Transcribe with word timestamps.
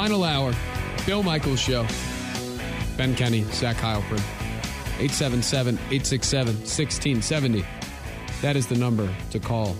Final 0.00 0.24
hour. 0.24 0.54
Bill 1.04 1.22
Michaels 1.22 1.60
Show. 1.60 1.86
Ben 2.96 3.14
Kenny, 3.14 3.42
Zach 3.52 3.76
Heilprin. 3.76 4.22
877 4.98 5.74
867 5.74 6.54
1670. 6.54 7.66
That 8.40 8.56
is 8.56 8.66
the 8.66 8.76
number 8.76 9.14
to 9.30 9.38
call 9.38 9.76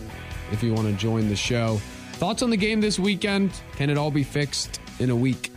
if 0.53 0.63
you 0.63 0.75
want 0.75 0.89
to 0.89 0.93
join 0.93 1.31
the 1.31 1.37
show. 1.37 1.79
Thoughts 2.13 2.43
on 2.43 2.51
the 2.51 2.59
game 2.59 2.83
this 2.83 2.99
weekend? 2.99 3.63
Can 3.77 3.89
it 3.89 3.97
all 3.97 4.11
be 4.11 4.23
fixed 4.23 4.79
in 4.99 5.09
a 5.09 5.17
week? 5.17 5.53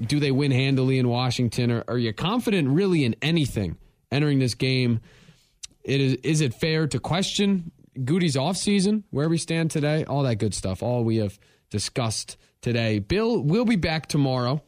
Do 0.00 0.20
they 0.20 0.30
win 0.30 0.52
handily 0.52 0.98
in 0.98 1.06
Washington? 1.06 1.70
Or 1.70 1.84
are 1.86 1.98
you 1.98 2.14
confident 2.14 2.70
really 2.70 3.04
in 3.04 3.14
anything 3.20 3.76
entering 4.10 4.38
this 4.38 4.54
game? 4.54 5.02
It 5.84 6.00
is, 6.00 6.14
is 6.22 6.40
it 6.40 6.54
fair 6.54 6.86
to 6.86 6.98
question 6.98 7.72
Goody's 8.02 8.36
offseason, 8.36 9.02
where 9.10 9.28
we 9.28 9.36
stand 9.36 9.70
today? 9.70 10.06
All 10.06 10.22
that 10.22 10.36
good 10.36 10.54
stuff. 10.54 10.82
All 10.82 11.04
we 11.04 11.18
have 11.18 11.38
discussed 11.68 12.38
today. 12.66 12.98
Bill 12.98 13.40
will 13.44 13.64
be 13.64 13.76
back 13.76 14.08
tomorrow. 14.08 14.60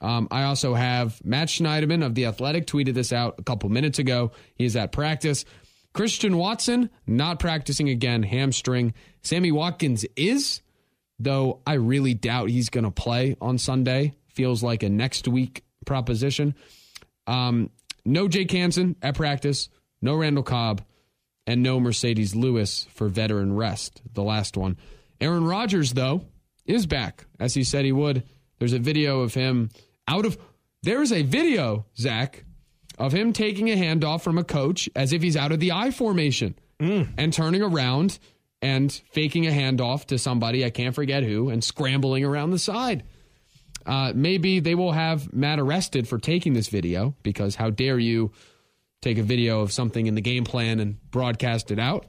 Um, 0.00 0.26
I 0.30 0.44
also 0.44 0.72
have 0.72 1.22
Matt 1.22 1.48
Schneidman 1.48 2.02
of 2.02 2.14
The 2.14 2.24
Athletic 2.24 2.66
tweeted 2.66 2.94
this 2.94 3.12
out 3.12 3.34
a 3.36 3.42
couple 3.42 3.68
minutes 3.68 3.98
ago. 3.98 4.32
He 4.54 4.64
is 4.64 4.74
at 4.74 4.90
practice. 4.90 5.44
Christian 5.92 6.38
Watson 6.38 6.88
not 7.06 7.40
practicing 7.40 7.90
again, 7.90 8.22
hamstring. 8.22 8.94
Sammy 9.20 9.52
Watkins 9.52 10.06
is, 10.16 10.62
though 11.18 11.60
I 11.66 11.74
really 11.74 12.14
doubt 12.14 12.48
he's 12.48 12.70
going 12.70 12.84
to 12.84 12.90
play 12.90 13.36
on 13.38 13.58
Sunday. 13.58 14.14
Feels 14.28 14.62
like 14.62 14.82
a 14.82 14.88
next 14.88 15.28
week 15.28 15.62
proposition. 15.84 16.54
Um, 17.26 17.68
no 18.06 18.28
Jake 18.28 18.50
Hansen 18.50 18.96
at 19.02 19.14
practice, 19.14 19.68
no 20.00 20.14
Randall 20.14 20.42
Cobb, 20.42 20.80
and 21.46 21.62
no 21.62 21.78
Marcedes 21.78 22.34
Lewis 22.34 22.86
for 22.94 23.08
veteran 23.08 23.54
rest. 23.54 24.00
The 24.14 24.22
last 24.22 24.56
one. 24.56 24.78
Aaron 25.20 25.44
Rodgers, 25.44 25.92
though, 25.92 26.24
is 26.64 26.86
back, 26.86 27.26
as 27.40 27.54
he 27.54 27.64
said 27.64 27.84
he 27.84 27.92
would. 27.92 28.24
There's 28.58 28.72
a 28.72 28.78
video 28.78 29.20
of 29.20 29.34
him 29.34 29.70
out 30.06 30.24
of. 30.24 30.38
There 30.82 31.02
is 31.02 31.12
a 31.12 31.22
video, 31.22 31.86
Zach, 31.96 32.44
of 32.98 33.12
him 33.12 33.32
taking 33.32 33.70
a 33.70 33.76
handoff 33.76 34.22
from 34.22 34.38
a 34.38 34.44
coach 34.44 34.88
as 34.96 35.12
if 35.12 35.22
he's 35.22 35.36
out 35.36 35.52
of 35.52 35.60
the 35.60 35.72
I 35.72 35.90
formation 35.90 36.54
and 37.16 37.32
turning 37.32 37.62
around 37.62 38.18
and 38.60 38.92
faking 39.12 39.46
a 39.46 39.50
handoff 39.50 40.06
to 40.06 40.18
somebody, 40.18 40.64
I 40.64 40.70
can't 40.70 40.94
forget 40.94 41.22
who, 41.22 41.48
and 41.48 41.62
scrambling 41.62 42.24
around 42.24 42.50
the 42.50 42.58
side. 42.58 43.04
Uh, 43.84 44.12
maybe 44.14 44.60
they 44.60 44.74
will 44.74 44.92
have 44.92 45.32
Matt 45.32 45.58
arrested 45.58 46.06
for 46.06 46.18
taking 46.18 46.52
this 46.52 46.68
video 46.68 47.14
because 47.22 47.56
how 47.56 47.70
dare 47.70 47.98
you 47.98 48.30
take 49.00 49.18
a 49.18 49.22
video 49.22 49.60
of 49.60 49.72
something 49.72 50.06
in 50.06 50.14
the 50.14 50.20
game 50.20 50.44
plan 50.44 50.78
and 50.78 51.00
broadcast 51.10 51.70
it 51.72 51.80
out? 51.80 52.06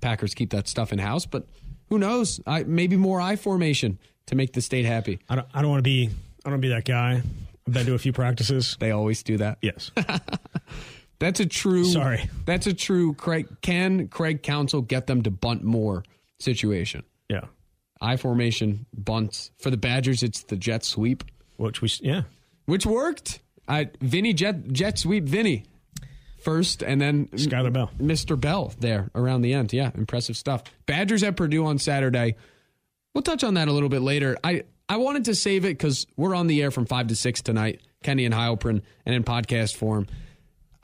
Packers 0.00 0.34
keep 0.34 0.50
that 0.50 0.68
stuff 0.68 0.92
in 0.92 0.98
house, 0.98 1.26
but 1.26 1.46
who 1.88 1.98
knows? 1.98 2.40
I, 2.46 2.64
maybe 2.64 2.96
more 2.96 3.20
I 3.20 3.36
formation 3.36 3.98
to 4.26 4.34
make 4.34 4.52
the 4.52 4.60
state 4.60 4.84
happy. 4.84 5.18
I 5.28 5.36
don't, 5.36 5.48
I 5.54 5.62
don't 5.62 5.70
want 5.70 5.78
to 5.80 5.88
be 5.88 6.06
I 6.08 6.48
don't 6.50 6.52
want 6.54 6.62
to 6.62 6.68
be 6.68 6.74
that 6.74 6.84
guy. 6.84 7.22
I've 7.66 7.72
been 7.72 7.86
to 7.86 7.94
a 7.94 7.98
few 7.98 8.12
practices. 8.12 8.76
They 8.78 8.90
always 8.92 9.22
do 9.22 9.38
that. 9.38 9.58
Yes. 9.62 9.90
That's 11.18 11.40
a 11.40 11.46
true. 11.46 11.84
Sorry. 11.84 12.28
That's 12.44 12.66
a 12.66 12.74
true. 12.74 13.14
Craig 13.14 13.46
can 13.62 14.08
Craig 14.08 14.42
Counsell 14.42 14.82
get 14.82 15.06
them 15.06 15.22
to 15.22 15.30
bunt 15.30 15.64
more 15.64 16.04
situation. 16.38 17.02
yeah. 17.28 17.46
I 17.98 18.16
formation 18.18 18.84
bunts 18.92 19.50
for 19.58 19.70
the 19.70 19.78
Badgers. 19.78 20.22
It's 20.22 20.42
the 20.42 20.56
jet 20.56 20.84
sweep, 20.84 21.24
Which 21.56 21.80
we 21.80 21.88
yeah. 22.02 22.22
which 22.66 22.84
worked. 22.84 23.40
I 23.66 23.88
Vinny 24.02 24.34
jet 24.34 24.68
jet 24.70 24.98
sweep 24.98 25.24
Vinny 25.24 25.64
first, 26.46 26.84
and 26.84 27.00
then 27.00 27.26
Skyler 27.32 27.72
Bell. 27.72 27.90
Mr. 27.98 28.40
Bell 28.40 28.72
there 28.78 29.10
around 29.16 29.42
the 29.42 29.52
end. 29.52 29.72
Yeah, 29.72 29.90
impressive 29.96 30.36
stuff. 30.36 30.62
Badgers 30.86 31.24
at 31.24 31.36
Purdue 31.36 31.66
on 31.66 31.78
Saturday. 31.78 32.36
We'll 33.12 33.22
touch 33.22 33.42
on 33.42 33.54
that 33.54 33.66
a 33.66 33.72
little 33.72 33.88
bit 33.88 34.00
later. 34.00 34.36
I 34.44 34.62
I 34.88 34.98
wanted 34.98 35.24
to 35.24 35.34
save 35.34 35.64
it 35.64 35.76
because 35.76 36.06
we're 36.16 36.36
on 36.36 36.46
the 36.46 36.62
air 36.62 36.70
from 36.70 36.86
five 36.86 37.08
to 37.08 37.16
six 37.16 37.42
tonight, 37.42 37.80
Kenny 38.04 38.24
and 38.24 38.32
Heilprin, 38.32 38.82
and 39.04 39.14
in 39.14 39.24
podcast 39.24 39.74
form. 39.74 40.06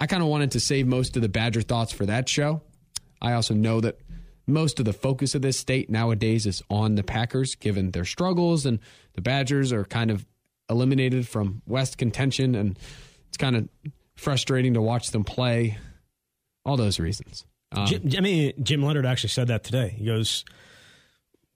I 0.00 0.06
kind 0.06 0.20
of 0.20 0.28
wanted 0.28 0.50
to 0.52 0.60
save 0.60 0.88
most 0.88 1.14
of 1.14 1.22
the 1.22 1.28
Badger 1.28 1.62
thoughts 1.62 1.92
for 1.92 2.06
that 2.06 2.28
show. 2.28 2.62
I 3.20 3.34
also 3.34 3.54
know 3.54 3.80
that 3.82 4.00
most 4.48 4.80
of 4.80 4.84
the 4.84 4.92
focus 4.92 5.36
of 5.36 5.42
this 5.42 5.56
state 5.56 5.88
nowadays 5.88 6.44
is 6.44 6.60
on 6.70 6.96
the 6.96 7.04
Packers, 7.04 7.54
given 7.54 7.92
their 7.92 8.04
struggles, 8.04 8.66
and 8.66 8.80
the 9.12 9.22
Badgers 9.22 9.72
are 9.72 9.84
kind 9.84 10.10
of 10.10 10.26
eliminated 10.68 11.28
from 11.28 11.62
West 11.68 11.98
contention, 11.98 12.56
and 12.56 12.76
it's 13.28 13.36
kind 13.36 13.54
of 13.54 13.68
frustrating 14.22 14.74
to 14.74 14.80
watch 14.82 15.10
them 15.10 15.24
play. 15.24 15.78
All 16.64 16.76
those 16.76 16.98
reasons. 17.00 17.44
Um, 17.72 17.86
Jim, 17.86 18.02
I 18.16 18.20
mean, 18.20 18.52
Jim 18.62 18.82
Leonhard 18.82 19.06
actually 19.06 19.30
said 19.30 19.48
that 19.48 19.64
today. 19.64 19.94
He 19.98 20.04
goes, 20.06 20.44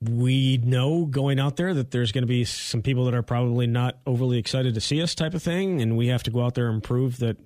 "We 0.00 0.58
know 0.58 1.04
going 1.06 1.38
out 1.38 1.56
there 1.56 1.72
that 1.74 1.90
there's 1.90 2.12
going 2.12 2.22
to 2.22 2.28
be 2.28 2.44
some 2.44 2.82
people 2.82 3.04
that 3.06 3.14
are 3.14 3.22
probably 3.22 3.66
not 3.66 3.98
overly 4.06 4.38
excited 4.38 4.74
to 4.74 4.80
see 4.80 5.00
us, 5.02 5.14
type 5.14 5.34
of 5.34 5.42
thing, 5.42 5.80
and 5.80 5.96
we 5.96 6.08
have 6.08 6.22
to 6.24 6.30
go 6.30 6.42
out 6.44 6.54
there 6.54 6.68
and 6.68 6.82
prove 6.82 7.18
that 7.18 7.36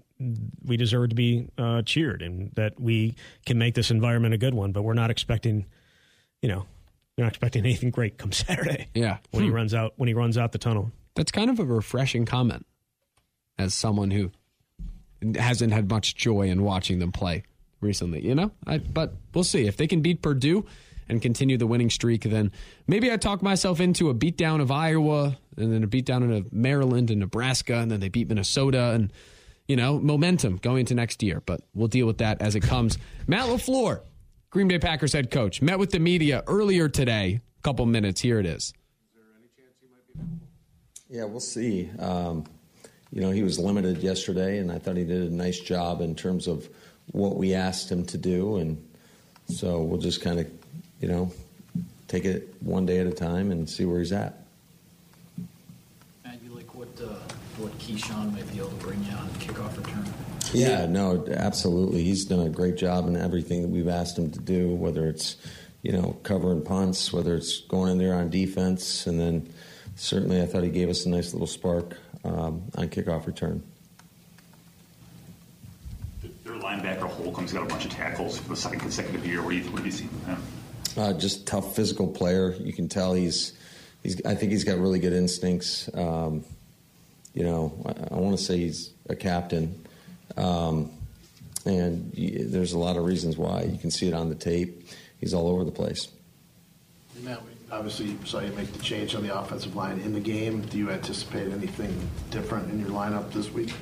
we 0.65 0.77
deserve 0.77 1.09
to 1.11 1.15
be 1.15 1.49
uh, 1.59 1.83
cheered 1.83 2.21
and 2.23 2.53
that 2.55 2.79
we 2.79 3.15
can 3.47 3.57
make 3.59 3.75
this 3.75 3.91
environment 3.91 4.35
a 4.35 4.39
good 4.39 4.53
one. 4.55 4.71
But 4.73 4.83
we're 4.83 4.93
not 4.95 5.11
expecting, 5.11 5.67
you 6.43 6.49
know, 6.49 6.67
we're 7.17 7.25
not 7.25 7.33
expecting 7.33 7.65
anything 7.65 7.91
great 7.91 8.19
come 8.19 8.33
Saturday 8.33 8.89
yeah. 8.95 9.19
when 9.31 9.43
he 9.45 9.49
Hmm. 9.51 9.55
runs 9.57 9.75
out 9.75 9.95
when 9.97 10.09
he 10.09 10.15
runs 10.15 10.39
out 10.39 10.53
the 10.53 10.59
tunnel." 10.59 10.93
That's 11.17 11.33
kind 11.33 11.51
of 11.51 11.59
a 11.59 11.65
refreshing 11.65 12.25
comment 12.25 12.65
as 13.59 13.75
someone 13.75 14.11
who 14.11 14.31
hasn't 15.37 15.73
had 15.73 15.89
much 15.91 16.17
joy 16.17 16.49
in 16.49 16.63
watching 16.63 16.99
them 16.99 17.13
play 17.13 17.45
recently, 17.81 18.25
you 18.25 18.35
know? 18.35 18.51
I, 18.67 18.79
but 18.79 19.15
we'll 19.35 19.45
see. 19.45 19.67
If 19.67 19.77
they 19.77 19.87
can 19.87 20.01
beat 20.01 20.23
Purdue 20.23 20.67
and 21.09 21.21
continue 21.21 21.57
the 21.57 21.67
winning 21.67 21.91
streak, 21.91 22.23
then 22.23 22.53
maybe 22.87 23.11
I 23.11 23.17
talk 23.17 23.43
myself 23.43 23.81
into 23.81 24.11
a 24.11 24.15
beatdown 24.15 24.61
of 24.61 24.71
Iowa 24.71 25.37
and 25.57 25.73
then 25.73 25.83
a 25.83 25.89
beatdown 25.89 26.37
of 26.37 26.53
Maryland 26.53 27.11
and 27.11 27.21
Nebraska, 27.21 27.77
and 27.77 27.91
then 27.91 28.01
they 28.01 28.09
beat 28.09 28.29
Minnesota 28.29 28.91
and, 28.91 29.13
you 29.67 29.77
know, 29.77 29.99
momentum 29.99 30.57
going 30.59 30.81
into 30.81 30.95
next 30.95 31.23
year. 31.23 31.43
But 31.45 31.61
we'll 31.75 31.89
deal 31.89 32.07
with 32.07 32.19
that 32.19 32.41
as 32.41 32.55
it 32.55 32.61
comes. 32.61 32.99
Matt 33.27 33.49
LaFleur, 33.49 34.01
Green 34.51 34.69
Bay 34.69 34.79
Packers 34.79 35.13
head 35.13 35.31
coach, 35.31 35.61
met 35.61 35.79
with 35.79 35.91
the 35.91 36.01
media 36.01 36.43
earlier 36.47 36.89
today. 36.89 37.41
A 37.59 37.63
couple 37.63 37.85
minutes. 37.87 38.21
Here 38.21 38.39
it 38.39 38.47
is. 38.47 38.73
Yeah, 41.09 41.25
we'll 41.25 41.41
see. 41.41 41.91
Um, 41.99 42.45
you 43.13 43.21
know, 43.21 43.31
he 43.31 43.43
was 43.43 43.59
limited 43.59 43.99
yesterday, 43.99 44.59
and 44.59 44.71
I 44.71 44.79
thought 44.79 44.97
he 44.97 45.05
did 45.05 45.31
a 45.31 45.35
nice 45.35 45.59
job 45.59 46.01
in 46.01 46.15
terms 46.15 46.47
of 46.47 46.69
what 47.13 47.37
we 47.37 47.55
asked 47.55 47.91
him 47.91 48.05
to 48.07 48.19
do. 48.19 48.57
And 48.57 48.83
so 49.49 49.83
we'll 49.83 50.01
just 50.01 50.21
kind 50.21 50.39
of, 50.39 50.51
you 51.01 51.09
know, 51.09 51.33
take 52.07 52.25
it 52.25 52.55
one 52.61 52.87
day 52.87 52.99
at 52.99 53.07
a 53.07 53.13
time 53.13 53.51
and 53.51 53.69
see 53.69 53.85
where 53.85 53.99
he's 53.99 54.13
at. 54.13 54.45
Matt, 56.25 56.39
you 56.45 56.51
like 56.55 56.73
what 56.75 56.89
uh, 57.01 57.15
what 57.57 57.77
Keisean 57.79 58.33
might 58.33 58.51
be 58.53 58.59
able 58.59 58.69
to 58.69 58.75
bring 58.77 59.03
you 59.05 59.13
on 59.13 59.29
kickoff 59.41 59.77
return? 59.77 60.05
Yeah, 60.53 60.87
no, 60.87 61.25
absolutely. 61.29 62.03
He's 62.03 62.25
done 62.25 62.41
a 62.41 62.49
great 62.49 62.77
job 62.77 63.07
in 63.07 63.17
everything 63.17 63.63
that 63.63 63.69
we've 63.69 63.89
asked 63.89 64.19
him 64.19 64.31
to 64.31 64.41
do, 64.41 64.75
whether 64.75 65.09
it's, 65.09 65.37
you 65.83 65.93
know, 65.93 66.17
covering 66.23 66.63
punts, 66.63 67.13
whether 67.13 67.37
it's 67.37 67.61
going 67.61 67.93
in 67.93 67.99
there 67.99 68.15
on 68.15 68.31
defense, 68.31 69.07
and 69.07 69.21
then 69.21 69.53
certainly 70.01 70.41
I 70.41 70.47
thought 70.47 70.65
he 70.65 70.71
gave 70.71 70.89
us 70.89 71.05
a 71.05 71.11
nice 71.11 71.33
little 71.33 71.47
spark 71.47 71.97
um, 72.25 72.63
on 72.77 72.89
kickoff 72.89 73.27
return. 73.27 73.63
Their 76.43 76.55
linebacker 76.55 77.09
Holcomb's 77.09 77.53
got 77.53 77.65
a 77.65 77.67
bunch 77.67 77.85
of 77.85 77.91
tackles 77.91 78.39
for 78.39 78.49
the 78.49 78.57
second 78.57 78.81
consecutive 78.81 79.27
year. 79.27 79.43
What 79.43 79.51
do 79.51 79.57
you, 79.57 79.71
what 79.71 79.81
do 79.81 79.85
you 79.85 79.93
see 79.93 80.07
from 80.07 80.21
him? 80.25 80.43
Uh, 80.97 81.13
just 81.13 81.47
tough 81.47 81.77
physical 81.77 82.09
player. 82.09 82.55
You 82.55 82.73
can 82.73 82.89
tell 82.89 83.15
he's 83.15 83.53
he's. 84.03 84.25
I 84.25 84.35
think 84.35 84.51
he's 84.51 84.65
got 84.65 84.79
really 84.79 84.99
good 84.99 85.13
instincts. 85.13 85.89
Um, 85.95 86.45
you 87.35 87.45
know, 87.45 87.73
I, 87.87 88.15
I 88.15 88.19
want 88.19 88.37
to 88.37 88.43
say 88.43 88.57
he's 88.57 88.91
a 89.09 89.15
captain, 89.15 89.87
um, 90.37 90.91
and 91.65 92.13
y 92.17 92.39
there's 92.41 92.73
a 92.73 92.79
lot 92.79 92.97
of 92.97 93.05
reasons 93.05 93.37
why. 93.37 93.63
You 93.63 93.79
can 93.79 93.93
see 93.93 94.09
it 94.09 94.15
on 94.15 94.31
the 94.31 94.35
tape. 94.35 94.89
He's 95.21 95.33
all 95.33 95.47
over 95.47 95.63
the 95.63 95.71
place. 95.71 96.09
Matt, 97.23 97.41
we 97.45 97.53
obviously 97.71 98.07
you 98.07 98.19
saw 98.25 98.41
you 98.41 98.53
make 98.53 98.73
the 98.73 98.83
change 98.83 99.15
on 99.15 99.23
the 99.23 99.39
offensive 99.39 99.77
line 99.77 100.01
in 100.01 100.13
the 100.13 100.21
game. 100.21 100.63
Do 100.63 100.79
you 100.79 100.91
anticipate 100.91 101.53
anything 101.53 102.09
different 102.31 102.71
in 102.71 102.81
your 102.81 102.91
lineup 102.91 103.33
this 103.33 103.51
week? 103.51 103.73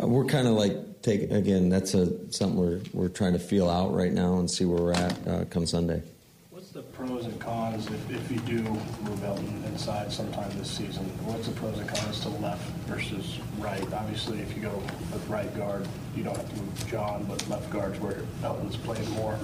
Uh, 0.00 0.06
we're 0.06 0.24
kind 0.24 0.46
of 0.46 0.54
like 0.54 1.02
take 1.02 1.30
again. 1.30 1.68
That's 1.68 1.94
a 1.94 2.32
something 2.32 2.58
we're 2.58 2.80
we're 2.92 3.08
trying 3.08 3.32
to 3.32 3.38
feel 3.38 3.68
out 3.68 3.94
right 3.94 4.12
now 4.12 4.38
and 4.38 4.50
see 4.50 4.64
where 4.64 4.82
we're 4.82 4.92
at 4.92 5.28
uh, 5.28 5.44
come 5.46 5.66
Sunday. 5.66 6.02
What's 6.50 6.70
the 6.70 6.82
pros 6.82 7.24
and 7.24 7.40
cons 7.40 7.86
if, 7.86 8.10
if 8.10 8.30
you 8.30 8.38
do 8.40 8.62
move 8.62 9.20
Elgton 9.20 9.64
inside 9.66 10.12
sometime 10.12 10.50
this 10.58 10.70
season? 10.70 11.04
What's 11.24 11.46
the 11.46 11.54
pros 11.54 11.78
and 11.78 11.88
cons 11.88 12.20
to 12.20 12.28
left 12.28 12.68
versus 12.86 13.38
right? 13.58 13.80
Obviously, 13.92 14.40
if 14.40 14.54
you 14.54 14.62
go 14.62 14.76
with 15.12 15.26
right 15.28 15.56
guard, 15.56 15.86
you 16.14 16.24
don't 16.24 16.36
have 16.36 16.48
to 16.50 16.56
move 16.60 16.88
Jon, 16.88 17.24
but 17.24 17.48
left 17.48 17.70
guard's 17.70 17.98
where 18.00 18.22
Elgton's 18.42 18.76
played 18.76 19.08
more. 19.10 19.38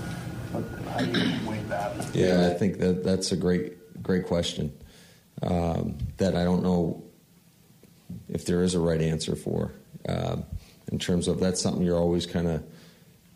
But 0.54 0.64
how 0.92 1.04
do 1.04 1.20
you 1.20 1.48
weigh 1.48 1.62
that? 1.68 2.14
Yeah, 2.14 2.48
I 2.50 2.54
think 2.54 2.78
that 2.78 3.02
that's 3.04 3.32
a 3.32 3.36
great 3.36 4.02
great 4.02 4.26
question 4.26 4.72
um, 5.42 5.98
that 6.18 6.36
I 6.36 6.44
don't 6.44 6.62
know 6.62 7.02
if 8.28 8.44
there 8.46 8.62
is 8.62 8.74
a 8.74 8.80
right 8.80 9.00
answer 9.00 9.34
for. 9.34 9.72
Um, 10.08 10.44
in 10.92 10.98
terms 10.98 11.28
of 11.28 11.40
that's 11.40 11.60
something 11.60 11.82
you're 11.82 11.98
always 11.98 12.26
kind 12.26 12.46
of 12.46 12.62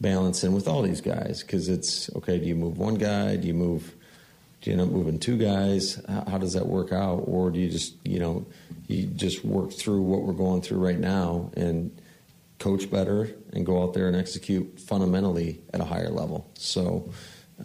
balancing 0.01 0.53
with 0.53 0.69
all 0.69 0.83
these 0.83 1.01
guys 1.01 1.43
because 1.43 1.69
it's 1.69 2.15
okay. 2.17 2.39
Do 2.39 2.47
you 2.47 2.55
move 2.55 2.79
one 2.79 2.95
guy? 2.95 3.37
Do 3.37 3.49
you 3.49 3.55
move 3.55 3.95
Do 4.61 4.71
you 4.71 4.79
end 4.79 4.89
up 4.89 4.95
moving 4.95 5.19
two 5.19 5.39
guys? 5.39 6.01
How, 6.09 6.25
how 6.29 6.39
does 6.39 6.53
that 6.53 6.67
work 6.67 6.93
out? 6.93 7.25
Or 7.27 7.51
do 7.51 7.59
you 7.59 7.71
just, 7.71 7.95
you 8.05 8.19
know, 8.19 8.47
you 8.87 9.07
just 9.07 9.45
work 9.45 9.73
through 9.73 10.03
what 10.03 10.23
we're 10.23 10.35
going 10.35 10.63
through 10.63 10.79
right 10.79 10.99
now 10.99 11.51
and 11.57 11.91
coach 12.59 12.91
better 12.91 13.31
and 13.53 13.65
go 13.65 13.83
out 13.83 13.95
there 13.95 14.09
and 14.09 14.17
execute 14.17 14.81
fundamentally 14.81 15.63
at 15.73 15.81
a 15.81 15.85
higher 15.85 16.11
level? 16.11 16.51
So, 16.55 17.11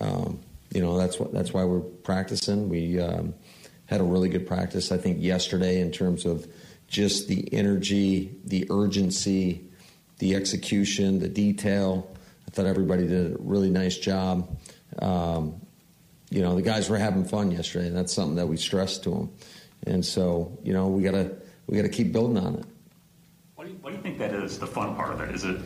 um, 0.01 0.39
you 0.71 0.81
know, 0.81 0.97
that's 0.97 1.19
what 1.19 1.31
that's 1.33 1.53
why 1.53 1.63
we're 1.63 1.81
practicing. 1.81 2.69
We 2.69 2.99
um, 2.99 3.33
had 3.85 4.01
a 4.01 4.03
really 4.03 4.29
good 4.29 4.47
practice, 4.47 4.91
I 4.91 4.97
think, 4.97 5.21
yesterday 5.21 5.81
in 5.81 5.91
terms 5.91 6.25
of 6.25 6.47
just 6.87 7.27
the 7.27 7.51
energy, 7.53 8.35
the 8.45 8.67
urgency, 8.69 9.65
the 10.19 10.35
execution, 10.35 11.19
the 11.19 11.29
detail. 11.29 12.15
I 12.47 12.51
thought 12.51 12.65
everybody 12.65 13.07
did 13.07 13.33
a 13.33 13.37
really 13.39 13.69
nice 13.69 13.97
job. 13.97 14.57
Um, 14.99 15.61
you 16.29 16.41
know, 16.41 16.55
the 16.55 16.61
guys 16.61 16.89
were 16.89 16.97
having 16.97 17.25
fun 17.25 17.51
yesterday, 17.51 17.87
and 17.87 17.95
that's 17.95 18.13
something 18.13 18.35
that 18.35 18.47
we 18.47 18.57
stressed 18.57 19.03
to 19.03 19.11
them. 19.11 19.31
And 19.85 20.05
so, 20.05 20.57
you 20.63 20.73
know, 20.73 20.87
we 20.87 21.03
gotta 21.03 21.35
we 21.67 21.77
gotta 21.77 21.89
keep 21.89 22.11
building 22.11 22.43
on 22.43 22.55
it. 22.55 22.65
What 23.63 23.69
do 23.69 23.75
you, 23.75 23.79
what 23.79 23.89
do 23.91 23.95
you 23.95 24.01
think 24.01 24.17
that 24.17 24.33
is? 24.33 24.59
The 24.59 24.67
fun 24.67 24.93
part 24.93 25.13
of 25.13 25.21
it 25.21 25.33
is 25.33 25.45
it 25.45 25.57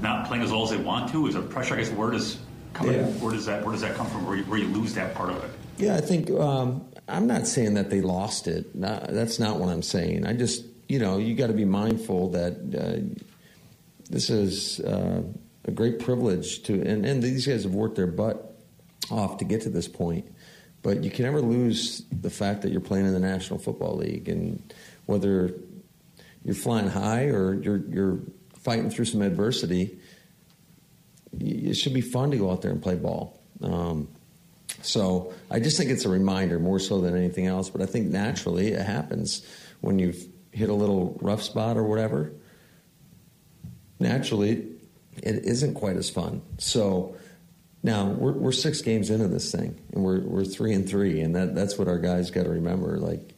not 0.00 0.26
playing 0.26 0.42
as 0.42 0.50
well 0.50 0.64
as 0.64 0.70
they 0.70 0.76
want 0.76 1.08
to? 1.12 1.28
Is 1.28 1.36
it 1.36 1.48
pressure? 1.50 1.74
I 1.74 1.78
guess 1.78 1.90
where 1.90 2.10
does 2.10 2.40
come 2.72 2.90
Yeah. 2.90 3.04
where 3.04 3.32
does 3.32 3.46
that 3.46 3.62
where 3.62 3.70
does 3.70 3.82
that 3.82 3.94
come 3.94 4.08
from? 4.08 4.26
Where 4.26 4.36
you, 4.36 4.42
where 4.42 4.58
you 4.58 4.66
lose 4.66 4.92
that 4.94 5.14
part 5.14 5.30
of 5.30 5.36
it? 5.44 5.50
Yeah, 5.76 5.94
I 5.94 6.00
think 6.00 6.32
um, 6.32 6.84
I'm 7.06 7.28
not 7.28 7.46
saying 7.46 7.74
that 7.74 7.90
they 7.90 8.00
lost 8.00 8.48
it. 8.48 8.74
No, 8.74 9.06
that's 9.08 9.38
not 9.38 9.60
what 9.60 9.68
I'm 9.68 9.82
saying. 9.82 10.26
I 10.26 10.32
just, 10.32 10.64
you 10.88 10.98
know, 10.98 11.18
you 11.18 11.36
got 11.36 11.46
to 11.46 11.52
be 11.52 11.64
mindful 11.64 12.30
that 12.30 12.54
uh, 12.76 13.22
this 14.10 14.28
is 14.28 14.80
uh, 14.80 15.22
a 15.64 15.70
great 15.70 16.00
privilege 16.00 16.64
to, 16.64 16.74
and, 16.74 17.06
and 17.06 17.22
these 17.22 17.46
guys 17.46 17.62
have 17.62 17.72
worked 17.72 17.94
their 17.94 18.08
butt 18.08 18.58
off 19.12 19.38
to 19.38 19.44
get 19.44 19.60
to 19.62 19.68
this 19.70 19.86
point. 19.86 20.26
But 20.82 21.04
you 21.04 21.10
can 21.12 21.24
never 21.24 21.40
lose 21.40 22.02
the 22.10 22.30
fact 22.30 22.62
that 22.62 22.72
you're 22.72 22.80
playing 22.80 23.06
in 23.06 23.12
the 23.12 23.20
National 23.20 23.60
Football 23.60 23.98
League, 23.98 24.28
and 24.28 24.74
whether 25.06 25.54
you're 26.48 26.54
flying 26.54 26.88
high 26.88 27.26
or 27.26 27.52
you're 27.52 27.82
you're 27.90 28.20
fighting 28.60 28.88
through 28.88 29.04
some 29.04 29.20
adversity, 29.20 29.98
it 31.38 31.74
should 31.74 31.92
be 31.92 32.00
fun 32.00 32.30
to 32.30 32.38
go 32.38 32.50
out 32.50 32.62
there 32.62 32.70
and 32.70 32.82
play 32.82 32.94
ball. 32.94 33.38
Um, 33.62 34.08
so 34.80 35.34
I 35.50 35.60
just 35.60 35.76
think 35.76 35.90
it's 35.90 36.06
a 36.06 36.08
reminder 36.08 36.58
more 36.58 36.78
so 36.78 37.02
than 37.02 37.14
anything 37.14 37.46
else. 37.46 37.68
But 37.68 37.82
I 37.82 37.86
think 37.86 38.06
naturally 38.06 38.68
it 38.68 38.80
happens 38.80 39.46
when 39.82 39.98
you've 39.98 40.24
hit 40.50 40.70
a 40.70 40.74
little 40.74 41.18
rough 41.20 41.42
spot 41.42 41.76
or 41.76 41.84
whatever. 41.84 42.32
Naturally, 44.00 44.68
it 45.22 45.44
isn't 45.44 45.74
quite 45.74 45.96
as 45.96 46.08
fun. 46.08 46.40
So 46.56 47.14
now 47.82 48.06
we're, 48.06 48.32
we're 48.32 48.52
six 48.52 48.80
games 48.80 49.10
into 49.10 49.28
this 49.28 49.52
thing, 49.52 49.78
and 49.92 50.02
we're 50.02 50.20
we're 50.20 50.46
three 50.46 50.72
and 50.72 50.88
three, 50.88 51.20
and 51.20 51.36
that 51.36 51.54
that's 51.54 51.76
what 51.76 51.88
our 51.88 51.98
guys 51.98 52.30
got 52.30 52.44
to 52.44 52.50
remember. 52.50 52.96
Like 52.96 53.34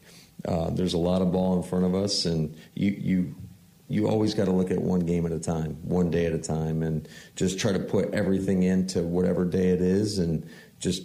uh, 0.46 0.70
there's 0.70 0.94
a 0.94 0.98
lot 0.98 1.22
of 1.22 1.32
ball 1.32 1.56
in 1.56 1.62
front 1.62 1.84
of 1.84 1.94
us, 1.94 2.24
and 2.24 2.56
you 2.74 2.90
you 2.98 3.34
you 3.88 4.08
always 4.08 4.34
got 4.34 4.44
to 4.44 4.52
look 4.52 4.70
at 4.70 4.80
one 4.80 5.00
game 5.00 5.26
at 5.26 5.32
a 5.32 5.38
time, 5.38 5.76
one 5.82 6.10
day 6.10 6.26
at 6.26 6.32
a 6.32 6.38
time, 6.38 6.82
and 6.82 7.08
just 7.34 7.58
try 7.58 7.72
to 7.72 7.80
put 7.80 8.14
everything 8.14 8.62
into 8.62 9.02
whatever 9.02 9.44
day 9.44 9.70
it 9.70 9.80
is, 9.80 10.18
and 10.18 10.48
just 10.78 11.02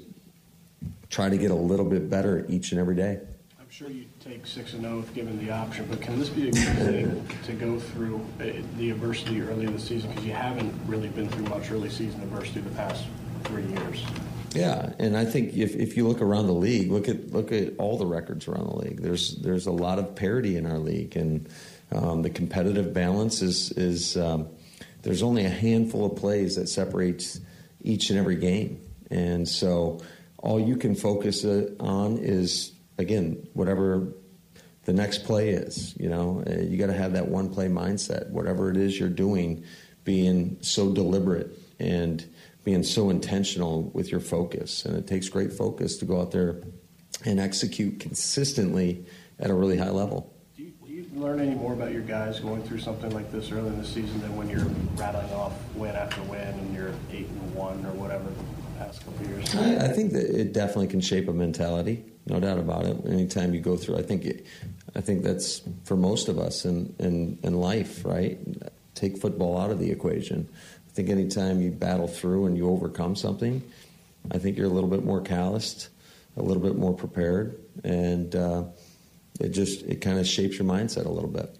try 1.09 1.29
to 1.29 1.37
get 1.37 1.51
a 1.51 1.55
little 1.55 1.85
bit 1.85 2.09
better 2.09 2.45
each 2.47 2.71
and 2.71 2.79
every 2.79 2.95
day. 2.95 3.19
I'm 3.59 3.69
sure 3.69 3.89
you 3.89 4.05
take 4.19 4.45
six 4.45 4.73
and 4.73 4.83
zero 4.83 4.99
if 4.99 5.13
given 5.13 5.43
the 5.43 5.51
option, 5.51 5.85
but 5.89 5.99
can 5.99 6.19
this 6.19 6.29
be 6.29 6.49
a 6.49 6.51
good 6.51 6.77
thing 6.77 7.27
to 7.45 7.53
go 7.53 7.79
through 7.79 8.25
uh, 8.39 8.45
the 8.77 8.91
adversity 8.91 9.41
early 9.41 9.65
in 9.65 9.73
the 9.73 9.79
season 9.79 10.11
because 10.11 10.25
you 10.25 10.33
haven't 10.33 10.73
really 10.85 11.09
been 11.09 11.27
through 11.29 11.45
much 11.45 11.71
early 11.71 11.89
season 11.89 12.21
adversity 12.21 12.61
the 12.61 12.69
past 12.75 13.05
three 13.45 13.65
years? 13.65 14.05
Yeah, 14.55 14.93
and 14.99 15.17
I 15.17 15.25
think 15.25 15.53
if, 15.55 15.75
if 15.75 15.97
you 15.97 16.07
look 16.07 16.21
around 16.21 16.47
the 16.47 16.53
league, 16.53 16.91
look 16.91 17.07
at 17.09 17.31
look 17.31 17.51
at 17.51 17.73
all 17.77 17.97
the 17.97 18.05
records 18.05 18.47
around 18.47 18.67
the 18.69 18.77
league. 18.77 19.01
There's 19.01 19.35
there's 19.37 19.67
a 19.67 19.71
lot 19.71 19.99
of 19.99 20.15
parity 20.15 20.57
in 20.57 20.65
our 20.65 20.79
league, 20.79 21.15
and 21.15 21.47
um, 21.91 22.21
the 22.21 22.29
competitive 22.29 22.93
balance 22.93 23.41
is 23.41 23.71
is 23.71 24.17
um, 24.17 24.47
there's 25.03 25.23
only 25.23 25.45
a 25.45 25.49
handful 25.49 26.05
of 26.05 26.15
plays 26.15 26.55
that 26.55 26.67
separates 26.67 27.39
each 27.81 28.09
and 28.09 28.19
every 28.19 28.37
game, 28.37 28.79
and 29.11 29.47
so 29.47 29.99
all 30.37 30.59
you 30.59 30.75
can 30.75 30.95
focus 30.95 31.45
uh, 31.45 31.69
on 31.79 32.17
is 32.17 32.71
again 32.97 33.47
whatever 33.53 34.07
the 34.85 34.93
next 34.93 35.23
play 35.25 35.49
is. 35.49 35.95
You 35.99 36.09
know, 36.09 36.43
Uh, 36.45 36.61
you 36.61 36.77
got 36.77 36.87
to 36.87 36.93
have 36.93 37.13
that 37.13 37.27
one 37.27 37.49
play 37.49 37.67
mindset. 37.67 38.29
Whatever 38.29 38.69
it 38.69 38.77
is 38.77 38.99
you're 38.99 39.09
doing, 39.09 39.63
being 40.03 40.57
so 40.61 40.93
deliberate 40.93 41.57
and 41.79 42.23
being 42.65 42.83
so 42.83 43.09
intentional 43.11 43.83
with 43.93 44.11
your 44.11 44.19
focus. 44.19 44.83
And 44.83 44.97
it 44.97 45.07
takes 45.07 45.29
great 45.29 45.53
focus 45.53 45.97
to 45.97 46.05
go 46.05 46.19
out 46.19 46.31
there 46.31 46.63
and 47.23 47.39
execute 47.39 47.99
consistently 47.99 49.05
at 49.39 49.49
a 49.49 49.53
really 49.53 49.77
high 49.77 49.91
level. 49.91 50.33
Do 50.57 50.63
you, 50.63 50.73
do 50.85 50.91
you 50.91 51.05
learn 51.13 51.39
any 51.39 51.53
more 51.53 51.73
about 51.73 51.93
your 51.93 52.01
guys 52.01 52.39
going 52.39 52.63
through 52.63 52.79
something 52.79 53.11
like 53.11 53.31
this 53.31 53.51
early 53.51 53.67
in 53.67 53.77
the 53.77 53.87
season 53.87 54.19
than 54.19 54.35
when 54.35 54.49
you're 54.49 54.65
rattling 54.95 55.31
off 55.31 55.53
win 55.75 55.95
after 55.95 56.23
win 56.23 56.41
and 56.41 56.75
you're 56.75 56.91
eight 57.11 57.27
and 57.27 57.55
one 57.55 57.85
or 57.85 57.91
whatever 57.91 58.23
the 58.23 58.79
past 58.79 59.05
couple 59.05 59.23
of 59.25 59.29
years? 59.29 59.55
I, 59.55 59.85
I 59.85 59.87
think 59.89 60.13
that 60.13 60.25
it 60.25 60.51
definitely 60.51 60.87
can 60.87 61.01
shape 61.01 61.27
a 61.27 61.33
mentality, 61.33 62.03
no 62.25 62.39
doubt 62.39 62.57
about 62.57 62.85
it. 62.85 62.97
Anytime 63.05 63.53
you 63.53 63.61
go 63.61 63.77
through, 63.77 63.97
I 63.97 64.01
think, 64.01 64.25
it, 64.25 64.47
I 64.95 65.01
think 65.01 65.23
that's 65.23 65.61
for 65.83 65.95
most 65.95 66.29
of 66.29 66.39
us 66.39 66.65
in, 66.65 66.95
in, 66.97 67.37
in 67.43 67.53
life, 67.53 68.03
right? 68.03 68.39
Take 68.95 69.19
football 69.19 69.59
out 69.59 69.69
of 69.69 69.77
the 69.77 69.91
equation. 69.91 70.49
I 70.95 71.03
think 71.03 71.09
anytime 71.09 71.61
you 71.61 71.71
battle 71.71 72.07
through 72.07 72.45
and 72.45 72.55
you 72.55 72.69
overcome 72.69 73.17
something, 73.17 73.61
I 74.31 74.37
think 74.37 74.55
you're 74.55 74.67
a 74.67 74.69
little 74.69 74.89
bit 74.89 75.03
more 75.03 75.19
calloused, 75.19 75.89
a 76.37 76.41
little 76.41 76.63
bit 76.63 76.77
more 76.77 76.93
prepared, 76.93 77.59
and 77.83 78.33
uh, 78.33 78.63
it 79.41 79.49
just 79.49 79.83
it 79.83 79.99
kind 79.99 80.19
of 80.19 80.25
shapes 80.25 80.57
your 80.57 80.65
mindset 80.65 81.05
a 81.05 81.09
little 81.09 81.29
bit. 81.29 81.53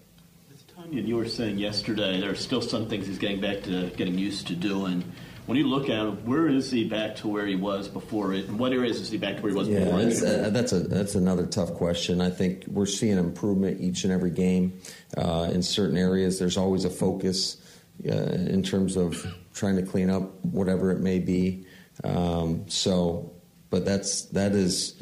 Tanya, 0.74 1.02
you 1.02 1.16
were 1.16 1.28
saying 1.28 1.58
yesterday 1.58 2.18
there 2.18 2.30
are 2.30 2.34
still 2.34 2.62
some 2.62 2.88
things 2.88 3.08
he's 3.08 3.18
getting 3.18 3.42
back 3.42 3.62
to 3.64 3.90
getting 3.90 4.16
used 4.16 4.46
to 4.46 4.56
doing. 4.56 5.04
When 5.44 5.58
you 5.58 5.68
look 5.68 5.90
at 5.90 6.06
him, 6.06 6.24
where 6.24 6.48
is 6.48 6.70
he 6.70 6.84
back 6.84 7.16
to 7.16 7.28
where 7.28 7.46
he 7.46 7.56
was 7.56 7.88
before 7.88 8.32
it? 8.32 8.46
In 8.46 8.56
what 8.56 8.72
areas 8.72 9.02
is 9.02 9.10
he 9.10 9.18
back 9.18 9.36
to 9.36 9.42
where 9.42 9.52
he 9.52 9.58
was 9.58 9.68
Yeah, 9.68 9.84
before 9.84 10.02
that's, 10.02 10.22
uh, 10.22 10.48
that's 10.50 10.72
a 10.72 10.80
that's 10.80 11.14
another 11.14 11.44
tough 11.44 11.74
question. 11.74 12.22
I 12.22 12.30
think 12.30 12.64
we're 12.68 12.86
seeing 12.86 13.18
improvement 13.18 13.82
each 13.82 14.04
and 14.04 14.14
every 14.14 14.30
game. 14.30 14.80
Uh, 15.14 15.50
in 15.52 15.62
certain 15.62 15.98
areas, 15.98 16.38
there's 16.38 16.56
always 16.56 16.86
a 16.86 16.90
focus 16.90 17.58
uh, 18.04 18.12
in 18.12 18.62
terms 18.62 18.96
of 18.96 19.26
trying 19.54 19.76
to 19.76 19.82
clean 19.82 20.10
up 20.10 20.44
whatever 20.44 20.90
it 20.90 21.00
may 21.00 21.18
be. 21.18 21.66
Um, 22.04 22.68
so, 22.68 23.32
but 23.70 23.84
that's 23.84 24.22
that 24.26 24.52
is 24.52 25.00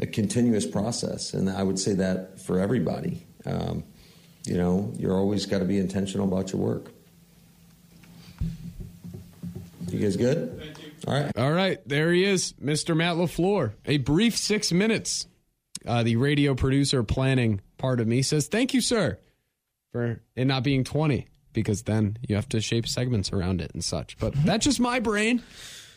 a 0.00 0.06
continuous 0.06 0.66
process, 0.66 1.34
and 1.34 1.48
I 1.48 1.62
would 1.62 1.78
say 1.78 1.94
that 1.94 2.40
for 2.40 2.58
everybody. 2.60 3.26
Um, 3.46 3.84
you 4.44 4.56
know, 4.56 4.92
you're 4.96 5.16
always 5.16 5.46
got 5.46 5.58
to 5.58 5.64
be 5.64 5.78
intentional 5.78 6.26
about 6.26 6.52
your 6.52 6.60
work. 6.60 6.90
You 9.88 9.98
guys 9.98 10.16
good? 10.16 10.76
All 11.06 11.14
right. 11.14 11.36
All 11.36 11.52
right, 11.52 11.78
there 11.86 12.12
he 12.12 12.24
is, 12.24 12.52
Mr. 12.62 12.96
Matt 12.96 13.16
LaFleur. 13.16 13.72
A 13.86 13.98
brief 13.98 14.36
six 14.36 14.72
minutes. 14.72 15.26
Uh, 15.86 16.02
the 16.02 16.16
radio 16.16 16.54
producer 16.54 17.02
planning 17.02 17.60
part 17.78 18.00
of 18.00 18.06
me 18.06 18.22
says, 18.22 18.48
Thank 18.48 18.74
you, 18.74 18.80
sir, 18.80 19.18
for 19.92 20.20
it 20.36 20.44
not 20.44 20.62
being 20.62 20.84
20, 20.84 21.26
because 21.52 21.82
then 21.82 22.16
you 22.28 22.36
have 22.36 22.48
to 22.50 22.60
shape 22.60 22.86
segments 22.88 23.32
around 23.32 23.60
it 23.60 23.70
and 23.74 23.82
such. 23.84 24.16
But 24.18 24.34
that's 24.44 24.64
just 24.64 24.80
my 24.80 25.00
brain. 25.00 25.42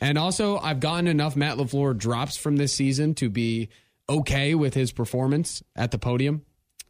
And 0.01 0.17
also, 0.17 0.57
I've 0.57 0.79
gotten 0.79 1.07
enough 1.07 1.35
Matt 1.35 1.57
LaFleur 1.57 1.97
drops 1.97 2.35
from 2.35 2.57
this 2.57 2.73
season 2.73 3.13
to 3.15 3.29
be 3.29 3.69
okay 4.09 4.53
with 4.55 4.73
his 4.73 4.91
performance 4.91 5.63
at 5.77 5.91
the 5.91 5.97
podium, 5.97 6.41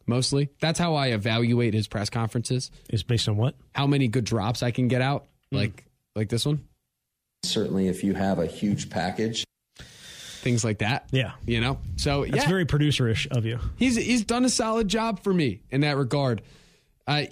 mostly. 0.06 0.50
That's 0.60 0.78
how 0.80 0.94
I 0.94 1.08
evaluate 1.08 1.74
his 1.74 1.86
press 1.86 2.10
conferences, 2.10 2.70
Is 2.90 3.04
based 3.04 3.28
on 3.28 3.36
what? 3.36 3.54
how 3.74 3.86
many 3.86 4.08
good 4.08 4.24
drops 4.24 4.62
I 4.64 4.72
can 4.72 4.88
get 4.88 5.00
out, 5.00 5.26
like 5.52 5.84
like 6.16 6.28
this 6.28 6.44
one, 6.46 6.64
Certainly, 7.44 7.88
if 7.88 8.02
you 8.02 8.14
have 8.14 8.38
a 8.38 8.46
huge 8.46 8.88
package, 8.90 9.44
things 9.78 10.64
like 10.64 10.78
that. 10.78 11.08
Yeah. 11.12 11.32
You 11.46 11.60
know? 11.60 11.78
So, 11.96 12.24
That's 12.24 12.44
yeah. 12.44 12.48
very 12.48 12.64
producerish 12.66 13.26
of 13.36 13.44
you. 13.46 13.58
he's 13.76 13.96
he's 13.96 14.24
done 14.24 14.44
a 14.44 14.48
solid 14.48 14.88
job 14.88 15.20
for 15.22 15.32
me 15.32 15.60
in 15.70 15.82
that 15.82 15.96
regard. 15.96 16.42
Uh, 17.06 17.24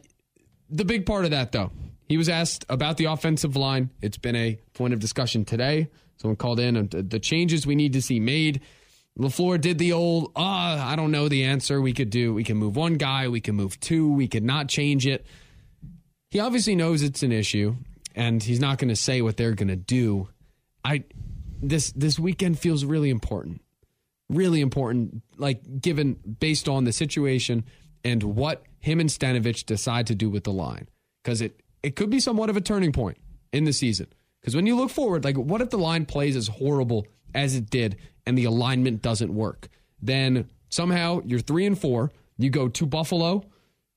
the 0.73 0.85
big 0.85 1.07
part 1.07 1.25
of 1.25 1.31
that, 1.31 1.53
though, 1.53 1.71
he 2.09 2.17
was 2.17 2.29
asked 2.29 2.65
about 2.69 2.97
the 2.97 3.05
offensive 3.07 3.57
line. 3.57 3.91
It's 4.01 4.19
been 4.19 4.37
a 4.37 4.59
point 4.75 4.95
of 4.95 5.01
discussion 5.01 5.45
today. 5.45 5.89
Someone 6.17 6.37
called 6.37 6.61
in 6.61 6.89
the 6.91 7.19
changes 7.19 7.67
we 7.67 7.75
need 7.75 7.93
to 7.95 8.03
see 8.03 8.21
made. 8.21 8.61
Lafleur 9.19 9.61
did 9.61 9.79
the 9.79 9.93
old, 9.93 10.33
ah, 10.37 10.91
I 10.91 10.97
don't 10.97 11.11
know 11.11 11.29
the 11.29 11.45
answer. 11.45 11.81
We 11.81 11.93
could 11.93 12.11
do, 12.11 12.33
we 12.33 12.45
can 12.45 12.57
move 12.57 12.77
one 12.77 12.95
guy, 12.95 13.29
we 13.29 13.41
can 13.41 13.55
move 13.55 13.79
two, 13.79 14.13
we 14.13 14.27
could 14.27 14.43
not 14.43 14.69
change 14.69 15.07
it. 15.07 15.27
He 16.31 16.41
obviously 16.41 16.75
knows 16.75 17.03
it's 17.03 17.23
an 17.23 17.33
issue, 17.33 17.77
and 18.15 18.43
he's 18.43 18.61
not 18.61 18.79
going 18.79 18.89
to 18.89 18.97
say 18.97 19.21
what 19.21 19.37
they're 19.37 19.55
going 19.55 19.69
to 19.69 19.77
do. 19.77 20.29
I 20.85 21.05
this 21.61 21.93
this 21.93 22.19
weekend 22.19 22.59
feels 22.59 22.85
really 22.85 23.11
important 23.11 23.61
really 24.33 24.61
important, 24.61 25.23
like 25.37 25.81
given 25.81 26.15
based 26.15 26.69
on 26.69 26.85
the 26.85 26.93
situation 26.93 27.65
and 28.05 28.23
what 28.23 28.63
him 28.81 29.01
and 29.01 29.09
Stenavich 29.09 29.65
decide 29.65 30.07
to 30.09 30.15
do 30.15 30.29
with 30.29 30.45
the 30.45 30.53
line. 30.53 30.89
Because 31.23 31.41
it, 31.41 31.61
it 31.83 31.97
could 31.97 32.11
be 32.11 32.21
somewhat 32.21 32.51
of 32.51 32.57
a 32.57 32.61
turning 32.61 32.93
point 32.93 33.19
in 33.53 33.65
the 33.65 33.73
season. 33.73 34.09
Because 34.41 34.57
when 34.57 34.67
you 34.67 34.77
look 34.77 34.91
forward, 34.91 35.25
like 35.25 35.37
what 35.37 35.61
if 35.61 35.71
the 35.71 35.79
line 35.79 36.05
plays 36.05 36.37
as 36.37 36.49
horrible 36.49 37.07
as 37.35 37.55
it 37.55 37.71
did 37.71 37.97
and 38.27 38.37
the 38.37 38.45
alignment 38.45 39.03
doesn't 39.03 39.33
work, 39.33 39.69
then 40.01 40.49
somehow 40.69 41.21
you're 41.25 41.41
three 41.41 41.65
and 41.67 41.79
four. 41.79 42.11
You 42.39 42.51
go 42.51 42.69
to 42.69 42.87
Buffalo, 42.87 43.45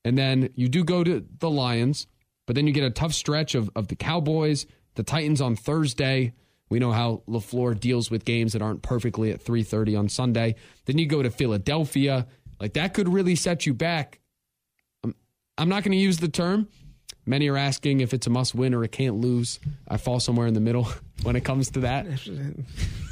and 0.06 0.18
then 0.18 0.50
you 0.56 0.70
do 0.70 0.84
go 0.84 1.04
to 1.04 1.26
the 1.40 1.50
Lions, 1.50 2.06
but 2.46 2.56
then 2.56 2.68
you 2.68 2.74
get 2.74 2.84
a 2.84 2.92
tough 2.92 3.12
stretch 3.12 3.56
of, 3.56 3.72
of 3.76 3.88
the 3.88 3.96
Cowboys, 3.96 4.68
the 4.94 5.04
Titans 5.04 5.42
on 5.42 5.56
Thursday. 5.56 6.34
We 6.70 6.78
know 6.80 6.92
how 6.92 7.24
LaFleur 7.28 7.80
deals 7.80 8.12
with 8.12 8.24
games 8.24 8.54
that 8.54 8.62
aren't 8.62 8.84
perfectly 8.84 9.32
at 9.32 9.44
3:30 9.44 9.98
on 9.98 10.10
Sunday. 10.10 10.56
Then 10.86 11.00
you 11.00 11.08
go 11.08 11.24
to 11.24 11.32
Philadelphia. 11.32 12.28
Like 12.60 12.74
that 12.74 12.94
could 12.94 13.08
really 13.08 13.36
set 13.36 13.66
you 13.66 13.74
back. 13.74 14.20
I'm, 15.04 15.16
I'm 15.58 15.70
not 15.70 15.84
going 15.84 15.92
to 15.92 15.98
use 15.98 16.18
the 16.18 16.28
term. 16.28 16.68
Many 17.26 17.50
are 17.50 17.58
asking 17.58 18.02
if 18.02 18.14
it's 18.14 18.28
a 18.28 18.30
must 18.30 18.54
win 18.54 18.74
or 18.74 18.84
a 18.84 18.88
can't 18.88 19.16
lose. 19.16 19.60
I 19.88 19.98
fall 19.98 20.20
somewhere 20.20 20.46
in 20.46 20.54
the 20.54 20.60
middle 20.60 20.88
when 21.24 21.36
it 21.36 21.44
comes 21.44 21.72
to 21.72 21.80
that. 21.82 22.06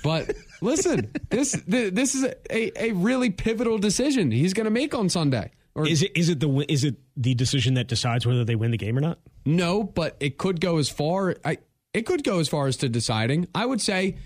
But 0.03 0.35
listen, 0.62 1.12
this 1.29 1.53
this 1.67 2.13
is 2.13 2.25
a, 2.51 2.83
a 2.83 2.91
really 2.91 3.31
pivotal 3.31 3.79
decision 3.79 4.29
he's 4.29 4.53
going 4.53 4.65
to 4.65 4.71
make 4.71 4.93
on 4.93 5.09
Sunday. 5.09 5.51
Or 5.75 5.88
is 5.88 6.03
it 6.03 6.15
is 6.15 6.29
it 6.29 6.39
the 6.39 6.65
is 6.71 6.83
it 6.83 6.97
the 7.17 7.33
decision 7.33 7.73
that 7.75 7.88
decides 7.88 8.27
whether 8.27 8.45
they 8.45 8.55
win 8.55 8.69
the 8.69 8.77
game 8.77 8.97
or 8.97 9.01
not? 9.01 9.17
No, 9.45 9.83
but 9.83 10.15
it 10.19 10.38
could 10.38 10.62
go 10.62 10.77
as 10.77 10.89
far. 10.89 11.35
I 11.43 11.57
it 11.93 12.03
could 12.03 12.23
go 12.23 12.39
as 12.39 12.47
far 12.47 12.67
as 12.67 12.77
to 12.77 12.89
deciding. 12.89 13.47
I 13.55 13.65
would 13.65 13.81
say, 13.81 14.17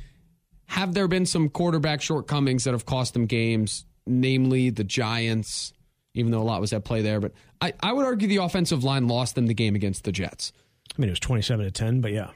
have 0.65 0.93
there 0.93 1.07
been 1.07 1.25
some 1.25 1.47
quarterback 1.47 2.01
shortcomings 2.01 2.65
that 2.65 2.71
have 2.71 2.85
cost 2.85 3.13
them 3.13 3.25
games, 3.25 3.85
namely 4.07 4.69
the 4.69 4.83
Giants, 4.83 5.73
even 6.13 6.31
though 6.31 6.41
a 6.41 6.43
lot 6.43 6.61
was 6.61 6.73
at 6.73 6.83
play 6.83 7.01
there. 7.01 7.19
But 7.19 7.33
I, 7.61 7.73
I 7.81 7.93
would 7.93 8.05
argue 8.05 8.27
the 8.27 8.37
offensive 8.37 8.83
line 8.83 9.07
lost 9.07 9.35
them 9.35 9.47
the 9.47 9.53
game 9.53 9.75
against 9.75 10.03
the 10.03 10.11
Jets. 10.11 10.53
I 10.97 11.01
mean, 11.01 11.09
it 11.09 11.11
was 11.11 11.19
twenty-seven 11.19 11.65
to 11.65 11.71
ten, 11.71 12.01
but 12.01 12.11
yeah. 12.11 12.29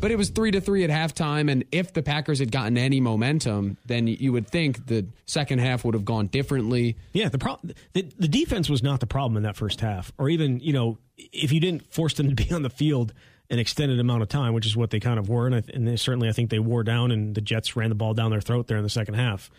But 0.00 0.10
it 0.10 0.16
was 0.16 0.28
three 0.28 0.50
to 0.50 0.60
three 0.60 0.84
at 0.84 0.90
halftime, 0.90 1.50
and 1.50 1.64
if 1.72 1.94
the 1.94 2.02
Packers 2.02 2.38
had 2.38 2.52
gotten 2.52 2.76
any 2.76 3.00
momentum, 3.00 3.78
then 3.86 4.06
you 4.06 4.32
would 4.32 4.46
think 4.46 4.86
the 4.86 5.06
second 5.24 5.60
half 5.60 5.84
would 5.84 5.94
have 5.94 6.04
gone 6.04 6.26
differently. 6.26 6.96
Yeah, 7.12 7.30
the 7.30 7.38
problem 7.38 7.74
the, 7.94 8.02
the 8.18 8.28
defense 8.28 8.68
was 8.68 8.82
not 8.82 9.00
the 9.00 9.06
problem 9.06 9.36
in 9.38 9.44
that 9.44 9.56
first 9.56 9.80
half, 9.80 10.12
or 10.18 10.28
even 10.28 10.60
you 10.60 10.72
know 10.72 10.98
if 11.16 11.52
you 11.52 11.60
didn't 11.60 11.90
force 11.92 12.14
them 12.14 12.28
to 12.28 12.34
be 12.34 12.50
on 12.52 12.62
the 12.62 12.70
field 12.70 13.14
an 13.50 13.58
extended 13.58 14.00
amount 14.00 14.22
of 14.22 14.28
time, 14.28 14.54
which 14.54 14.66
is 14.66 14.76
what 14.76 14.90
they 14.90 15.00
kind 15.00 15.18
of 15.18 15.28
were, 15.28 15.46
and, 15.46 15.54
I, 15.54 15.62
and 15.72 15.86
they, 15.86 15.96
certainly 15.96 16.28
I 16.28 16.32
think 16.32 16.50
they 16.50 16.58
wore 16.58 16.82
down, 16.82 17.10
and 17.10 17.34
the 17.34 17.40
Jets 17.40 17.76
ran 17.76 17.90
the 17.90 17.94
ball 17.94 18.14
down 18.14 18.30
their 18.30 18.40
throat 18.40 18.66
there 18.66 18.78
in 18.78 18.82
the 18.82 18.90
second 18.90 19.14
half. 19.14 19.50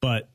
But 0.00 0.28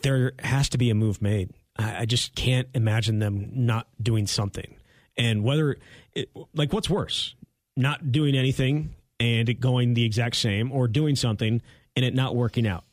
there 0.00 0.32
has 0.38 0.68
to 0.70 0.78
be 0.78 0.90
a 0.90 0.94
move 0.94 1.20
made. 1.20 1.50
I, 1.76 2.00
I 2.00 2.04
just 2.06 2.34
can't 2.34 2.68
imagine 2.74 3.18
them 3.18 3.50
not 3.52 3.88
doing 4.02 4.26
something. 4.26 4.76
And 5.16 5.44
whether, 5.44 5.76
it, 6.14 6.30
like, 6.54 6.72
what's 6.72 6.88
worse, 6.88 7.34
not 7.76 8.12
doing 8.12 8.34
anything 8.34 8.94
and 9.20 9.48
it 9.48 9.60
going 9.60 9.94
the 9.94 10.04
exact 10.04 10.36
same, 10.36 10.72
or 10.72 10.88
doing 10.88 11.16
something 11.16 11.60
and 11.94 12.04
it 12.04 12.14
not 12.14 12.34
working 12.34 12.66
out? 12.66 12.84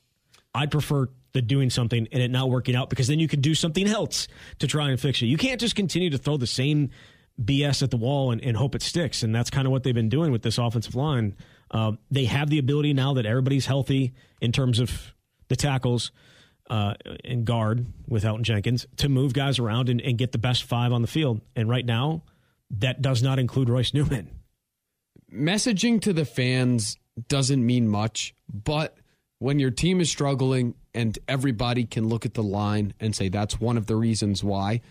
I'd 0.54 0.72
prefer 0.72 1.08
the 1.34 1.42
doing 1.42 1.70
something 1.70 2.08
and 2.12 2.22
it 2.22 2.32
not 2.32 2.50
working 2.50 2.76
out 2.76 2.90
because 2.90 3.08
then 3.08 3.20
you 3.20 3.28
can 3.28 3.42
do 3.42 3.54
something 3.54 3.88
else 3.88 4.28
to 4.60 4.68
try 4.68 4.90
and 4.90 5.00
fix 5.00 5.22
it. 5.22 5.28
You 5.28 5.38
can't 5.38 5.62
just 5.62 5.76
continue 5.76 6.10
to 6.10 6.18
throw 6.18 6.38
the 6.38 6.48
same 6.48 6.90
BS 7.42 7.84
at 7.84 7.92
the 7.92 7.98
wall 7.98 8.32
and, 8.32 8.44
and 8.44 8.58
hope 8.58 8.76
it 8.76 8.82
sticks. 8.82 9.24
And 9.24 9.34
that's 9.34 9.50
kind 9.50 9.66
of 9.66 9.72
what 9.72 9.84
they've 9.84 9.94
been 9.94 10.10
doing 10.10 10.32
with 10.32 10.42
this 10.42 10.58
offensive 10.58 10.96
line. 10.96 11.36
Uh, 11.72 11.94
they 12.10 12.26
have 12.26 12.50
the 12.50 12.60
ability 12.60 12.94
now 12.94 13.14
that 13.14 13.26
everybody's 13.26 13.66
healthy 13.66 14.14
in 14.42 14.52
terms 14.52 14.80
of 14.80 15.14
the 15.48 15.56
tackles 15.56 16.12
uh, 16.70 16.94
and 17.26 17.46
guard 17.46 17.88
with 18.08 18.24
Elgton 18.24 18.44
Jenkins 18.44 18.86
to 18.98 19.10
move 19.10 19.34
guys 19.34 19.60
around 19.60 19.90
and, 19.90 20.02
and 20.02 20.18
get 20.18 20.32
the 20.32 20.38
best 20.38 20.64
five 20.64 20.92
on 20.92 21.02
the 21.02 21.08
field. 21.08 21.42
And 21.56 21.70
right 21.70 21.86
now, 21.86 22.24
that 22.72 23.02
does 23.02 23.24
not 23.24 23.40
include 23.40 23.70
Royce 23.70 23.94
Newman. 23.94 24.30
Messaging 25.34 26.02
to 26.02 26.14
the 26.14 26.26
fans 26.26 26.98
doesn't 27.28 27.66
mean 27.66 27.88
much, 27.88 28.34
but 28.52 28.98
when 29.40 29.60
your 29.60 29.72
team 29.72 30.02
is 30.02 30.10
struggling 30.10 30.76
and 30.94 31.18
everybody 31.28 31.86
can 31.86 32.08
look 32.08 32.26
at 32.26 32.34
the 32.34 32.44
line 32.44 32.94
and 33.00 33.16
say 33.16 33.30
that's 33.30 33.60
one 33.60 33.78
of 33.78 33.88
the 33.88 33.96
reasons 33.96 34.44
why, 34.44 34.82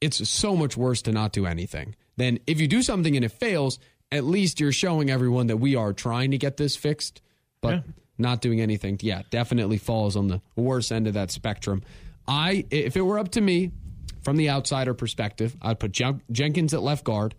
it's 0.00 0.28
so 0.28 0.56
much 0.56 0.76
worse 0.76 1.02
to 1.02 1.12
not 1.12 1.32
do 1.32 1.46
anything. 1.46 1.94
Then 2.16 2.38
if 2.46 2.60
you 2.60 2.68
do 2.68 2.82
something 2.82 3.16
and 3.16 3.24
it 3.24 3.32
fails, 3.32 3.78
at 4.12 4.24
least 4.24 4.60
you're 4.60 4.72
showing 4.72 5.10
everyone 5.10 5.48
that 5.48 5.58
we 5.58 5.76
are 5.76 5.92
trying 5.92 6.30
to 6.30 6.38
get 6.38 6.56
this 6.56 6.76
fixed, 6.76 7.20
but 7.60 7.74
yeah. 7.74 7.80
Not 8.20 8.40
doing 8.40 8.60
anything. 8.60 8.98
Yeah, 9.02 9.22
definitely 9.30 9.78
falls 9.78 10.16
on 10.16 10.28
the 10.28 10.40
worst 10.56 10.92
end 10.92 11.06
of 11.06 11.14
that 11.14 11.30
spectrum. 11.30 11.82
I 12.26 12.64
if 12.70 12.96
it 12.96 13.02
were 13.02 13.18
up 13.18 13.30
to 13.32 13.40
me 13.40 13.72
from 14.22 14.36
the 14.36 14.50
outsider 14.50 14.94
perspective, 14.94 15.56
I'd 15.60 15.80
put 15.80 15.92
Jen- 15.92 16.22
Jenkins 16.30 16.74
at 16.74 16.82
left 16.82 17.04
guard, 17.04 17.34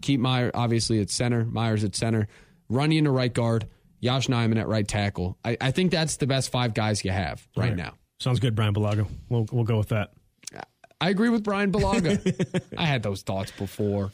keep 0.00 0.20
Meyer 0.20 0.50
obviously 0.54 1.00
at 1.00 1.10
center, 1.10 1.44
Myers 1.44 1.84
at 1.84 1.94
center, 1.94 2.28
Runyan 2.70 3.04
to 3.04 3.10
right 3.10 3.32
guard, 3.32 3.68
Josh 4.02 4.26
Nijman 4.26 4.58
at 4.58 4.68
right 4.68 4.86
tackle. 4.86 5.36
I, 5.44 5.56
I, 5.60 5.70
think 5.70 5.90
that's 5.90 6.16
the 6.16 6.26
best 6.26 6.50
five 6.50 6.74
guys 6.74 7.04
you 7.04 7.10
have 7.10 7.46
right, 7.56 7.68
right. 7.68 7.76
now. 7.76 7.94
Sounds 8.20 8.40
good, 8.40 8.54
Brian 8.54 8.74
Bulaga. 8.74 9.06
We'll 9.28 9.46
we'll 9.52 9.64
go 9.64 9.78
with 9.78 9.88
that. 9.88 10.12
I 11.00 11.10
agree 11.10 11.28
with 11.28 11.44
Brian 11.44 11.70
Bulaga. 11.70 12.64
I 12.78 12.86
had 12.86 13.02
those 13.02 13.22
thoughts 13.22 13.52
before. 13.52 14.10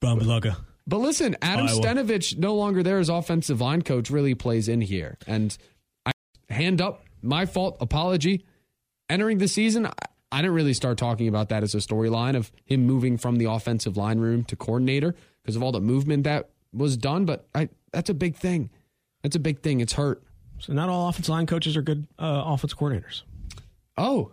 Brian 0.00 0.18
Bulaga. 0.18 0.56
But 0.88 1.00
listen, 1.00 1.36
Adam 1.42 1.66
Iowa. 1.66 1.80
Stenavich, 1.82 2.38
no 2.38 2.54
longer 2.54 2.82
there 2.82 2.98
as 2.98 3.10
offensive 3.10 3.60
line 3.60 3.82
coach, 3.82 4.08
really 4.08 4.34
plays 4.34 4.68
in 4.68 4.80
here. 4.80 5.18
And 5.26 5.56
I 6.06 6.12
hand 6.48 6.80
up, 6.80 7.04
my 7.20 7.44
fault, 7.44 7.76
apology. 7.82 8.46
Entering 9.10 9.36
the 9.36 9.48
season, 9.48 9.84
I, 9.84 9.92
I 10.32 10.38
didn't 10.40 10.54
really 10.54 10.72
start 10.72 10.96
talking 10.96 11.28
about 11.28 11.50
that 11.50 11.62
as 11.62 11.74
a 11.74 11.78
storyline 11.78 12.36
of 12.36 12.50
him 12.64 12.86
moving 12.86 13.18
from 13.18 13.36
the 13.36 13.44
offensive 13.44 13.98
line 13.98 14.18
room 14.18 14.44
to 14.44 14.56
coordinator 14.56 15.14
because 15.42 15.56
of 15.56 15.62
all 15.62 15.72
the 15.72 15.80
movement 15.80 16.24
that 16.24 16.48
was 16.72 16.96
done. 16.96 17.26
But 17.26 17.46
I, 17.54 17.68
that's 17.92 18.08
a 18.08 18.14
big 18.14 18.36
thing. 18.36 18.70
That's 19.22 19.36
a 19.36 19.40
big 19.40 19.60
thing. 19.60 19.80
It's 19.80 19.92
hurt. 19.92 20.22
So 20.58 20.72
not 20.72 20.88
all 20.88 21.10
offensive 21.10 21.30
line 21.30 21.46
coaches 21.46 21.76
are 21.76 21.82
good 21.82 22.06
uh, 22.18 22.44
offensive 22.46 22.78
coordinators. 22.78 23.22
Oh, 23.98 24.32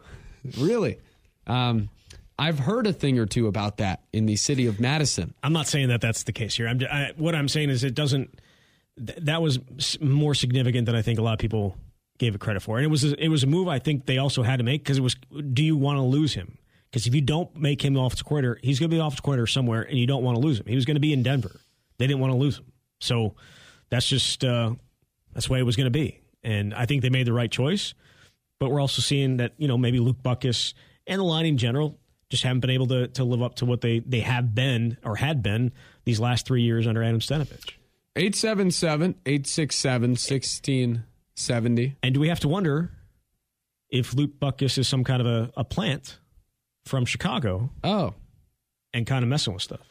really? 0.57 0.99
Um, 1.47 1.89
I've 2.37 2.59
heard 2.59 2.85
a 2.85 2.93
thing 2.93 3.17
or 3.17 3.25
two 3.25 3.47
about 3.47 3.77
that 3.77 4.03
in 4.11 4.25
the 4.25 4.35
city 4.35 4.67
of 4.67 4.79
Madison. 4.79 5.33
I'm 5.41 5.53
not 5.53 5.67
saying 5.67 5.87
that 5.89 6.01
that's 6.01 6.23
the 6.23 6.33
case 6.33 6.55
here. 6.55 6.67
I'm, 6.67 6.81
I, 6.89 7.13
what 7.15 7.33
I'm 7.33 7.47
saying 7.47 7.69
is 7.69 7.83
it 7.83 7.95
doesn't. 7.95 8.39
Th- 8.97 9.19
that 9.21 9.41
was 9.41 9.59
more 10.01 10.33
significant 10.33 10.85
than 10.85 10.95
I 10.95 11.01
think 11.01 11.19
a 11.19 11.21
lot 11.21 11.33
of 11.33 11.39
people 11.39 11.77
gave 12.17 12.35
it 12.35 12.41
credit 12.41 12.61
for, 12.61 12.77
and 12.77 12.85
it 12.85 12.89
was 12.89 13.03
a, 13.03 13.23
it 13.23 13.29
was 13.29 13.43
a 13.43 13.47
move 13.47 13.67
I 13.67 13.79
think 13.79 14.05
they 14.05 14.17
also 14.17 14.43
had 14.43 14.57
to 14.57 14.63
make 14.63 14.83
because 14.83 14.97
it 14.97 15.01
was. 15.01 15.15
Do 15.53 15.63
you 15.63 15.77
want 15.77 15.97
to 15.97 16.01
lose 16.01 16.33
him? 16.33 16.57
Because 16.89 17.07
if 17.07 17.15
you 17.15 17.21
don't 17.21 17.53
make 17.55 17.83
him 17.83 17.93
the 17.93 18.23
coordinator, 18.25 18.59
he's 18.61 18.79
going 18.79 18.89
to 18.89 18.95
be 18.95 18.97
the 18.97 19.21
coordinator 19.21 19.47
somewhere, 19.47 19.81
and 19.81 19.97
you 19.97 20.07
don't 20.07 20.23
want 20.23 20.35
to 20.35 20.41
lose 20.41 20.59
him. 20.59 20.65
He 20.65 20.75
was 20.75 20.85
going 20.85 20.95
to 20.95 21.01
be 21.01 21.13
in 21.13 21.23
Denver. 21.23 21.59
They 21.97 22.07
didn't 22.07 22.19
want 22.19 22.33
to 22.33 22.37
lose 22.37 22.59
him, 22.59 22.71
so 22.99 23.35
that's 23.89 24.07
just 24.07 24.43
uh, 24.43 24.75
that's 25.33 25.47
the 25.47 25.53
way 25.53 25.59
it 25.59 25.63
was 25.63 25.77
going 25.77 25.85
to 25.85 25.91
be. 25.91 26.19
And 26.43 26.73
I 26.73 26.85
think 26.85 27.01
they 27.01 27.09
made 27.09 27.27
the 27.27 27.33
right 27.33 27.51
choice. 27.51 27.93
But 28.59 28.71
we're 28.71 28.79
also 28.79 29.01
seeing 29.01 29.37
that 29.37 29.53
you 29.57 29.67
know 29.67 29.77
maybe 29.77 29.99
Luke 29.99 30.21
Butkus 30.21 30.73
and 31.07 31.19
the 31.19 31.23
line 31.23 31.45
in 31.45 31.57
general 31.57 31.97
just 32.29 32.43
haven't 32.43 32.61
been 32.61 32.69
able 32.69 32.87
to, 32.87 33.07
to 33.09 33.23
live 33.23 33.41
up 33.41 33.55
to 33.55 33.65
what 33.65 33.81
they, 33.81 33.99
they 33.99 34.21
have 34.21 34.55
been 34.55 34.97
or 35.03 35.15
had 35.15 35.43
been 35.43 35.71
these 36.05 36.19
last 36.19 36.45
three 36.45 36.63
years 36.63 36.87
under 36.87 37.03
Adam 37.03 37.19
Stenavich. 37.19 37.73
877 38.15 39.15
867 39.25 40.11
1670. 40.11 41.97
And 42.01 42.13
do 42.13 42.19
we 42.19 42.29
have 42.29 42.39
to 42.41 42.47
wonder 42.47 42.91
if 43.89 44.13
Luke 44.13 44.39
Butkus 44.39 44.77
is 44.77 44.87
some 44.87 45.03
kind 45.03 45.21
of 45.21 45.27
a, 45.27 45.51
a 45.57 45.63
plant 45.63 46.19
from 46.85 47.05
Chicago? 47.05 47.69
Oh. 47.83 48.13
And 48.93 49.05
kind 49.05 49.23
of 49.23 49.29
messing 49.29 49.53
with 49.53 49.63
stuff? 49.63 49.81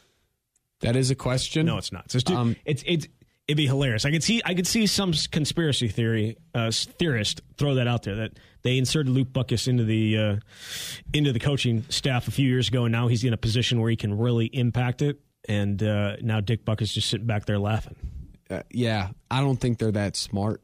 That 0.81 0.95
is 0.95 1.11
a 1.11 1.15
question. 1.15 1.67
No, 1.67 1.77
it's 1.77 1.91
not. 1.91 2.13
It's, 2.13 2.29
um, 2.29 2.55
it's, 2.65 2.83
it's, 2.85 3.07
it'd 3.47 3.57
be 3.57 3.67
hilarious. 3.67 4.05
I 4.05 4.11
could 4.11 4.23
see 4.23 4.41
I 4.45 4.53
could 4.53 4.67
see 4.67 4.87
some 4.87 5.13
conspiracy 5.31 5.87
theory 5.87 6.37
uh, 6.53 6.71
theorist 6.71 7.41
throw 7.57 7.75
that 7.75 7.87
out 7.87 8.03
there 8.03 8.15
that 8.15 8.31
they 8.63 8.77
inserted 8.77 9.11
Luke 9.13 9.29
Butkus 9.29 9.67
into 9.67 9.83
the 9.83 10.17
uh, 10.17 10.35
into 11.13 11.31
the 11.31 11.39
coaching 11.39 11.85
staff 11.89 12.27
a 12.27 12.31
few 12.31 12.47
years 12.47 12.67
ago, 12.67 12.85
and 12.85 12.91
now 12.91 13.07
he's 13.07 13.23
in 13.23 13.33
a 13.33 13.37
position 13.37 13.79
where 13.79 13.89
he 13.89 13.95
can 13.95 14.17
really 14.17 14.45
impact 14.47 15.01
it. 15.01 15.19
And 15.47 15.81
uh, 15.83 16.17
now 16.21 16.41
Dick 16.41 16.65
Butkus 16.65 16.91
just 16.91 17.09
sitting 17.09 17.27
back 17.27 17.45
there 17.45 17.59
laughing. 17.59 17.95
Uh, 18.49 18.61
yeah, 18.71 19.09
I 19.29 19.41
don't 19.41 19.57
think 19.57 19.77
they're 19.77 19.91
that 19.91 20.15
smart 20.15 20.61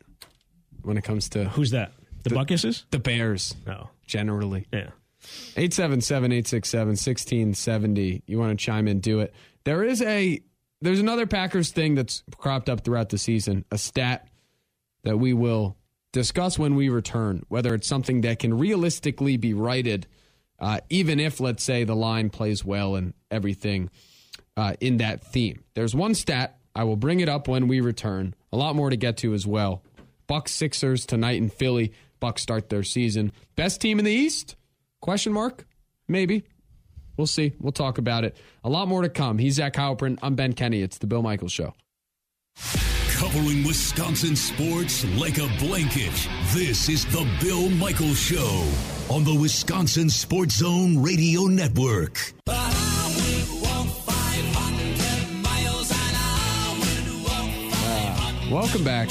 when 0.81 0.97
it 0.97 1.03
comes 1.03 1.29
to 1.29 1.45
who's 1.45 1.71
that. 1.71 1.93
The, 2.23 2.29
the 2.29 2.35
Butkuses? 2.35 2.85
The 2.91 2.99
Bears. 2.99 3.55
No. 3.65 3.89
Generally. 4.05 4.67
Yeah. 4.71 4.89
877 5.55 6.31
867 6.31 6.87
1670. 6.87 8.23
You 8.25 8.39
want 8.39 8.57
to 8.57 8.63
chime 8.63 8.87
in, 8.87 8.99
do 8.99 9.19
it. 9.19 9.33
There 9.63 9.83
is 9.83 10.01
a 10.01 10.41
there's 10.81 10.99
another 10.99 11.27
Packers 11.27 11.71
thing 11.71 11.95
that's 11.95 12.23
cropped 12.37 12.69
up 12.69 12.83
throughout 12.83 13.09
the 13.09 13.17
season, 13.17 13.65
a 13.71 13.77
stat 13.77 14.27
that 15.03 15.17
we 15.17 15.33
will 15.33 15.77
discuss 16.11 16.59
when 16.59 16.75
we 16.75 16.89
return, 16.89 17.43
whether 17.47 17.73
it's 17.73 17.87
something 17.87 18.21
that 18.21 18.39
can 18.39 18.57
realistically 18.57 19.37
be 19.37 19.53
righted, 19.53 20.07
uh, 20.59 20.79
even 20.89 21.19
if, 21.19 21.39
let's 21.39 21.63
say, 21.63 21.83
the 21.83 21.95
line 21.95 22.29
plays 22.29 22.65
well 22.65 22.95
and 22.95 23.13
everything 23.29 23.89
uh, 24.57 24.73
in 24.79 24.97
that 24.97 25.23
theme. 25.23 25.63
There's 25.73 25.95
one 25.95 26.15
stat. 26.15 26.57
I 26.75 26.83
will 26.83 26.95
bring 26.95 27.19
it 27.19 27.29
up 27.29 27.47
when 27.47 27.67
we 27.67 27.81
return. 27.81 28.35
A 28.51 28.57
lot 28.57 28.75
more 28.75 28.89
to 28.89 28.97
get 28.97 29.17
to 29.17 29.33
as 29.33 29.45
well. 29.45 29.83
Bucks 30.27 30.51
Sixers 30.51 31.05
tonight 31.05 31.37
in 31.37 31.49
Philly. 31.49 31.93
Bucks 32.19 32.41
start 32.41 32.69
their 32.69 32.83
season. 32.83 33.31
Best 33.55 33.81
team 33.81 33.99
in 33.99 34.05
the 34.05 34.11
East? 34.11 34.55
Question 35.01 35.33
mark? 35.33 35.65
Maybe. 36.07 36.43
We'll 37.17 37.27
see. 37.27 37.53
We'll 37.59 37.71
talk 37.71 37.97
about 37.97 38.23
it. 38.23 38.35
A 38.63 38.69
lot 38.69 38.87
more 38.87 39.01
to 39.01 39.09
come. 39.09 39.37
He's 39.37 39.55
Zach 39.55 39.73
Heilprin. 39.73 40.17
I'm 40.21 40.35
Ben 40.35 40.53
Kenny. 40.53 40.81
It's 40.81 40.97
the 40.97 41.07
Bill 41.07 41.21
Michaels 41.21 41.51
Show. 41.51 41.73
Covering 43.11 43.63
Wisconsin 43.63 44.35
sports 44.35 45.05
like 45.17 45.37
a 45.37 45.47
blanket. 45.59 46.11
This 46.53 46.89
is 46.89 47.05
the 47.05 47.27
Bill 47.39 47.69
Michaels 47.69 48.19
Show 48.19 48.67
on 49.09 49.23
the 49.23 49.35
Wisconsin 49.35 50.09
Sports 50.09 50.57
Zone 50.57 51.01
Radio 51.01 51.43
Network. 51.43 52.33
Uh, 57.83 58.47
welcome 58.51 58.83
back. 58.83 59.09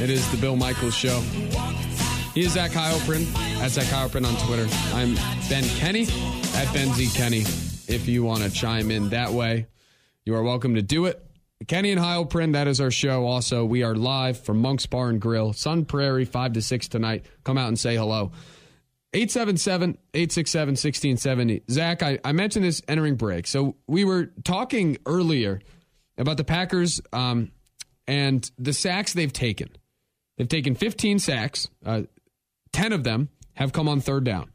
It 0.00 0.10
is 0.10 0.28
the 0.30 0.36
Bill 0.36 0.56
Michaels 0.56 0.94
Show. 0.94 1.22
He 2.34 2.40
is 2.40 2.52
Zach 2.52 2.70
Heilprin 2.70 3.30
at 3.60 3.72
Zach 3.72 3.84
Heilprin 3.84 4.26
on 4.26 4.34
Twitter. 4.46 4.66
I'm 4.94 5.14
Ben 5.50 5.64
Kenny 5.76 6.04
at 6.54 6.72
Ben 6.72 6.90
Z 6.94 7.10
Kenny. 7.14 7.40
If 7.40 8.08
you 8.08 8.24
want 8.24 8.42
to 8.42 8.50
chime 8.50 8.90
in 8.90 9.10
that 9.10 9.32
way, 9.32 9.66
you 10.24 10.34
are 10.34 10.42
welcome 10.42 10.76
to 10.76 10.82
do 10.82 11.04
it. 11.04 11.22
Kenny 11.68 11.90
and 11.90 12.00
Heilprin, 12.00 12.54
that 12.54 12.68
is 12.68 12.80
our 12.80 12.90
show. 12.90 13.26
Also, 13.26 13.66
we 13.66 13.82
are 13.82 13.94
live 13.94 14.40
from 14.40 14.62
Monk's 14.62 14.86
Bar 14.86 15.10
and 15.10 15.20
Grill, 15.20 15.52
Sun 15.52 15.84
Prairie, 15.84 16.24
5 16.24 16.54
to 16.54 16.62
6 16.62 16.88
tonight. 16.88 17.26
Come 17.44 17.58
out 17.58 17.68
and 17.68 17.78
say 17.78 17.96
hello. 17.96 18.32
877 19.12 19.98
867 20.14 20.68
1670. 20.70 21.62
Zach, 21.70 22.02
I, 22.02 22.18
I 22.24 22.32
mentioned 22.32 22.64
this 22.64 22.80
entering 22.88 23.16
break. 23.16 23.46
So 23.46 23.76
we 23.86 24.06
were 24.06 24.30
talking 24.42 24.96
earlier 25.04 25.60
about 26.16 26.38
the 26.38 26.44
Packers 26.44 27.02
um, 27.12 27.52
and 28.06 28.50
the 28.58 28.72
sacks 28.72 29.12
they've 29.12 29.32
taken. 29.32 29.68
They've 30.38 30.48
taken 30.48 30.74
15 30.74 31.18
sacks. 31.18 31.68
Uh, 31.84 32.02
10 32.72 32.92
of 32.92 33.04
them 33.04 33.28
have 33.54 33.72
come 33.72 33.88
on 33.88 34.00
third 34.00 34.24
down, 34.24 34.50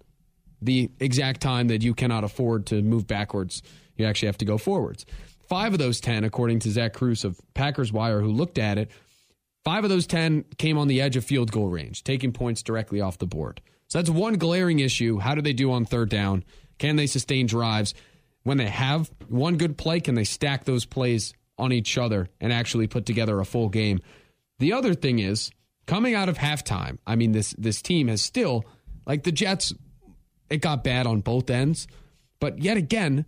the 0.62 0.89
exact 1.00 1.41
time 1.41 1.67
that 1.67 1.83
you 1.83 1.93
cannot 1.93 2.24
afford 2.24 2.65
to 2.67 2.81
move 2.81 3.07
backwards. 3.07 3.62
You 3.95 4.05
actually 4.05 4.27
have 4.27 4.38
to 4.39 4.45
go 4.45 4.57
forwards. 4.57 5.05
Five 5.47 5.74
of 5.74 5.79
those 5.79 6.01
10, 6.01 6.24
according 6.24 6.59
to 6.59 6.71
Zach 6.71 6.93
Kruse 6.93 7.24
of 7.24 7.39
Packers 7.53 7.93
Wire, 7.93 8.21
who 8.21 8.31
looked 8.31 8.57
at 8.57 8.77
it, 8.77 8.91
five 9.63 9.83
of 9.83 9.89
those 9.89 10.07
10 10.07 10.43
came 10.57 10.77
on 10.77 10.88
the 10.88 11.01
edge 11.01 11.15
of 11.15 11.24
field 11.24 11.51
goal 11.51 11.69
range, 11.69 12.03
taking 12.03 12.33
points 12.33 12.63
directly 12.63 13.00
off 13.01 13.17
the 13.17 13.27
board. 13.27 13.62
So 13.88 14.00
that's 14.00 14.09
one 14.09 14.33
glaring 14.33 14.79
issue. 14.79 15.19
How 15.19 15.36
do 15.36 15.41
they 15.41 15.53
do 15.53 15.71
on 15.71 15.86
third 15.86 16.09
down? 16.09 16.43
Can 16.77 16.97
they 16.97 17.07
sustain 17.07 17.47
drives? 17.47 17.93
When 18.43 18.57
they 18.57 18.67
have 18.67 19.09
one 19.27 19.57
good 19.57 19.77
play, 19.77 20.00
can 20.00 20.15
they 20.15 20.24
stack 20.25 20.65
those 20.65 20.86
plays 20.86 21.33
on 21.57 21.71
each 21.71 21.97
other 21.97 22.29
and 22.39 22.51
actually 22.51 22.88
put 22.88 23.05
together 23.05 23.39
a 23.39 23.45
full 23.45 23.69
game? 23.69 24.01
The 24.59 24.74
other 24.74 24.93
thing 24.93 25.19
is, 25.19 25.51
coming 25.88 26.13
out 26.13 26.29
of 26.29 26.38
halftime, 26.38 27.00
I 27.08 27.15
mean, 27.15 27.32
this 27.32 27.56
this 27.58 27.82
team 27.82 28.08
has 28.10 28.22
still 28.22 28.65
like 29.06 29.24
the 29.24 29.32
Jets. 29.32 29.74
It 30.50 30.62
got 30.62 30.84
bad 30.84 31.08
on 31.08 31.22
both 31.22 31.50
ends, 31.50 31.88
but 32.39 32.60
yet 32.60 32.77
again, 32.77 33.25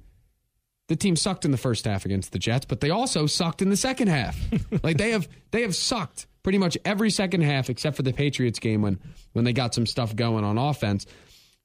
the 0.87 0.95
team 0.95 1.15
sucked 1.15 1.45
in 1.45 1.51
the 1.51 1.57
first 1.57 1.85
half 1.85 2.05
against 2.05 2.31
the 2.31 2.39
Jets, 2.39 2.65
but 2.65 2.81
they 2.81 2.89
also 2.89 3.25
sucked 3.25 3.61
in 3.61 3.69
the 3.69 3.77
second 3.77 4.07
half. 4.07 4.37
like 4.83 4.97
they 4.97 5.11
have 5.11 5.27
they 5.51 5.63
have 5.63 5.75
sucked 5.75 6.27
pretty 6.43 6.57
much 6.57 6.77
every 6.85 7.09
second 7.09 7.41
half 7.41 7.69
except 7.69 7.95
for 7.95 8.03
the 8.03 8.13
Patriots 8.13 8.59
game 8.59 8.81
when 8.81 8.99
when 9.33 9.45
they 9.45 9.53
got 9.53 9.73
some 9.73 9.85
stuff 9.85 10.15
going 10.15 10.43
on 10.43 10.57
offense. 10.57 11.05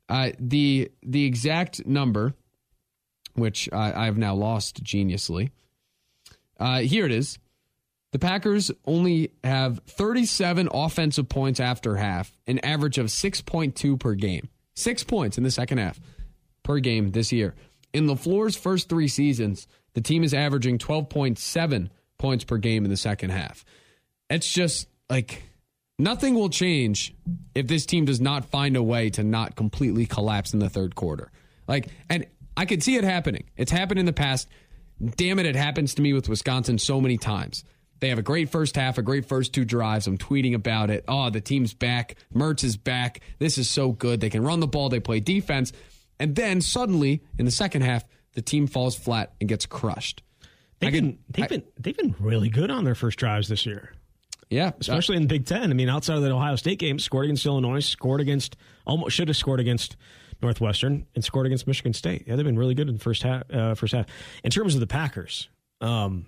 Uh, 0.09 0.31
the 0.39 0.91
the 1.03 1.25
exact 1.25 1.87
number, 1.87 2.35
which 3.35 3.69
I, 3.73 4.03
I 4.03 4.05
have 4.07 4.19
now 4.19 4.35
lost 4.35 4.83
geniusly. 4.83 5.51
Uh, 6.59 6.81
here 6.81 7.07
it 7.07 7.13
is. 7.13 7.39
The 8.15 8.21
Packers 8.21 8.71
only 8.85 9.33
have 9.43 9.81
37 9.89 10.69
offensive 10.73 11.29
points 11.29 11.59
after 11.59 11.97
half, 11.97 12.31
an 12.47 12.61
average 12.61 12.97
of 12.97 13.07
6.2 13.07 13.99
per 13.99 14.15
game. 14.15 14.51
Six 14.77 15.03
points 15.03 15.37
in 15.37 15.43
the 15.43 15.51
second 15.51 15.79
half 15.79 15.99
per 16.63 16.79
game 16.79 17.11
this 17.11 17.33
year. 17.33 17.57
In 17.93 18.07
LaFleur's 18.07 18.55
first 18.55 18.89
three 18.89 19.09
seasons, 19.09 19.67
the 19.95 20.01
team 20.01 20.23
is 20.23 20.33
averaging 20.33 20.79
12.7 20.79 21.91
points 22.17 22.45
per 22.45 22.57
game 22.57 22.85
in 22.85 22.91
the 22.93 22.97
second 22.97 23.31
half. 23.31 23.65
It's 24.31 24.53
just 24.53 24.87
like 25.11 25.43
nothing 25.99 26.37
will 26.37 26.51
change 26.51 27.17
if 27.57 27.67
this 27.67 27.85
team 27.85 28.05
does 28.05 28.21
not 28.21 28.45
find 28.45 28.77
a 28.77 28.83
way 28.83 29.11
to 29.11 29.25
not 29.25 29.57
completely 29.57 30.07
collapse 30.07 30.55
in 30.55 30.61
the 30.61 30.71
third 30.71 30.95
quarter. 30.95 31.33
Like, 31.67 31.89
and 32.09 32.29
I 32.57 32.65
could 32.65 32.85
see 32.85 32.95
it 32.95 33.03
happening. 33.03 33.51
It's 33.57 33.73
happened 33.73 33.99
in 33.99 34.07
the 34.07 34.13
past. 34.13 34.47
Damn 35.05 35.41
it, 35.41 35.47
it 35.47 35.57
happens 35.57 35.95
to 35.97 36.03
me 36.03 36.13
with 36.13 36.29
Wisconsin 36.29 36.79
so 36.79 37.01
many 37.01 37.19
times. 37.19 37.65
They 38.01 38.09
have 38.11 38.19
a 38.19 38.23
great 38.23 38.51
first 38.51 38.77
half, 38.77 38.99
a 38.99 39.03
great 39.03 39.25
first 39.27 39.55
two 39.55 39.65
drives. 39.65 40.07
I'm 40.07 40.19
tweeting 40.19 40.55
about 40.55 40.91
it. 40.91 41.05
Oh, 41.09 41.31
the 41.31 41.41
team's 41.41 41.73
back. 41.75 42.17
Mertz 42.35 42.63
is 42.65 42.77
back. 42.77 43.21
This 43.39 43.57
is 43.57 43.71
so 43.71 43.93
good. 43.93 44.21
They 44.21 44.31
can 44.31 44.43
run 44.43 44.61
the 44.61 44.67
ball, 44.67 44.89
they 44.89 45.01
play 45.01 45.21
defense. 45.21 45.73
And 46.21 46.35
then 46.37 46.61
suddenly, 46.61 47.23
in 47.39 47.45
the 47.45 47.51
second 47.51 47.83
half, 47.83 48.05
the 48.35 48.43
team 48.43 48.67
falls 48.67 48.95
flat 48.97 49.33
and 49.41 49.49
gets 49.49 49.65
crushed. 49.67 50.23
They've 50.81 50.93
can- 50.93 51.13
been 51.13 51.19
they've 51.31 51.45
I- 51.45 51.49
been 51.49 51.63
they've 51.79 51.97
been 51.97 52.15
really 52.19 52.49
good 52.51 52.71
on 52.71 52.85
their 52.85 52.95
first 52.95 53.19
drives 53.19 53.49
this 53.49 53.65
year, 53.65 53.95
Yeah, 54.51 54.73
especially 54.81 55.17
in 55.17 55.23
the 55.23 55.29
Big 55.29 55.47
Ten. 55.47 55.71
I 55.71 55.75
mean, 55.75 55.89
outside 55.89 56.17
of 56.17 56.23
the 56.23 56.31
Ohio 56.33 56.57
State 56.57 56.79
game, 56.79 56.99
scored 56.99 57.25
against 57.25 57.47
Illinois, 57.47 57.81
scored 57.81 58.21
against 58.21 58.57
almost 58.87 59.17
should 59.17 59.29
have 59.29 59.37
scored 59.37 59.61
against 59.61 59.97
Northwestern, 60.43 61.07
and 61.15 61.25
scored 61.25 61.47
against 61.47 61.67
Michigan 61.67 61.95
State. 61.95 62.25
Yeah, 62.27 62.37
they've 62.37 62.45
been 62.45 62.59
really 62.59 62.75
good 62.75 62.89
in 62.89 62.95
the 62.95 63.01
first 63.01 63.23
half. 63.23 63.43
Uh, 63.51 63.75
first 63.75 63.95
half. 63.95 64.07
In 64.43 64.51
terms 64.51 64.75
of 64.75 64.81
the 64.81 64.87
Packers, 64.87 65.49
um, 65.81 66.27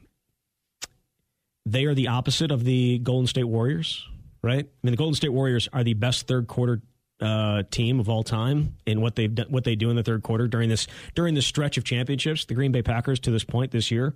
they 1.67 1.85
are 1.85 1.95
the 1.95 2.09
opposite 2.09 2.51
of 2.51 2.65
the 2.65 2.99
Golden 3.01 3.27
State 3.27 3.45
Warriors, 3.45 4.07
right? 4.43 4.65
I 4.65 4.87
mean, 4.87 4.93
the 4.93 4.97
Golden 4.97 5.15
State 5.15 5.33
Warriors 5.33 5.69
are 5.73 5.83
the 5.85 5.95
best 5.95 6.27
third 6.29 6.47
quarter 6.47 6.81
uh, 7.21 7.65
team 7.71 7.99
of 7.99 8.09
all 8.09 8.23
time 8.23 8.77
in 8.87 9.01
what 9.01 9.17
they've 9.17 9.35
done, 9.35 9.47
what 9.51 9.65
they 9.65 9.75
do 9.75 9.91
in 9.91 9.97
the 9.97 10.03
third 10.03 10.23
quarter 10.23 10.47
during 10.47 10.69
this 10.69 10.87
during 11.15 11.35
this 11.35 11.47
stretch 11.47 11.77
of 11.77 11.85
championships. 11.85 12.45
The 12.45 12.55
Green 12.55 12.73
Bay 12.73 12.83
Packers 12.83 13.19
to 13.21 13.31
this 13.31 13.43
point 13.45 13.73
this 13.73 13.91
year, 13.91 14.15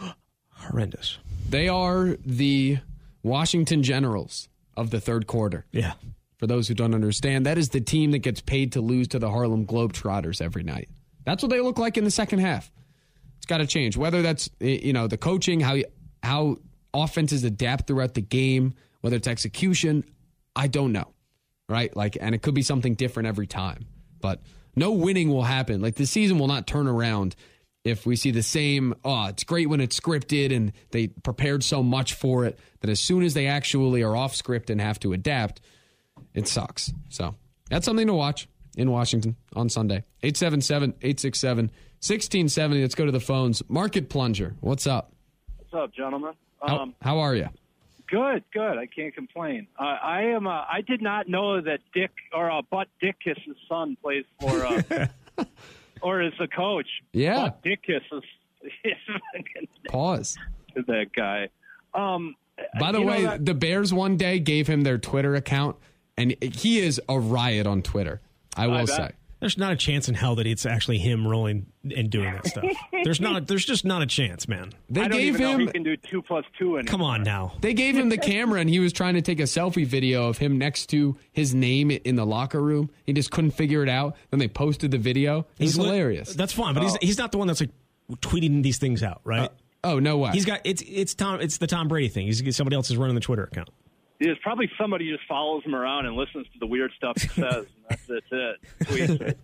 horrendous. 0.50 1.18
They 1.48 1.68
are 1.68 2.16
the 2.24 2.78
Washington 3.22 3.82
Generals 3.82 4.48
of 4.76 4.90
the 4.90 5.00
third 5.00 5.26
quarter. 5.26 5.66
Yeah, 5.72 5.94
For 6.38 6.46
those 6.46 6.68
who 6.68 6.74
don't 6.74 6.94
understand, 6.94 7.46
that 7.46 7.58
is 7.58 7.70
the 7.70 7.80
team 7.80 8.12
that 8.12 8.18
gets 8.18 8.40
paid 8.40 8.72
to 8.72 8.80
lose 8.80 9.08
to 9.08 9.18
the 9.18 9.28
Harlem 9.30 9.66
Globetrotters 9.66 10.40
every 10.40 10.62
night. 10.62 10.88
That's 11.24 11.42
what 11.42 11.50
they 11.50 11.60
look 11.60 11.78
like 11.78 11.96
in 11.98 12.04
the 12.04 12.10
second 12.10 12.38
half. 12.38 12.70
It's 13.38 13.46
got 13.46 13.58
to 13.58 13.66
change. 13.66 13.96
Whether 13.96 14.22
that's 14.22 14.48
you 14.60 14.92
know 14.92 15.08
the 15.08 15.18
coaching, 15.18 15.60
how 15.60 15.76
how 16.22 16.58
offenses 16.94 17.44
adapt 17.44 17.86
throughout 17.86 18.14
the 18.14 18.20
game, 18.20 18.74
whether 19.00 19.16
it's 19.16 19.28
execution, 19.28 20.04
I 20.54 20.66
don't 20.66 20.92
know. 20.92 21.12
Right? 21.68 21.94
Like, 21.94 22.16
and 22.20 22.34
it 22.34 22.42
could 22.42 22.54
be 22.54 22.62
something 22.62 22.94
different 22.94 23.26
every 23.26 23.46
time. 23.46 23.86
But 24.20 24.40
no 24.74 24.92
winning 24.92 25.28
will 25.28 25.42
happen. 25.42 25.80
Like 25.80 25.96
the 25.96 26.06
season 26.06 26.38
will 26.38 26.46
not 26.46 26.66
turn 26.66 26.86
around 26.86 27.36
if 27.84 28.06
we 28.06 28.16
see 28.16 28.30
the 28.30 28.42
same. 28.42 28.94
Oh, 29.04 29.26
it's 29.26 29.44
great 29.44 29.68
when 29.68 29.80
it's 29.80 29.98
scripted 29.98 30.54
and 30.54 30.72
they 30.90 31.08
prepared 31.08 31.62
so 31.62 31.82
much 31.82 32.14
for 32.14 32.44
it 32.44 32.58
that 32.80 32.90
as 32.90 33.00
soon 33.00 33.22
as 33.22 33.34
they 33.34 33.46
actually 33.46 34.02
are 34.02 34.16
off 34.16 34.34
script 34.34 34.70
and 34.70 34.80
have 34.80 34.98
to 35.00 35.12
adapt, 35.12 35.60
it 36.34 36.48
sucks. 36.48 36.92
So 37.08 37.34
that's 37.70 37.84
something 37.84 38.06
to 38.06 38.14
watch 38.14 38.48
in 38.76 38.90
Washington 38.90 39.36
on 39.54 39.68
Sunday. 39.68 40.04
877 40.22 40.90
867 41.02 41.64
1670. 42.00 42.80
Let's 42.80 42.94
go 42.94 43.06
to 43.06 43.12
the 43.12 43.20
phones. 43.20 43.62
Market 43.68 44.08
Plunger, 44.08 44.54
what's 44.60 44.86
up? 44.86 45.12
What's 45.70 45.84
up, 45.84 45.94
gentlemen? 45.94 46.32
How, 46.62 46.78
Um, 46.78 46.94
how 47.02 47.18
are 47.18 47.34
you? 47.34 47.48
good, 48.10 48.42
good. 48.54 48.78
I 48.78 48.86
can't 48.86 49.14
complain. 49.14 49.66
Uh, 49.78 49.82
I 49.82 50.22
am. 50.22 50.46
Uh, 50.46 50.64
I 50.70 50.80
did 50.86 51.02
not 51.02 51.28
know 51.28 51.60
that 51.60 51.80
Dick 51.94 52.10
or 52.32 52.50
uh, 52.50 52.62
Butt 52.70 52.88
Dickus' 53.02 53.36
son 53.68 53.96
plays 54.02 54.24
for, 54.40 54.64
uh, 54.64 55.06
or 56.00 56.22
is 56.22 56.32
the 56.38 56.48
coach. 56.48 56.86
Yeah. 57.12 57.50
Butt 57.50 57.62
Dickus 57.64 58.00
is, 58.12 58.72
is 58.84 58.94
Pause. 59.88 60.38
that 60.74 61.12
guy. 61.14 61.48
Um, 61.92 62.34
By 62.80 62.92
the 62.92 63.02
way, 63.02 63.24
that- 63.24 63.44
the 63.44 63.54
Bears 63.54 63.92
one 63.92 64.16
day 64.16 64.38
gave 64.38 64.66
him 64.68 64.82
their 64.82 64.96
Twitter 64.98 65.34
account, 65.34 65.76
and 66.16 66.34
he 66.42 66.80
is 66.80 67.00
a 67.10 67.20
riot 67.20 67.66
on 67.66 67.82
Twitter. 67.82 68.20
I 68.56 68.66
will 68.68 68.86
bet. 68.86 68.88
say. 68.88 69.10
There's 69.40 69.56
not 69.56 69.72
a 69.72 69.76
chance 69.76 70.08
in 70.08 70.14
hell 70.14 70.36
that 70.36 70.46
it's 70.46 70.66
actually 70.66 70.98
him 70.98 71.26
rolling 71.26 71.66
and 71.94 72.10
doing 72.10 72.32
that 72.32 72.46
stuff. 72.46 72.64
There's 73.04 73.20
not. 73.20 73.46
There's 73.46 73.64
just 73.64 73.84
not 73.84 74.02
a 74.02 74.06
chance, 74.06 74.48
man. 74.48 74.72
They 74.90 75.02
I 75.02 75.08
don't 75.08 75.18
gave 75.18 75.34
even 75.34 75.40
know 75.40 75.52
him 75.52 75.60
he 75.60 75.66
can 75.68 75.82
do 75.82 75.96
two 75.96 76.22
plus 76.22 76.44
two. 76.58 76.76
And 76.76 76.88
Come 76.88 77.02
on 77.02 77.22
now. 77.22 77.54
They 77.60 77.74
gave 77.74 77.96
him 77.96 78.08
the 78.08 78.18
camera 78.18 78.60
and 78.60 78.68
he 78.68 78.80
was 78.80 78.92
trying 78.92 79.14
to 79.14 79.22
take 79.22 79.40
a 79.40 79.44
selfie 79.44 79.86
video 79.86 80.28
of 80.28 80.38
him 80.38 80.58
next 80.58 80.86
to 80.86 81.16
his 81.32 81.54
name 81.54 81.90
in 81.90 82.16
the 82.16 82.26
locker 82.26 82.60
room. 82.60 82.90
He 83.04 83.12
just 83.12 83.30
couldn't 83.30 83.52
figure 83.52 83.82
it 83.82 83.88
out. 83.88 84.16
Then 84.30 84.40
they 84.40 84.48
posted 84.48 84.90
the 84.90 84.98
video. 84.98 85.46
It 85.58 85.64
was 85.64 85.78
li- 85.78 85.86
hilarious. 85.86 86.34
That's 86.34 86.52
fine, 86.52 86.74
but 86.74 86.82
he's 86.82 86.94
oh. 86.94 86.98
he's 87.00 87.18
not 87.18 87.32
the 87.32 87.38
one 87.38 87.46
that's 87.46 87.60
like 87.60 87.70
tweeting 88.16 88.62
these 88.62 88.78
things 88.78 89.02
out, 89.02 89.20
right? 89.24 89.42
Uh, 89.42 89.48
oh, 89.84 89.98
no 89.98 90.18
way. 90.18 90.30
he's 90.32 90.44
got 90.44 90.60
it's 90.64 90.82
it's 90.86 91.14
Tom 91.14 91.40
it's 91.40 91.58
the 91.58 91.66
Tom 91.66 91.88
Brady 91.88 92.08
thing. 92.08 92.26
He's 92.26 92.56
somebody 92.56 92.76
else 92.76 92.90
is 92.90 92.96
running 92.96 93.14
the 93.14 93.20
Twitter 93.20 93.44
account. 93.44 93.70
There's 94.20 94.38
probably 94.42 94.70
somebody 94.76 95.08
who 95.08 95.16
just 95.16 95.28
follows 95.28 95.64
him 95.64 95.74
around 95.74 96.06
and 96.06 96.16
listens 96.16 96.46
to 96.52 96.58
the 96.58 96.66
weird 96.66 96.92
stuff 96.96 97.20
he 97.20 97.28
says. 97.28 97.66
and 97.66 97.84
that's, 97.88 98.06
that's 98.06 98.26
it. 98.30 99.20
It. 99.28 99.38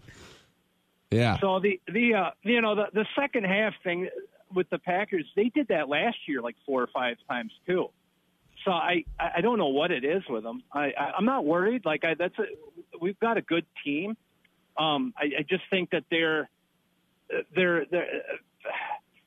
yeah. 1.10 1.38
So 1.38 1.60
the 1.60 1.80
the 1.86 2.14
uh, 2.14 2.30
you 2.42 2.60
know 2.60 2.74
the 2.74 2.86
the 2.92 3.06
second 3.14 3.44
half 3.44 3.74
thing 3.84 4.08
with 4.52 4.68
the 4.70 4.78
Packers, 4.78 5.24
they 5.36 5.48
did 5.48 5.68
that 5.68 5.88
last 5.88 6.16
year 6.26 6.40
like 6.40 6.56
four 6.66 6.82
or 6.82 6.88
five 6.88 7.16
times 7.28 7.52
too. 7.66 7.90
So 8.64 8.72
I 8.72 9.04
I 9.18 9.40
don't 9.42 9.58
know 9.58 9.68
what 9.68 9.90
it 9.90 10.04
is 10.04 10.22
with 10.28 10.42
them. 10.42 10.62
I, 10.72 10.92
I 10.98 11.12
I'm 11.18 11.24
not 11.24 11.44
worried. 11.44 11.84
Like 11.84 12.04
I 12.04 12.14
that's 12.14 12.38
a, 12.38 12.44
we've 13.00 13.18
got 13.20 13.36
a 13.36 13.42
good 13.42 13.66
team. 13.84 14.16
Um, 14.76 15.14
I, 15.16 15.24
I 15.40 15.42
just 15.48 15.62
think 15.70 15.90
that 15.90 16.04
they're 16.10 16.48
they're 17.54 17.84
they're 17.86 18.22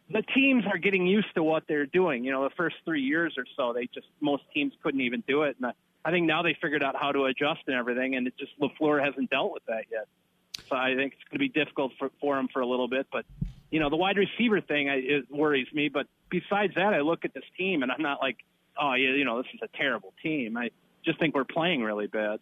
the 0.10 0.22
teams 0.22 0.64
are 0.66 0.78
getting 0.78 1.06
used 1.06 1.34
to 1.36 1.44
what 1.44 1.64
they're 1.68 1.86
doing. 1.86 2.24
You 2.24 2.32
know, 2.32 2.44
the 2.44 2.56
first 2.56 2.78
three 2.86 3.02
years 3.02 3.36
or 3.38 3.46
so, 3.56 3.74
they 3.74 3.88
just 3.94 4.08
most 4.22 4.44
teams 4.54 4.74
couldn't 4.82 5.02
even 5.02 5.24
do 5.28 5.44
it, 5.44 5.58
and 5.62 5.74
I, 6.06 6.12
think 6.12 6.26
now 6.26 6.42
they 6.42 6.58
figured 6.62 6.84
out 6.84 6.96
how 6.96 7.12
to 7.12 7.26
adjust 7.26 7.62
and 7.68 7.76
everything, 7.76 8.16
and 8.16 8.28
it 8.28 8.34
just 8.38 8.52
Lafleur 8.60 9.04
hasn't 9.04 9.30
dealt 9.30 9.52
with 9.52 9.66
that 9.66 9.86
yet. 9.92 10.08
So 10.70 10.76
I 10.76 10.96
think 10.96 11.14
it's 11.14 11.24
going 11.30 11.34
to 11.34 11.40
be 11.40 11.50
difficult 11.50 11.92
for 12.00 12.10
for 12.22 12.38
him 12.38 12.48
for 12.48 12.62
a 12.62 12.68
little 12.68 12.88
bit, 12.88 13.08
but 13.12 13.26
you 13.70 13.80
know, 13.80 13.90
the 13.90 13.98
wide 13.98 14.18
receiver 14.18 14.62
thing 14.62 14.90
I, 14.90 14.96
it 14.96 15.32
worries 15.32 15.68
me. 15.74 15.90
But 15.90 16.08
besides 16.30 16.76
that, 16.76 16.94
I 16.94 17.02
look 17.02 17.26
at 17.26 17.34
this 17.34 17.44
team 17.58 17.84
and 17.84 17.92
I'm 17.92 18.02
not 18.02 18.20
like, 18.22 18.38
oh, 18.80 18.94
yeah, 18.94 19.10
you 19.10 19.26
know, 19.26 19.42
this 19.42 19.52
is 19.54 19.60
a 19.62 19.78
terrible 19.78 20.14
team. 20.24 20.58
I 20.58 20.70
just 21.04 21.20
think 21.20 21.36
we're 21.36 21.44
playing 21.44 21.84
really 21.84 22.08
bad. 22.08 22.40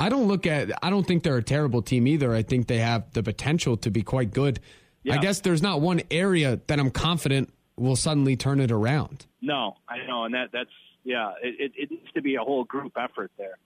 I 0.00 0.08
don't 0.08 0.26
look 0.26 0.46
at. 0.46 0.70
I 0.84 0.90
don't 0.90 1.06
think 1.06 1.22
they're 1.22 1.36
a 1.36 1.42
terrible 1.42 1.80
team 1.80 2.06
either. 2.06 2.34
I 2.34 2.42
think 2.42 2.66
they 2.66 2.78
have 2.78 3.12
the 3.12 3.22
potential 3.22 3.76
to 3.78 3.90
be 3.90 4.02
quite 4.02 4.32
good. 4.32 4.60
Yeah. 5.04 5.14
I 5.14 5.18
guess 5.18 5.40
there's 5.40 5.62
not 5.62 5.80
one 5.80 6.02
area 6.10 6.60
that 6.66 6.80
I'm 6.80 6.90
confident 6.90 7.52
will 7.76 7.96
suddenly 7.96 8.36
turn 8.36 8.58
it 8.60 8.70
around. 8.70 9.26
No, 9.42 9.76
I 9.88 9.98
know, 10.06 10.24
and 10.24 10.34
that 10.34 10.50
that's 10.52 10.70
yeah. 11.04 11.32
It, 11.42 11.56
it, 11.60 11.72
it 11.76 11.90
needs 11.90 12.12
to 12.14 12.22
be 12.22 12.36
a 12.36 12.40
whole 12.40 12.64
group 12.64 12.92
effort 12.96 13.30
there. 13.36 13.58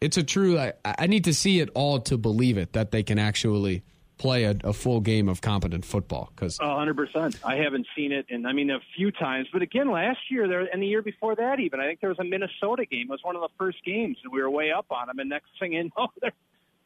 It's 0.00 0.16
a 0.16 0.22
true. 0.22 0.58
I, 0.58 0.72
I 0.84 1.06
need 1.06 1.24
to 1.24 1.34
see 1.34 1.60
it 1.60 1.68
all 1.74 2.00
to 2.00 2.16
believe 2.16 2.56
it 2.58 2.72
that 2.72 2.90
they 2.90 3.02
can 3.02 3.18
actually 3.18 3.84
play 4.18 4.44
a, 4.44 4.56
a 4.64 4.72
full 4.72 5.00
game 5.00 5.28
of 5.28 5.40
competent 5.40 5.84
football. 5.84 6.32
Because 6.34 6.58
A 6.60 6.74
hundred 6.74 6.96
percent. 6.96 7.38
I 7.44 7.56
haven't 7.56 7.86
seen 7.94 8.12
it, 8.12 8.26
and 8.30 8.46
I 8.46 8.52
mean 8.52 8.70
a 8.70 8.78
few 8.96 9.10
times. 9.10 9.48
But 9.52 9.62
again, 9.62 9.90
last 9.90 10.20
year 10.30 10.48
there 10.48 10.60
and 10.60 10.82
the 10.82 10.86
year 10.86 11.02
before 11.02 11.36
that, 11.36 11.60
even 11.60 11.80
I 11.80 11.86
think 11.86 12.00
there 12.00 12.08
was 12.08 12.18
a 12.18 12.24
Minnesota 12.24 12.86
game. 12.86 13.08
It 13.08 13.10
was 13.10 13.20
one 13.22 13.36
of 13.36 13.42
the 13.42 13.50
first 13.58 13.84
games, 13.84 14.16
and 14.24 14.32
we 14.32 14.40
were 14.40 14.50
way 14.50 14.72
up 14.72 14.86
on 14.90 15.08
them. 15.08 15.18
And 15.18 15.28
next 15.28 15.48
thing 15.60 15.72
you 15.74 15.90
know, 15.96 16.08
they're 16.20 16.32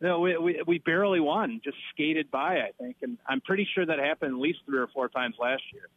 no, 0.01 0.21
we, 0.21 0.37
we 0.37 0.63
we 0.67 0.79
barely 0.79 1.21
won, 1.21 1.61
just 1.65 1.77
skated 1.93 2.31
by. 2.31 2.59
I 2.59 2.71
think, 2.81 2.97
and 3.03 3.19
I'm 3.27 3.41
pretty 3.41 3.67
sure 3.75 3.87
that 3.87 3.99
happened 3.99 4.33
at 4.35 4.39
least 4.41 4.59
three 4.67 4.79
or 4.79 4.89
four 4.89 5.09
times 5.09 5.37
last 5.41 5.63
year. 5.73 5.89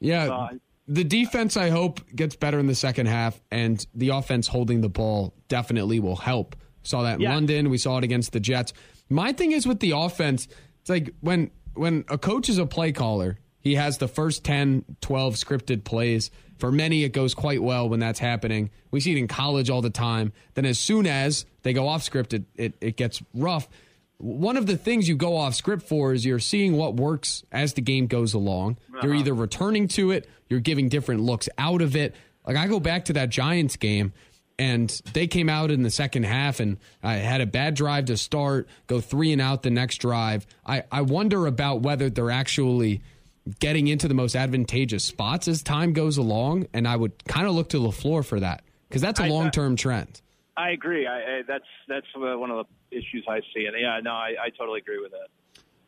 yeah, 0.00 0.48
the 0.88 1.04
defense 1.04 1.56
I 1.56 1.70
hope 1.70 2.00
gets 2.14 2.36
better 2.36 2.58
in 2.58 2.66
the 2.66 2.74
second 2.74 3.06
half, 3.06 3.40
and 3.50 3.84
the 3.94 4.10
offense 4.10 4.46
holding 4.46 4.80
the 4.80 4.88
ball 4.88 5.34
definitely 5.48 5.98
will 6.00 6.16
help. 6.16 6.54
Saw 6.82 7.02
that 7.02 7.16
in 7.16 7.22
Yeah. 7.22 7.34
London. 7.34 7.70
We 7.70 7.78
saw 7.78 7.98
it 7.98 8.04
against 8.04 8.32
the 8.32 8.38
Jets. 8.40 8.72
My 9.08 9.32
thing 9.32 9.50
is 9.52 9.66
with 9.66 9.80
the 9.80 9.90
offense, 9.92 10.46
it's 10.80 10.90
like 10.90 11.10
when 11.20 11.50
when 11.74 12.04
a 12.08 12.16
coach 12.16 12.48
is 12.48 12.58
a 12.58 12.66
play 12.66 12.92
caller, 12.92 13.38
he 13.60 13.74
has 13.74 13.98
the 13.98 14.08
first 14.08 14.44
10, 14.44 14.84
12 15.00 15.34
scripted 15.34 15.84
plays. 15.84 16.30
For 16.58 16.72
many, 16.72 17.02
it 17.04 17.10
goes 17.12 17.34
quite 17.34 17.62
well 17.62 17.88
when 17.88 18.00
that's 18.00 18.18
happening. 18.20 18.70
We 18.90 19.00
see 19.00 19.12
it 19.12 19.18
in 19.18 19.28
college 19.28 19.68
all 19.68 19.82
the 19.82 19.90
time. 19.90 20.32
Then 20.54 20.64
as 20.64 20.78
soon 20.78 21.06
as 21.06 21.44
they 21.66 21.72
go 21.72 21.88
off 21.88 22.04
script, 22.04 22.32
it, 22.32 22.44
it, 22.54 22.74
it 22.80 22.96
gets 22.96 23.20
rough. 23.34 23.68
One 24.18 24.56
of 24.56 24.66
the 24.66 24.76
things 24.76 25.08
you 25.08 25.16
go 25.16 25.36
off 25.36 25.56
script 25.56 25.82
for 25.82 26.12
is 26.12 26.24
you're 26.24 26.38
seeing 26.38 26.76
what 26.76 26.94
works 26.94 27.42
as 27.50 27.74
the 27.74 27.80
game 27.80 28.06
goes 28.06 28.34
along. 28.34 28.78
You're 29.02 29.12
uh-huh. 29.12 29.20
either 29.20 29.34
returning 29.34 29.88
to 29.88 30.12
it, 30.12 30.28
you're 30.48 30.60
giving 30.60 30.88
different 30.88 31.22
looks 31.22 31.48
out 31.58 31.82
of 31.82 31.96
it. 31.96 32.14
Like 32.46 32.56
I 32.56 32.68
go 32.68 32.78
back 32.78 33.06
to 33.06 33.14
that 33.14 33.30
Giants 33.30 33.74
game 33.74 34.12
and 34.60 34.88
they 35.12 35.26
came 35.26 35.48
out 35.48 35.72
in 35.72 35.82
the 35.82 35.90
second 35.90 36.22
half 36.22 36.60
and 36.60 36.78
I 37.02 37.14
had 37.14 37.40
a 37.40 37.46
bad 37.46 37.74
drive 37.74 38.04
to 38.06 38.16
start, 38.16 38.68
go 38.86 39.00
three 39.00 39.32
and 39.32 39.42
out 39.42 39.64
the 39.64 39.70
next 39.70 39.96
drive. 39.96 40.46
I, 40.64 40.84
I 40.92 41.02
wonder 41.02 41.48
about 41.48 41.82
whether 41.82 42.08
they're 42.08 42.30
actually 42.30 43.02
getting 43.58 43.88
into 43.88 44.06
the 44.06 44.14
most 44.14 44.36
advantageous 44.36 45.02
spots 45.02 45.48
as 45.48 45.64
time 45.64 45.94
goes 45.94 46.16
along. 46.16 46.68
And 46.72 46.86
I 46.86 46.94
would 46.94 47.24
kind 47.24 47.48
of 47.48 47.54
look 47.54 47.70
to 47.70 47.78
LaFleur 47.78 48.24
for 48.24 48.38
that 48.38 48.62
because 48.88 49.02
that's 49.02 49.18
a 49.18 49.26
long 49.26 49.50
term 49.50 49.74
trend. 49.74 50.22
I 50.56 50.70
agree. 50.70 51.06
I, 51.06 51.18
I 51.38 51.42
that's 51.46 51.64
that's 51.88 52.06
uh, 52.16 52.38
one 52.38 52.50
of 52.50 52.66
the 52.90 52.96
issues 52.96 53.24
I 53.28 53.40
see, 53.54 53.66
and 53.66 53.76
yeah, 53.78 54.00
no, 54.02 54.10
I, 54.12 54.34
I 54.46 54.50
totally 54.56 54.80
agree 54.80 55.00
with 55.00 55.12
that. 55.12 55.28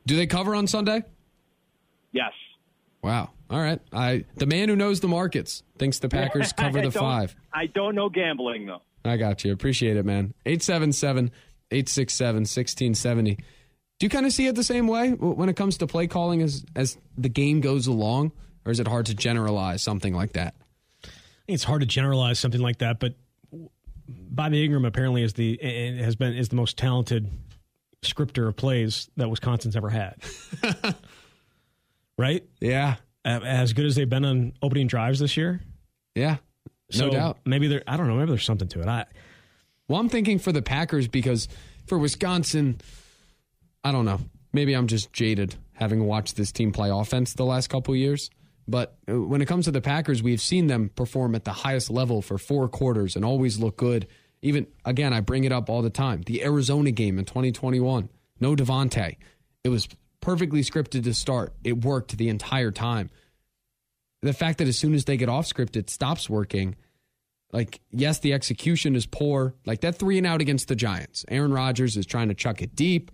Do 0.06 0.16
they 0.16 0.26
cover 0.26 0.54
on 0.54 0.66
Sunday? 0.66 1.02
Yes. 2.12 2.32
Wow. 3.02 3.30
All 3.50 3.60
right. 3.60 3.80
I 3.92 4.24
the 4.36 4.46
man 4.46 4.68
who 4.68 4.76
knows 4.76 5.00
the 5.00 5.08
markets 5.08 5.62
thinks 5.78 5.98
the 5.98 6.08
Packers 6.08 6.52
cover 6.56 6.78
the 6.80 6.90
don't- 6.90 6.92
five. 7.02 7.36
I 7.52 7.66
don't 7.66 7.94
know 7.94 8.08
gambling 8.08 8.66
though. 8.66 8.82
I 9.04 9.16
got 9.16 9.44
you. 9.44 9.52
Appreciate 9.52 9.96
it, 9.96 10.04
man. 10.04 10.34
877 10.44 11.30
867 11.70 12.34
1670. 12.40 13.34
Do 13.36 14.06
you 14.06 14.10
kind 14.10 14.26
of 14.26 14.32
see 14.32 14.46
it 14.46 14.54
the 14.54 14.64
same 14.64 14.86
way 14.86 15.12
when 15.12 15.48
it 15.48 15.56
comes 15.56 15.78
to 15.78 15.86
play 15.86 16.06
calling 16.06 16.42
as, 16.42 16.64
as 16.76 16.98
the 17.16 17.28
game 17.28 17.60
goes 17.60 17.86
along? 17.86 18.32
Or 18.64 18.72
is 18.72 18.80
it 18.80 18.86
hard 18.88 19.06
to 19.06 19.14
generalize 19.14 19.82
something 19.82 20.14
like 20.14 20.32
that? 20.34 20.54
I 21.04 21.08
think 21.46 21.54
it's 21.54 21.64
hard 21.64 21.80
to 21.80 21.86
generalize 21.86 22.38
something 22.38 22.60
like 22.60 22.78
that, 22.78 23.00
but 23.00 23.14
Bobby 24.08 24.66
Engram 24.66 24.86
apparently 24.86 25.22
is 25.22 25.34
the 25.34 25.58
has 26.02 26.16
been 26.16 26.34
is 26.34 26.48
the 26.48 26.56
most 26.56 26.76
talented 26.76 27.28
scripter 28.02 28.48
of 28.48 28.56
plays 28.56 29.08
that 29.16 29.28
Wisconsin's 29.28 29.76
ever 29.76 29.90
had. 29.90 30.16
right? 32.18 32.44
Yeah. 32.60 32.96
As 33.24 33.72
good 33.72 33.84
as 33.84 33.96
they've 33.96 34.08
been 34.08 34.24
on 34.24 34.52
opening 34.62 34.86
drives 34.86 35.18
this 35.18 35.36
year. 35.36 35.60
Yeah. 36.14 36.36
No 36.94 36.98
So 36.98 37.10
doubt. 37.10 37.38
Maybe 37.44 37.68
there. 37.68 37.82
I 37.86 37.96
don't 37.96 38.08
know. 38.08 38.16
Maybe 38.16 38.30
there's 38.30 38.44
something 38.44 38.68
to 38.68 38.80
it. 38.80 38.86
I 38.86 39.04
Well, 39.88 40.00
I'm 40.00 40.08
thinking 40.08 40.38
for 40.38 40.52
the 40.52 40.62
Packers 40.62 41.08
because 41.08 41.48
for 41.86 41.98
Wisconsin, 41.98 42.80
I 43.84 43.92
don't 43.92 44.04
know. 44.04 44.20
Maybe 44.52 44.74
I'm 44.74 44.86
just 44.86 45.12
jaded 45.12 45.56
having 45.74 46.04
watched 46.06 46.36
this 46.36 46.50
team 46.50 46.72
play 46.72 46.90
offense 46.90 47.34
the 47.34 47.44
last 47.44 47.68
couple 47.68 47.92
of 47.92 47.98
years. 47.98 48.30
But 48.68 48.98
when 49.06 49.40
it 49.40 49.46
comes 49.46 49.64
to 49.64 49.70
the 49.70 49.80
Packers, 49.80 50.22
we've 50.22 50.42
seen 50.42 50.66
them 50.66 50.90
perform 50.94 51.34
at 51.34 51.44
the 51.44 51.52
highest 51.52 51.90
level 51.90 52.20
for 52.20 52.36
four 52.36 52.68
quarters 52.68 53.16
and 53.16 53.24
always 53.24 53.58
look 53.58 53.78
good. 53.78 54.06
Even, 54.42 54.66
again, 54.84 55.14
I 55.14 55.20
bring 55.20 55.44
it 55.44 55.52
up 55.52 55.70
all 55.70 55.80
the 55.80 55.90
time. 55.90 56.22
The 56.26 56.44
Arizona 56.44 56.90
game 56.90 57.18
in 57.18 57.24
2021, 57.24 58.10
no 58.40 58.54
Davante. 58.54 59.16
It 59.64 59.70
was 59.70 59.88
perfectly 60.20 60.60
scripted 60.60 61.04
to 61.04 61.14
start, 61.14 61.54
it 61.64 61.82
worked 61.84 62.18
the 62.18 62.28
entire 62.28 62.70
time. 62.70 63.08
The 64.20 64.34
fact 64.34 64.58
that 64.58 64.68
as 64.68 64.78
soon 64.78 64.94
as 64.94 65.06
they 65.06 65.16
get 65.16 65.28
off 65.28 65.46
script, 65.46 65.76
it 65.76 65.88
stops 65.88 66.28
working 66.28 66.76
like 67.52 67.80
yes 67.90 68.18
the 68.18 68.32
execution 68.32 68.94
is 68.94 69.06
poor 69.06 69.54
like 69.64 69.80
that 69.80 69.96
three 69.96 70.18
and 70.18 70.26
out 70.26 70.40
against 70.40 70.68
the 70.68 70.76
giants 70.76 71.24
aaron 71.28 71.52
rodgers 71.52 71.96
is 71.96 72.06
trying 72.06 72.28
to 72.28 72.34
chuck 72.34 72.62
it 72.62 72.74
deep 72.76 73.10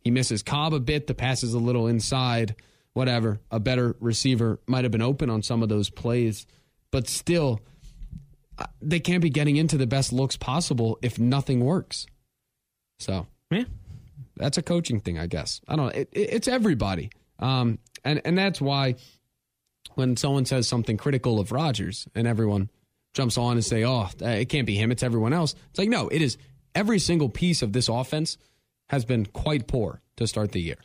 he 0.00 0.10
misses 0.10 0.42
cobb 0.42 0.72
a 0.72 0.80
bit 0.80 1.06
the 1.06 1.14
pass 1.14 1.42
is 1.42 1.54
a 1.54 1.58
little 1.58 1.86
inside 1.86 2.54
whatever 2.94 3.40
a 3.50 3.60
better 3.60 3.96
receiver 4.00 4.60
might 4.66 4.84
have 4.84 4.92
been 4.92 5.02
open 5.02 5.30
on 5.30 5.42
some 5.42 5.62
of 5.62 5.68
those 5.68 5.90
plays 5.90 6.46
but 6.90 7.08
still 7.08 7.60
uh, 8.58 8.66
they 8.80 9.00
can't 9.00 9.22
be 9.22 9.30
getting 9.30 9.56
into 9.56 9.78
the 9.78 9.86
best 9.86 10.12
looks 10.12 10.36
possible 10.36 10.98
if 11.02 11.18
nothing 11.18 11.64
works 11.64 12.06
so 12.98 13.26
yeah 13.50 13.64
that's 14.36 14.58
a 14.58 14.62
coaching 14.62 15.00
thing 15.00 15.18
i 15.18 15.26
guess 15.26 15.60
i 15.68 15.76
don't 15.76 15.86
know 15.86 16.00
it, 16.00 16.08
it, 16.12 16.28
it's 16.32 16.48
everybody 16.48 17.10
um 17.38 17.78
and 18.04 18.20
and 18.24 18.36
that's 18.36 18.60
why 18.60 18.94
when 19.94 20.16
someone 20.16 20.44
says 20.44 20.68
something 20.68 20.96
critical 20.96 21.40
of 21.40 21.52
Rodgers 21.52 22.08
and 22.14 22.26
everyone 22.26 22.70
jumps 23.14 23.36
on 23.36 23.56
and 23.56 23.64
say, 23.64 23.84
"Oh, 23.84 24.08
it 24.20 24.46
can't 24.46 24.66
be 24.66 24.76
him; 24.76 24.90
it's 24.90 25.02
everyone 25.02 25.32
else." 25.32 25.54
It's 25.70 25.78
like, 25.78 25.88
no, 25.88 26.08
it 26.08 26.22
is. 26.22 26.38
Every 26.74 26.98
single 26.98 27.28
piece 27.28 27.62
of 27.62 27.72
this 27.72 27.88
offense 27.88 28.38
has 28.88 29.04
been 29.04 29.26
quite 29.26 29.66
poor 29.66 30.00
to 30.16 30.26
start 30.26 30.52
the 30.52 30.60
year, 30.60 30.76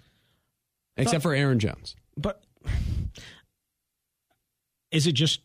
except 0.97 1.23
for 1.23 1.33
Aaron 1.33 1.59
Jones. 1.59 1.95
But 2.17 2.43
is 4.91 5.07
it 5.07 5.13
just 5.13 5.41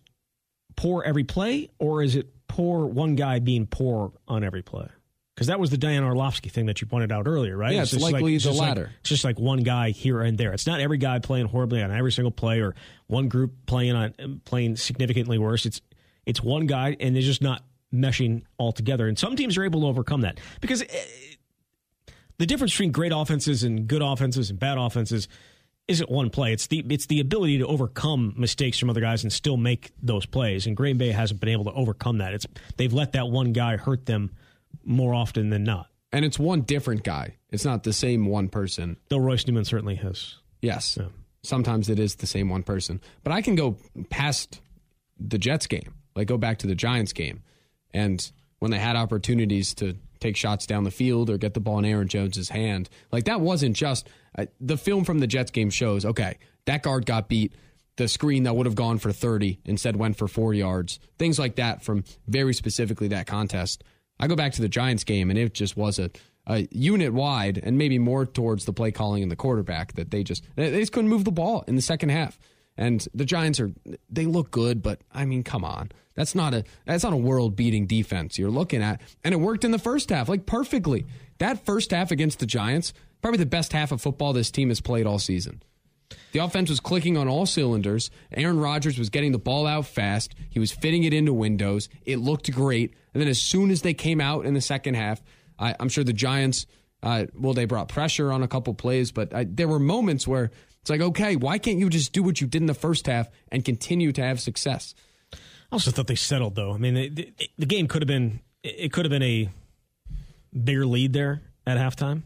poor 0.76 1.02
every 1.02 1.24
play, 1.24 1.68
or 1.78 2.02
is 2.02 2.16
it 2.16 2.28
poor 2.48 2.86
one 2.86 3.14
guy 3.14 3.38
being 3.38 3.66
poor 3.66 4.12
on 4.28 4.44
every 4.44 4.62
play? 4.62 4.88
Because 5.34 5.46
that 5.46 5.58
was 5.58 5.70
the 5.70 5.78
Dan 5.78 6.04
Orlovsky 6.04 6.50
thing 6.50 6.66
that 6.66 6.80
you 6.80 6.86
pointed 6.86 7.10
out 7.10 7.26
earlier, 7.26 7.56
right? 7.56 7.74
Yeah, 7.74 7.82
it's 7.82 7.90
just 7.92 8.02
likely 8.02 8.34
it's 8.34 8.44
the 8.44 8.50
just 8.50 8.60
like- 8.60 8.68
latter. 8.68 8.90
it's 9.00 9.08
just 9.08 9.24
like 9.24 9.40
one 9.40 9.60
guy 9.62 9.90
here 9.90 10.20
and 10.20 10.36
there. 10.36 10.52
It's 10.52 10.66
not 10.66 10.80
every 10.80 10.98
guy 10.98 11.18
playing 11.20 11.46
horribly 11.46 11.82
on 11.82 11.90
every 11.90 12.12
single 12.12 12.30
play, 12.30 12.60
or 12.60 12.74
one 13.06 13.28
group 13.28 13.52
playing 13.66 13.94
on 13.94 14.40
playing 14.44 14.76
significantly 14.76 15.38
worse. 15.38 15.64
It's 15.66 15.80
it's 16.26 16.42
one 16.42 16.66
guy, 16.66 16.96
and 17.00 17.14
they're 17.14 17.22
just 17.22 17.42
not 17.42 17.64
meshing 17.92 18.42
all 18.58 18.72
together. 18.72 19.08
And 19.08 19.18
some 19.18 19.34
teams 19.36 19.56
are 19.56 19.64
able 19.64 19.80
to 19.80 19.86
overcome 19.86 20.20
that 20.20 20.38
because 20.60 20.82
eh, 20.82 20.86
the 22.42 22.46
difference 22.46 22.72
between 22.72 22.90
great 22.90 23.12
offenses 23.14 23.62
and 23.62 23.86
good 23.86 24.02
offenses 24.02 24.50
and 24.50 24.58
bad 24.58 24.76
offenses 24.76 25.28
isn't 25.86 26.10
one 26.10 26.28
play. 26.28 26.52
It's 26.52 26.66
the 26.66 26.84
it's 26.90 27.06
the 27.06 27.20
ability 27.20 27.58
to 27.58 27.66
overcome 27.68 28.34
mistakes 28.36 28.80
from 28.80 28.90
other 28.90 29.00
guys 29.00 29.22
and 29.22 29.32
still 29.32 29.56
make 29.56 29.92
those 30.02 30.26
plays. 30.26 30.66
And 30.66 30.76
Green 30.76 30.98
Bay 30.98 31.12
hasn't 31.12 31.38
been 31.38 31.50
able 31.50 31.66
to 31.66 31.72
overcome 31.72 32.18
that. 32.18 32.34
It's 32.34 32.44
they've 32.76 32.92
let 32.92 33.12
that 33.12 33.28
one 33.28 33.52
guy 33.52 33.76
hurt 33.76 34.06
them 34.06 34.32
more 34.84 35.14
often 35.14 35.50
than 35.50 35.62
not. 35.62 35.86
And 36.10 36.24
it's 36.24 36.36
one 36.36 36.62
different 36.62 37.04
guy. 37.04 37.36
It's 37.50 37.64
not 37.64 37.84
the 37.84 37.92
same 37.92 38.26
one 38.26 38.48
person. 38.48 38.96
Though 39.08 39.18
Royce 39.18 39.46
Newman 39.46 39.64
certainly 39.64 39.94
has. 39.94 40.34
Yes. 40.60 40.98
Sometimes 41.44 41.88
it 41.88 42.00
is 42.00 42.16
the 42.16 42.26
same 42.26 42.48
one 42.48 42.64
person. 42.64 43.00
But 43.22 43.32
I 43.32 43.40
can 43.42 43.54
go 43.54 43.76
past 44.10 44.60
the 45.16 45.38
Jets 45.38 45.68
game, 45.68 45.94
like 46.16 46.26
go 46.26 46.38
back 46.38 46.58
to 46.58 46.66
the 46.66 46.74
Giants 46.74 47.12
game. 47.12 47.44
And 47.94 48.32
when 48.58 48.72
they 48.72 48.80
had 48.80 48.96
opportunities 48.96 49.74
to 49.74 49.96
take 50.22 50.36
shots 50.36 50.66
down 50.66 50.84
the 50.84 50.90
field 50.90 51.28
or 51.28 51.36
get 51.36 51.54
the 51.54 51.60
ball 51.60 51.78
in 51.78 51.84
Aaron 51.84 52.08
Jones's 52.08 52.48
hand, 52.48 52.88
like 53.10 53.24
that 53.24 53.40
wasn't 53.40 53.76
just 53.76 54.08
uh, 54.38 54.46
the 54.60 54.76
film 54.76 55.04
from 55.04 55.18
the 55.18 55.26
Jets 55.26 55.50
game 55.50 55.70
shows, 55.70 56.04
okay, 56.04 56.38
that 56.66 56.82
guard 56.82 57.06
got 57.06 57.28
beat. 57.28 57.54
The 57.96 58.08
screen 58.08 58.44
that 58.44 58.56
would 58.56 58.64
have 58.64 58.74
gone 58.74 58.98
for 58.98 59.12
30 59.12 59.60
instead 59.66 59.96
went 59.96 60.16
for 60.16 60.26
four 60.26 60.54
yards. 60.54 60.98
Things 61.18 61.38
like 61.38 61.56
that 61.56 61.82
from 61.82 62.04
very 62.26 62.54
specifically 62.54 63.08
that 63.08 63.26
contest. 63.26 63.84
I 64.18 64.28
go 64.28 64.36
back 64.36 64.52
to 64.52 64.62
the 64.62 64.68
Giants 64.68 65.04
game 65.04 65.28
and 65.28 65.38
it 65.38 65.52
just 65.52 65.76
was 65.76 65.98
a, 65.98 66.10
a 66.46 66.66
unit 66.70 67.12
wide 67.12 67.60
and 67.62 67.76
maybe 67.76 67.98
more 67.98 68.24
towards 68.24 68.64
the 68.64 68.72
play 68.72 68.92
calling 68.92 69.22
and 69.22 69.30
the 69.30 69.36
quarterback 69.36 69.92
that 69.94 70.10
they 70.10 70.22
just 70.24 70.42
they 70.56 70.70
they 70.70 70.80
just 70.80 70.92
couldn't 70.92 71.10
move 71.10 71.24
the 71.24 71.32
ball 71.32 71.64
in 71.68 71.76
the 71.76 71.82
second 71.82 72.08
half. 72.08 72.38
And 72.78 73.06
the 73.12 73.26
Giants 73.26 73.60
are 73.60 73.72
they 74.08 74.24
look 74.24 74.50
good, 74.50 74.82
but 74.82 75.02
I 75.12 75.26
mean, 75.26 75.42
come 75.42 75.64
on. 75.64 75.92
That's 76.14 76.34
not 76.34 76.54
a 76.54 76.64
that's 76.84 77.04
not 77.04 77.12
a 77.12 77.16
world 77.18 77.56
beating 77.56 77.86
defense 77.86 78.38
you're 78.38 78.50
looking 78.50 78.82
at. 78.82 79.00
And 79.24 79.32
it 79.32 79.38
worked 79.38 79.64
in 79.64 79.70
the 79.70 79.78
first 79.78 80.10
half, 80.10 80.28
like 80.28 80.46
perfectly. 80.46 81.06
That 81.38 81.64
first 81.64 81.90
half 81.90 82.10
against 82.10 82.38
the 82.38 82.46
Giants, 82.46 82.92
probably 83.20 83.38
the 83.38 83.46
best 83.46 83.72
half 83.72 83.92
of 83.92 84.00
football 84.00 84.32
this 84.32 84.50
team 84.50 84.68
has 84.68 84.80
played 84.80 85.06
all 85.06 85.18
season. 85.18 85.62
The 86.32 86.40
offense 86.40 86.70
was 86.70 86.80
clicking 86.80 87.16
on 87.16 87.28
all 87.28 87.46
cylinders. 87.46 88.10
Aaron 88.32 88.60
Rodgers 88.60 88.98
was 88.98 89.10
getting 89.10 89.32
the 89.32 89.38
ball 89.38 89.66
out 89.66 89.86
fast. 89.86 90.34
He 90.50 90.58
was 90.58 90.72
fitting 90.72 91.04
it 91.04 91.12
into 91.12 91.32
windows. 91.32 91.88
It 92.04 92.18
looked 92.18 92.50
great. 92.52 92.94
And 93.14 93.20
then 93.20 93.28
as 93.28 93.40
soon 93.40 93.70
as 93.70 93.82
they 93.82 93.94
came 93.94 94.20
out 94.20 94.44
in 94.44 94.54
the 94.54 94.60
second 94.60 94.94
half, 94.94 95.22
I, 95.58 95.74
am 95.80 95.88
sure 95.88 96.04
the 96.04 96.12
Giants, 96.12 96.66
uh, 97.02 97.26
well, 97.34 97.54
they 97.54 97.64
brought 97.64 97.88
pressure 97.88 98.32
on 98.32 98.42
a 98.42 98.48
couple 98.48 98.74
plays, 98.74 99.12
but 99.12 99.34
I, 99.34 99.44
there 99.44 99.68
were 99.68 99.78
moments 99.78 100.26
where 100.26 100.50
it's 100.80 100.90
like, 100.90 101.00
okay, 101.00 101.36
why 101.36 101.58
can't 101.58 101.78
you 101.78 101.88
just 101.88 102.12
do 102.12 102.22
what 102.22 102.40
you 102.40 102.46
did 102.46 102.62
in 102.62 102.66
the 102.66 102.74
first 102.74 103.06
half 103.06 103.28
and 103.50 103.64
continue 103.64 104.12
to 104.12 104.22
have 104.22 104.40
success? 104.40 104.94
I 105.72 105.76
also 105.76 105.90
thought 105.90 106.06
they 106.06 106.14
settled 106.14 106.54
though. 106.54 106.74
I 106.74 106.76
mean, 106.76 107.14
the, 107.14 107.32
the 107.58 107.66
game 107.66 107.88
could 107.88 108.02
have 108.02 108.06
been 108.06 108.40
it 108.62 108.92
could 108.92 109.06
have 109.06 109.10
been 109.10 109.22
a 109.22 109.48
bigger 110.52 110.84
lead 110.84 111.14
there 111.14 111.40
at 111.66 111.78
halftime. 111.78 112.22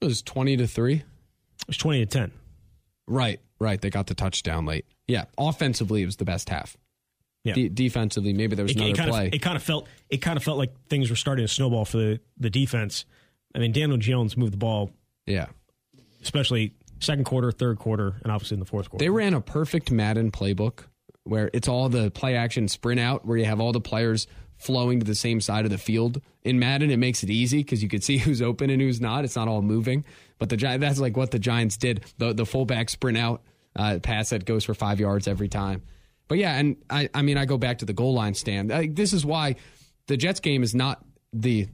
It 0.00 0.06
was 0.06 0.20
twenty 0.20 0.56
to 0.56 0.66
three. 0.66 0.94
It 0.96 1.68
was 1.68 1.76
twenty 1.76 2.00
to 2.00 2.06
ten. 2.06 2.32
Right, 3.06 3.40
right. 3.60 3.80
They 3.80 3.88
got 3.88 4.08
the 4.08 4.14
touchdown 4.14 4.66
late. 4.66 4.84
Yeah, 5.06 5.24
offensively, 5.38 6.02
it 6.02 6.06
was 6.06 6.16
the 6.16 6.24
best 6.24 6.48
half. 6.48 6.76
Yeah. 7.44 7.54
De- 7.54 7.68
defensively, 7.68 8.32
maybe 8.32 8.56
there 8.56 8.64
was 8.64 8.72
it, 8.72 8.78
another 8.78 8.92
it 8.92 8.96
kind 8.96 9.10
play. 9.10 9.26
Of, 9.28 9.34
it 9.34 9.42
kind 9.42 9.56
of 9.56 9.62
felt 9.62 9.88
it 10.10 10.18
kind 10.18 10.36
of 10.36 10.42
felt 10.42 10.58
like 10.58 10.72
things 10.88 11.08
were 11.08 11.16
starting 11.16 11.44
to 11.44 11.52
snowball 11.52 11.84
for 11.84 11.98
the, 11.98 12.20
the 12.36 12.50
defense. 12.50 13.04
I 13.54 13.60
mean, 13.60 13.70
Daniel 13.70 13.98
Jones 13.98 14.36
moved 14.36 14.54
the 14.54 14.58
ball. 14.58 14.90
Yeah, 15.26 15.46
especially 16.20 16.74
second 16.98 17.24
quarter, 17.24 17.52
third 17.52 17.78
quarter, 17.78 18.16
and 18.24 18.32
obviously 18.32 18.56
in 18.56 18.60
the 18.60 18.66
fourth 18.66 18.90
quarter. 18.90 19.04
They 19.04 19.10
ran 19.10 19.34
a 19.34 19.40
perfect 19.40 19.92
Madden 19.92 20.32
playbook 20.32 20.86
where 21.24 21.50
it's 21.52 21.68
all 21.68 21.88
the 21.88 22.10
play 22.10 22.36
action 22.36 22.68
sprint 22.68 23.00
out, 23.00 23.24
where 23.24 23.36
you 23.36 23.44
have 23.44 23.60
all 23.60 23.72
the 23.72 23.80
players 23.80 24.26
flowing 24.56 25.00
to 25.00 25.04
the 25.04 25.14
same 25.14 25.40
side 25.40 25.64
of 25.64 25.70
the 25.70 25.78
field. 25.78 26.20
In 26.44 26.58
Madden, 26.58 26.90
it 26.90 26.96
makes 26.96 27.22
it 27.22 27.30
easy 27.30 27.58
because 27.58 27.82
you 27.82 27.88
can 27.88 28.00
see 28.00 28.18
who's 28.18 28.40
open 28.40 28.70
and 28.70 28.80
who's 28.80 29.00
not. 29.00 29.24
It's 29.24 29.36
not 29.36 29.48
all 29.48 29.62
moving. 29.62 30.04
But 30.38 30.48
the 30.48 30.56
that's 30.56 30.98
like 30.98 31.16
what 31.16 31.30
the 31.30 31.38
Giants 31.38 31.76
did. 31.76 32.04
The 32.18 32.32
the 32.32 32.46
fullback 32.46 32.90
sprint 32.90 33.18
out 33.18 33.42
uh, 33.76 33.98
pass 34.02 34.30
that 34.30 34.44
goes 34.44 34.64
for 34.64 34.74
five 34.74 35.00
yards 35.00 35.28
every 35.28 35.48
time. 35.48 35.82
But 36.28 36.38
yeah, 36.38 36.56
and 36.56 36.76
I 36.90 37.08
I 37.14 37.22
mean 37.22 37.36
I 37.36 37.44
go 37.44 37.58
back 37.58 37.78
to 37.78 37.84
the 37.84 37.92
goal 37.92 38.14
line 38.14 38.34
stand. 38.34 38.70
This 38.96 39.12
is 39.12 39.24
why 39.24 39.56
the 40.06 40.16
Jets 40.16 40.40
game 40.40 40.62
is 40.62 40.74
not 40.74 41.04
the 41.32 41.68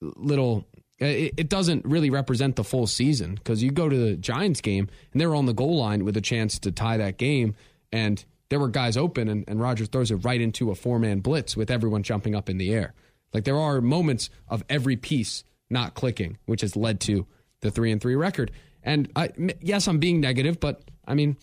little. 0.00 0.66
It, 0.98 1.34
it 1.36 1.48
doesn't 1.48 1.84
really 1.84 2.10
represent 2.10 2.54
the 2.54 2.62
full 2.62 2.86
season 2.86 3.34
because 3.34 3.62
you 3.62 3.72
go 3.72 3.88
to 3.88 3.96
the 3.96 4.16
Giants 4.16 4.60
game 4.60 4.88
and 5.12 5.20
they're 5.20 5.34
on 5.34 5.46
the 5.46 5.52
goal 5.52 5.76
line 5.76 6.04
with 6.04 6.16
a 6.16 6.20
chance 6.20 6.60
to 6.60 6.70
tie 6.70 6.98
that 6.98 7.18
game 7.18 7.56
and 7.90 8.24
there 8.48 8.58
were 8.60 8.68
guys 8.68 8.96
open 8.96 9.28
and, 9.28 9.44
and 9.48 9.60
Rodgers 9.60 9.88
throws 9.88 10.10
it 10.10 10.16
right 10.16 10.40
into 10.40 10.70
a 10.70 10.74
four 10.74 10.98
man 10.98 11.20
blitz 11.20 11.56
with 11.56 11.70
everyone 11.70 12.02
jumping 12.02 12.34
up 12.34 12.48
in 12.48 12.58
the 12.58 12.72
air. 12.72 12.94
Like 13.32 13.44
there 13.44 13.58
are 13.58 13.80
moments 13.80 14.30
of 14.48 14.64
every 14.68 14.96
piece 14.96 15.44
not 15.70 15.94
clicking, 15.94 16.38
which 16.46 16.60
has 16.60 16.76
led 16.76 17.00
to 17.00 17.26
the 17.60 17.70
three 17.70 17.90
and 17.90 18.00
three 18.00 18.14
record. 18.14 18.50
And 18.82 19.10
I, 19.16 19.30
yes, 19.60 19.88
I'm 19.88 19.98
being 19.98 20.20
negative, 20.20 20.60
but 20.60 20.82
I 21.06 21.14
mean, 21.14 21.36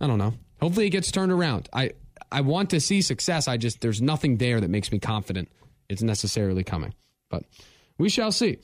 I 0.00 0.06
don't 0.06 0.18
know. 0.18 0.34
Hopefully, 0.60 0.86
it 0.86 0.90
gets 0.90 1.12
turned 1.12 1.30
around. 1.30 1.68
I 1.72 1.92
I 2.32 2.40
want 2.40 2.70
to 2.70 2.80
see 2.80 3.02
success. 3.02 3.46
I 3.46 3.56
just 3.56 3.80
there's 3.80 4.02
nothing 4.02 4.38
there 4.38 4.60
that 4.60 4.68
makes 4.68 4.90
me 4.90 4.98
confident 4.98 5.48
it's 5.88 6.02
necessarily 6.02 6.64
coming. 6.64 6.94
But 7.30 7.44
we 7.98 8.08
shall 8.08 8.32
see. 8.32 8.58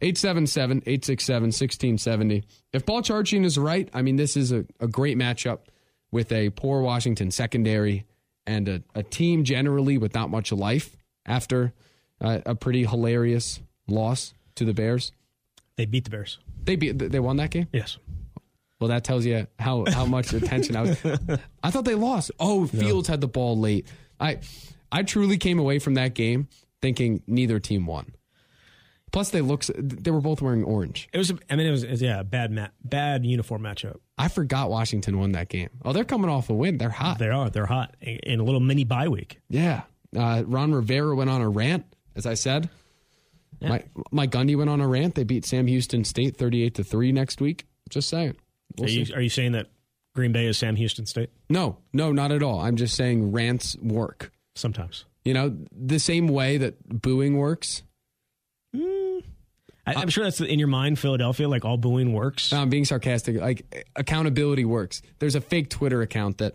877 0.00 0.78
867 0.86 1.42
1670. 1.42 2.44
If 2.72 2.86
Paul 2.86 3.02
Charchian 3.02 3.44
is 3.44 3.58
right, 3.58 3.88
I 3.92 4.02
mean, 4.02 4.16
this 4.16 4.36
is 4.36 4.52
a, 4.52 4.64
a 4.78 4.86
great 4.86 5.16
matchup 5.18 5.60
with 6.10 6.32
a 6.32 6.50
poor 6.50 6.80
Washington 6.80 7.30
secondary 7.30 8.06
and 8.46 8.68
a, 8.68 8.82
a 8.94 9.02
team 9.02 9.44
generally 9.44 9.98
with 9.98 10.14
not 10.14 10.30
much 10.30 10.52
life 10.52 10.96
after 11.26 11.72
uh, 12.20 12.40
a 12.46 12.54
pretty 12.54 12.84
hilarious 12.84 13.60
loss 13.86 14.34
to 14.54 14.64
the 14.64 14.74
Bears. 14.74 15.12
They 15.76 15.86
beat 15.86 16.04
the 16.04 16.10
Bears. 16.10 16.38
They 16.64 16.76
beat. 16.76 16.98
They 16.98 17.20
won 17.20 17.36
that 17.36 17.50
game. 17.50 17.68
Yes. 17.72 17.98
Well, 18.80 18.88
that 18.88 19.04
tells 19.04 19.24
you 19.24 19.46
how 19.58 19.84
how 19.88 20.06
much 20.06 20.32
attention 20.32 20.76
I 20.76 20.82
was. 20.82 20.98
I 21.62 21.70
thought 21.70 21.84
they 21.84 21.94
lost. 21.94 22.30
Oh, 22.38 22.66
Fields 22.66 23.08
no. 23.08 23.12
had 23.12 23.20
the 23.20 23.28
ball 23.28 23.58
late. 23.58 23.86
I 24.20 24.38
I 24.90 25.02
truly 25.02 25.36
came 25.36 25.58
away 25.58 25.78
from 25.78 25.94
that 25.94 26.14
game 26.14 26.48
thinking 26.80 27.22
neither 27.26 27.60
team 27.60 27.86
won. 27.86 28.12
Plus, 29.10 29.30
they 29.30 29.40
looked. 29.40 29.70
They 29.76 30.10
were 30.10 30.20
both 30.20 30.42
wearing 30.42 30.64
orange. 30.64 31.08
It 31.12 31.18
was. 31.18 31.32
I 31.50 31.56
mean, 31.56 31.66
it 31.66 31.70
was. 31.70 31.82
It 31.82 31.90
was 31.90 32.02
yeah, 32.02 32.22
bad 32.22 32.50
mat, 32.50 32.72
bad 32.84 33.24
uniform 33.24 33.62
matchup. 33.62 33.96
I 34.18 34.28
forgot 34.28 34.70
Washington 34.70 35.18
won 35.18 35.32
that 35.32 35.48
game. 35.48 35.70
Oh, 35.84 35.92
they're 35.92 36.04
coming 36.04 36.30
off 36.30 36.50
a 36.50 36.54
win. 36.54 36.78
They're 36.78 36.90
hot. 36.90 37.18
They 37.18 37.28
are. 37.28 37.48
They're 37.48 37.66
hot 37.66 37.96
in 38.00 38.40
a 38.40 38.44
little 38.44 38.60
mini 38.60 38.84
bye 38.84 39.08
week. 39.08 39.40
Yeah. 39.48 39.82
Uh, 40.16 40.42
Ron 40.46 40.72
Rivera 40.72 41.14
went 41.14 41.30
on 41.30 41.40
a 41.40 41.48
rant, 41.48 41.84
as 42.16 42.26
I 42.26 42.34
said. 42.34 42.68
Yeah. 43.60 43.68
Mike, 43.70 43.90
Mike 44.12 44.30
Gundy 44.30 44.56
went 44.56 44.70
on 44.70 44.80
a 44.80 44.88
rant. 44.88 45.14
They 45.14 45.24
beat 45.24 45.44
Sam 45.44 45.66
Houston 45.66 46.04
State 46.04 46.36
thirty-eight 46.36 46.74
to 46.74 46.84
three 46.84 47.12
next 47.12 47.40
week. 47.40 47.66
Just 47.90 48.08
saying. 48.08 48.36
We'll 48.76 48.88
are, 48.88 48.90
you, 48.90 49.14
are 49.14 49.20
you 49.20 49.30
saying 49.30 49.52
that 49.52 49.66
Green 50.14 50.32
Bay 50.32 50.46
is 50.46 50.58
Sam 50.58 50.76
Houston 50.76 51.06
State? 51.06 51.30
No, 51.48 51.78
no, 51.92 52.12
not 52.12 52.32
at 52.32 52.42
all. 52.42 52.60
I'm 52.60 52.76
just 52.76 52.94
saying 52.94 53.32
rants 53.32 53.76
work 53.78 54.32
sometimes. 54.54 55.06
You 55.24 55.34
know, 55.34 55.56
the 55.72 55.98
same 55.98 56.28
way 56.28 56.58
that 56.58 57.02
booing 57.02 57.36
works. 57.36 57.82
I, 59.96 60.02
am 60.02 60.08
sure 60.08 60.24
that's 60.24 60.40
in 60.40 60.58
your 60.58 60.68
mind, 60.68 60.98
Philadelphia. 60.98 61.48
Like 61.48 61.64
all 61.64 61.76
booing 61.76 62.12
works. 62.12 62.52
No, 62.52 62.60
I'm 62.60 62.68
being 62.68 62.84
sarcastic. 62.84 63.40
Like 63.40 63.86
accountability 63.96 64.64
works. 64.64 65.02
There's 65.18 65.34
a 65.34 65.40
fake 65.40 65.70
Twitter 65.70 66.02
account 66.02 66.38
that 66.38 66.54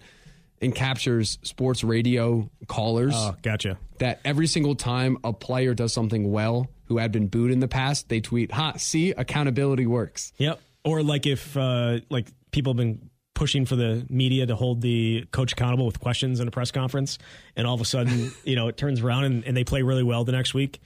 encaptures 0.62 1.38
sports 1.46 1.84
radio 1.84 2.50
callers. 2.68 3.14
Oh, 3.16 3.36
gotcha. 3.42 3.78
That 4.00 4.20
every 4.26 4.48
single 4.48 4.76
time 4.76 5.18
a 5.24 5.34
player 5.34 5.74
does 5.74 5.94
something 5.94 6.32
well 6.32 6.70
who 6.86 6.98
had 6.98 7.12
been 7.12 7.28
booed 7.28 7.52
in 7.52 7.60
the 7.60 7.68
past, 7.68 8.10
they 8.10 8.22
tweet, 8.22 8.52
"Ha, 8.52 8.74
see, 8.78 9.12
accountability 9.12 9.86
works." 9.86 10.34
Yep. 10.38 10.60
Or 10.84 11.04
like 11.04 11.26
if 11.26 11.56
uh, 11.56 12.00
like 12.10 12.28
people 12.52 12.74
have 12.74 12.78
been 12.78 13.10
pushing 13.34 13.66
for 13.66 13.76
the 13.76 14.06
media 14.10 14.46
to 14.46 14.56
hold 14.56 14.82
the 14.82 15.26
coach 15.32 15.54
accountable 15.54 15.86
with 15.86 16.00
questions 16.00 16.40
in 16.40 16.48
a 16.48 16.52
press 16.52 16.72
conference, 16.72 17.18
and 17.56 17.68
all 17.68 17.76
of 17.76 17.82
a 17.82 17.86
sudden, 17.86 18.32
you 18.44 18.56
know, 18.56 18.68
it 18.68 18.78
turns 18.78 19.02
around 19.02 19.26
and, 19.26 19.46
and 19.46 19.58
they 19.58 19.64
play 19.64 19.82
really 19.82 20.04
well 20.04 20.24
the 20.24 20.32
next 20.32 20.54
week. 20.54 20.82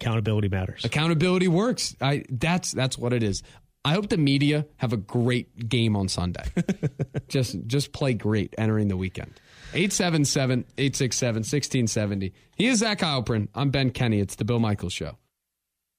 Accountability 0.00 0.48
matters. 0.48 0.84
Accountability 0.84 1.48
works. 1.48 1.96
I 2.00 2.24
that's 2.30 2.72
that's 2.72 2.96
what 2.98 3.12
it 3.12 3.22
is. 3.22 3.42
I 3.84 3.92
hope 3.92 4.08
the 4.08 4.16
media 4.16 4.66
have 4.76 4.92
a 4.92 4.96
great 4.96 5.68
game 5.68 5.94
on 5.96 6.08
Sunday. 6.08 6.44
just 7.28 7.56
just 7.66 7.92
play 7.92 8.14
great 8.14 8.54
entering 8.58 8.88
the 8.88 8.96
weekend. 8.96 9.32
877-867-1670. 9.72 12.32
He 12.56 12.66
is 12.66 12.78
Zach 12.80 12.98
Heilprin. 13.00 13.48
I'm 13.54 13.70
Ben 13.70 13.90
Kenny. 13.90 14.20
It's 14.20 14.36
the 14.36 14.44
Bill 14.44 14.58
Michaels 14.58 14.92
Show. 14.92 15.16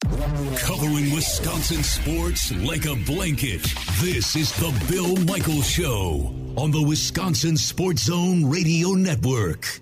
Covering 0.04 1.12
Wisconsin 1.14 1.84
sports 1.84 2.54
like 2.58 2.86
a 2.86 2.96
blanket. 3.06 3.62
This 4.00 4.36
is 4.36 4.52
the 4.58 4.72
Bill 4.90 5.16
Michaels 5.26 5.70
Show 5.70 6.34
on 6.56 6.72
the 6.72 6.82
Wisconsin 6.82 7.58
Sports 7.58 8.04
Zone 8.04 8.50
Radio 8.50 8.94
Network. 8.94 9.82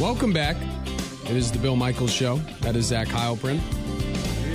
Welcome 0.00 0.32
back. 0.32 0.56
It 1.24 1.36
is 1.36 1.52
the 1.52 1.58
Bill 1.58 1.76
Michaels 1.76 2.10
Show. 2.10 2.38
That 2.62 2.74
is 2.74 2.86
Zach 2.86 3.06
Heilprin. 3.06 3.60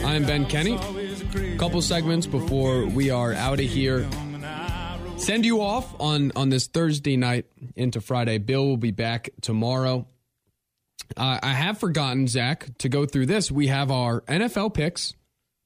I'm 0.04 0.26
Ben 0.26 0.46
Kenny. 0.46 0.76
A 0.76 1.58
couple 1.58 1.82
segments 1.82 2.28
before 2.28 2.86
we 2.86 3.10
are 3.10 3.34
out 3.34 3.60
of 3.62 3.66
here. 3.66 4.08
Send 5.16 5.46
you 5.46 5.62
off 5.62 5.96
on 6.00 6.34
on 6.36 6.50
this 6.50 6.68
Thursday 6.68 7.16
night 7.16 7.46
into 7.78 8.02
Friday. 8.02 8.38
Bill 8.38 8.66
will 8.66 8.78
be 8.78 8.92
back 8.92 9.30
tomorrow. 9.42 10.06
Uh, 11.16 11.40
I 11.42 11.54
have 11.54 11.80
forgotten 11.80 12.28
Zach 12.28 12.78
to 12.80 12.90
go 12.90 13.06
through 13.06 13.28
this. 13.28 13.50
We 13.50 13.68
have 13.68 13.92
our 13.92 14.22
NFL 14.22 14.74
picks. 14.74 15.14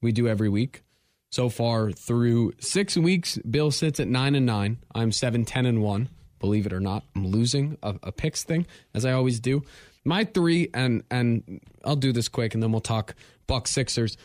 We 0.03 0.11
do 0.11 0.27
every 0.27 0.49
week. 0.49 0.83
So 1.31 1.49
far 1.49 1.91
through 1.91 2.53
six 2.59 2.95
weeks, 2.95 3.39
Bill 3.39 3.71
sits 3.71 3.99
at 3.99 4.07
nine 4.07 4.35
and 4.35 4.45
nine. 4.45 4.77
I'm 4.93 5.11
seven, 5.11 5.45
ten 5.45 5.65
and 5.65 5.81
one. 5.81 6.09
Believe 6.43 6.65
it 6.65 6.73
or 6.73 6.81
not, 6.81 7.05
I'm 7.15 7.27
losing 7.27 7.77
a, 7.81 7.95
a 8.03 8.11
picks 8.11 8.43
thing 8.43 8.67
as 8.93 9.05
I 9.05 9.13
always 9.13 9.39
do. 9.39 9.63
My 10.03 10.25
three, 10.25 10.69
and 10.73 11.01
and 11.09 11.61
I'll 11.85 11.95
do 11.95 12.11
this 12.11 12.27
quick, 12.27 12.53
and 12.53 12.61
then 12.61 12.73
we'll 12.73 12.81
talk 12.81 13.15
Buck 13.47 13.65
Sixers. 13.65 14.17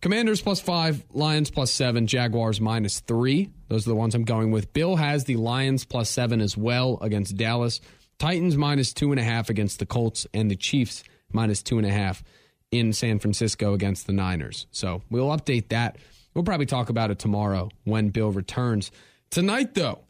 Commanders 0.00 0.40
plus 0.40 0.58
five, 0.58 1.04
Lions 1.10 1.50
plus 1.50 1.70
seven, 1.70 2.06
Jaguars 2.06 2.62
minus 2.62 3.00
three. 3.00 3.50
Those 3.68 3.86
are 3.86 3.90
the 3.90 3.94
ones 3.94 4.14
I'm 4.14 4.24
going 4.24 4.52
with. 4.52 4.72
Bill 4.72 4.96
has 4.96 5.24
the 5.24 5.36
Lions 5.36 5.84
plus 5.84 6.08
seven 6.08 6.40
as 6.40 6.56
well 6.56 6.96
against 7.02 7.36
Dallas. 7.36 7.82
Titans 8.18 8.56
minus 8.56 8.94
two 8.94 9.10
and 9.10 9.20
a 9.20 9.22
half 9.22 9.50
against 9.50 9.80
the 9.80 9.86
Colts, 9.86 10.26
and 10.32 10.50
the 10.50 10.56
Chiefs 10.56 11.04
minus 11.30 11.62
two 11.62 11.76
and 11.76 11.86
a 11.86 11.92
half 11.92 12.24
in 12.70 12.94
San 12.94 13.18
Francisco 13.18 13.74
against 13.74 14.06
the 14.06 14.14
Niners. 14.14 14.66
So 14.70 15.02
we'll 15.10 15.28
update 15.28 15.68
that. 15.68 15.98
We'll 16.32 16.44
probably 16.44 16.64
talk 16.64 16.88
about 16.88 17.10
it 17.10 17.18
tomorrow 17.18 17.68
when 17.84 18.08
Bill 18.08 18.30
returns. 18.30 18.90
Tonight, 19.28 19.74
though, 19.74 20.04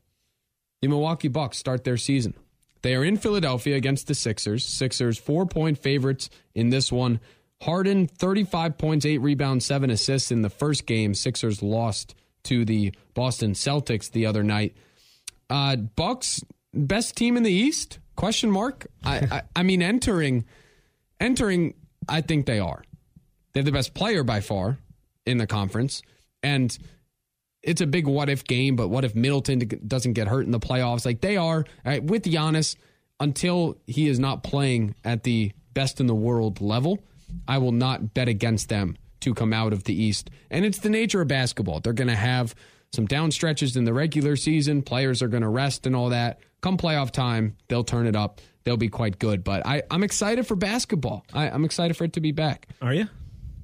the 0.81 0.89
Milwaukee 0.89 1.29
Bucks 1.29 1.59
start 1.59 1.85
their 1.85 1.97
season. 1.97 2.35
They 2.83 2.95
are 2.95 3.05
in 3.05 3.17
Philadelphia 3.17 3.77
against 3.77 4.07
the 4.07 4.15
Sixers. 4.15 4.65
Sixers 4.65 5.19
four 5.19 5.47
point 5.47 5.79
favorites 5.79 6.31
in 6.55 6.71
this 6.71 6.91
one. 6.91 7.21
Harden, 7.63 8.07
35 8.07 8.79
points, 8.79 9.05
8 9.05 9.19
rebounds, 9.19 9.67
7 9.67 9.91
assists 9.91 10.31
in 10.31 10.41
the 10.41 10.49
first 10.49 10.87
game. 10.87 11.15
Sixers 11.15 11.63
lost 11.63 12.15
to 12.45 12.65
the 12.65 12.95
Boston 13.13 13.53
Celtics 13.53 14.11
the 14.11 14.25
other 14.25 14.43
night. 14.43 14.75
Uh, 15.51 15.77
Bucks, 15.77 16.43
best 16.73 17.17
team 17.17 17.37
in 17.37 17.43
the 17.43 17.53
East? 17.53 17.99
Question 18.17 18.51
mark. 18.51 18.87
I, 19.05 19.17
I, 19.17 19.43
I 19.57 19.63
mean, 19.63 19.83
entering, 19.83 20.47
entering, 21.19 21.75
I 22.09 22.23
think 22.23 22.47
they 22.47 22.61
are. 22.61 22.83
They 23.53 23.61
have 23.61 23.67
the 23.67 23.73
best 23.73 23.93
player 23.93 24.25
by 24.25 24.41
far 24.41 24.79
in 25.27 25.39
the 25.39 25.47
conference, 25.47 26.03
and 26.43 26.77
it's 27.63 27.81
a 27.81 27.87
big 27.87 28.07
what 28.07 28.29
if 28.29 28.45
game. 28.45 28.77
But 28.77 28.89
what 28.89 29.05
if 29.05 29.15
Middleton 29.15 29.61
doesn't 29.87 30.15
get 30.15 30.29
hurt 30.29 30.47
in 30.47 30.53
the 30.53 30.61
playoffs? 30.61 31.05
Like 31.05 31.21
they 31.21 31.37
are 31.37 31.65
right, 31.85 32.03
with 32.03 32.25
Giannis 32.25 32.77
until 33.19 33.77
he 33.87 34.09
is 34.09 34.19
not 34.19 34.43
playing 34.43 34.95
at 35.05 35.23
the 35.23 35.53
best 35.75 36.01
in 36.01 36.07
the 36.07 36.15
world 36.15 36.61
level. 36.61 36.99
I 37.47 37.59
will 37.59 37.73
not 37.73 38.15
bet 38.15 38.29
against 38.29 38.69
them 38.69 38.97
to 39.21 39.35
come 39.35 39.53
out 39.53 39.73
of 39.73 39.85
the 39.85 39.95
East. 39.95 40.31
And 40.51 40.65
it's 40.65 40.79
the 40.79 40.89
nature 40.89 41.21
of 41.21 41.29
basketball. 41.29 41.81
They're 41.81 41.93
going 41.93 42.09
to 42.09 42.17
have 42.17 42.55
some 42.93 43.07
down 43.07 43.31
stretches 43.31 43.77
in 43.77 43.85
the 43.85 43.93
regular 43.93 44.35
season. 44.37 44.83
Players 44.83 45.23
are 45.23 45.29
going 45.29 45.43
to 45.43 45.49
rest 45.49 45.87
and 45.87 45.95
all 45.95 46.09
that. 46.09 46.41
Come 46.61 46.77
playoff 46.77 47.11
time, 47.11 47.57
they'll 47.69 47.85
turn 47.85 48.07
it 48.07 48.17
up. 48.17 48.41
They'll 48.65 48.77
be 48.77 48.89
quite 48.89 49.19
good. 49.19 49.45
But 49.45 49.67
I, 49.67 49.83
I'm 49.91 50.03
excited 50.03 50.47
for 50.47 50.57
basketball. 50.57 51.25
I, 51.33 51.49
I'm 51.49 51.65
excited 51.65 51.97
for 51.97 52.05
it 52.05 52.15
to 52.15 52.21
be 52.21 52.33
back. 52.33 52.69
Are 52.83 52.93
you? 52.93 53.09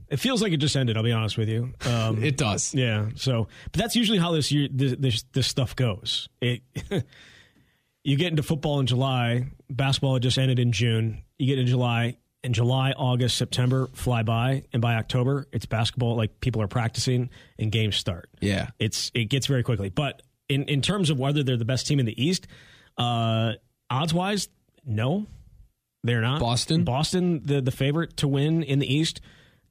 It 0.08 0.18
feels 0.18 0.40
like 0.40 0.52
it 0.52 0.58
just 0.58 0.76
ended. 0.76 0.96
I'll 0.96 1.02
be 1.02 1.12
honest 1.12 1.36
with 1.36 1.48
you. 1.48 1.72
Um, 1.84 2.22
it 2.22 2.36
does. 2.36 2.74
Yeah. 2.74 3.08
So, 3.16 3.48
but 3.72 3.80
that's 3.80 3.96
usually 3.96 4.18
how 4.18 4.32
this 4.32 4.52
year 4.52 4.68
this 4.70 4.94
this, 4.98 5.24
this 5.32 5.46
stuff 5.46 5.74
goes. 5.74 6.28
It 6.40 6.62
you 8.04 8.16
get 8.16 8.28
into 8.28 8.42
football 8.42 8.80
in 8.80 8.86
July. 8.86 9.46
Basketball 9.68 10.18
just 10.18 10.38
ended 10.38 10.58
in 10.58 10.72
June. 10.72 11.22
You 11.38 11.46
get 11.46 11.58
into 11.58 11.70
July. 11.70 12.18
In 12.44 12.52
July, 12.52 12.92
August, 12.92 13.36
September 13.36 13.88
fly 13.92 14.22
by, 14.22 14.62
and 14.72 14.80
by 14.80 14.94
October, 14.94 15.48
it's 15.50 15.66
basketball. 15.66 16.14
Like 16.14 16.40
people 16.40 16.62
are 16.62 16.68
practicing 16.68 17.30
and 17.58 17.72
games 17.72 17.96
start. 17.96 18.28
Yeah, 18.40 18.68
it's 18.78 19.10
it 19.14 19.24
gets 19.24 19.48
very 19.48 19.64
quickly. 19.64 19.88
But 19.88 20.22
in 20.48 20.62
in 20.64 20.80
terms 20.80 21.10
of 21.10 21.18
whether 21.18 21.42
they're 21.42 21.56
the 21.56 21.64
best 21.64 21.88
team 21.88 21.98
in 21.98 22.06
the 22.06 22.22
East, 22.22 22.46
uh, 22.98 23.54
odds 23.90 24.14
wise, 24.14 24.48
no, 24.84 25.26
they're 26.04 26.20
not. 26.20 26.38
Boston, 26.38 26.84
Boston, 26.84 27.42
the 27.44 27.60
the 27.60 27.72
favorite 27.72 28.16
to 28.18 28.28
win 28.28 28.62
in 28.62 28.78
the 28.78 28.94
East. 28.94 29.20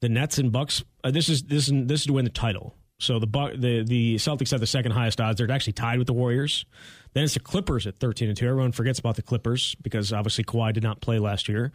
The 0.02 0.10
Nets 0.10 0.38
and 0.38 0.52
Bucks. 0.52 0.84
Uh, 1.04 1.12
this 1.12 1.30
is 1.30 1.44
this 1.44 1.68
is 1.68 1.88
this 1.88 2.02
is 2.02 2.08
to 2.08 2.14
win 2.14 2.26
the 2.26 2.32
title. 2.32 2.76
So 3.00 3.20
the 3.20 3.28
the 3.58 3.84
the 3.84 4.16
Celtics 4.16 4.52
have 4.52 4.60
the 4.60 4.68
second 4.68 4.92
highest 4.92 5.20
odds. 5.20 5.38
They're 5.38 5.52
actually 5.52 5.74
tied 5.74 5.98
with 5.98 6.08
the 6.08 6.14
Warriors. 6.14 6.66
Then 7.14 7.24
it's 7.24 7.34
the 7.34 7.40
Clippers 7.40 7.88
at 7.88 7.98
thirteen 7.98 8.30
and 8.30 8.38
two. 8.38 8.48
Everyone 8.48 8.72
forgets 8.72 9.00
about 9.00 9.16
the 9.16 9.22
Clippers 9.22 9.76
because 9.82 10.14
obviously 10.14 10.44
Kawhi 10.44 10.74
did 10.74 10.84
not 10.84 11.02
play 11.02 11.20
last 11.20 11.50
year. 11.50 11.72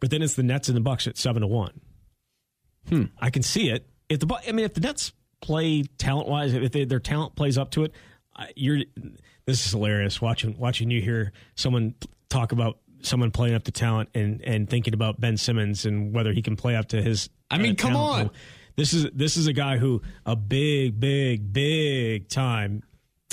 But 0.00 0.10
then 0.10 0.22
it's 0.22 0.34
the 0.34 0.42
Nets 0.42 0.68
and 0.68 0.76
the 0.76 0.80
Bucks 0.80 1.06
at 1.06 1.16
seven 1.16 1.42
to 1.42 1.46
one. 1.46 1.80
Hmm. 2.88 3.04
I 3.20 3.30
can 3.30 3.42
see 3.42 3.70
it. 3.70 3.88
If 4.08 4.20
the 4.20 4.40
I 4.46 4.52
mean, 4.52 4.64
if 4.64 4.74
the 4.74 4.80
Nets 4.80 5.12
play 5.40 5.82
talent 5.98 6.28
wise, 6.28 6.54
if 6.54 6.72
they, 6.72 6.84
their 6.84 7.00
talent 7.00 7.36
plays 7.36 7.58
up 7.58 7.70
to 7.72 7.84
it, 7.84 7.92
you're. 8.56 8.80
This 9.44 9.64
is 9.66 9.72
hilarious 9.72 10.20
watching 10.20 10.56
watching 10.58 10.90
you 10.90 11.00
hear 11.00 11.32
someone 11.56 11.94
talk 12.28 12.52
about 12.52 12.78
someone 13.02 13.30
playing 13.30 13.54
up 13.54 13.64
to 13.64 13.72
talent 13.72 14.10
and 14.14 14.40
and 14.42 14.68
thinking 14.68 14.94
about 14.94 15.20
Ben 15.20 15.36
Simmons 15.36 15.86
and 15.86 16.14
whether 16.14 16.32
he 16.32 16.42
can 16.42 16.56
play 16.56 16.76
up 16.76 16.88
to 16.88 17.02
his. 17.02 17.28
I 17.50 17.58
mean, 17.58 17.72
uh, 17.72 17.76
come 17.76 17.96
on. 17.96 18.30
This 18.76 18.92
is 18.92 19.06
this 19.12 19.36
is 19.36 19.46
a 19.46 19.52
guy 19.52 19.76
who 19.76 20.02
a 20.24 20.36
big, 20.36 20.98
big, 20.98 21.52
big 21.52 22.28
time 22.28 22.82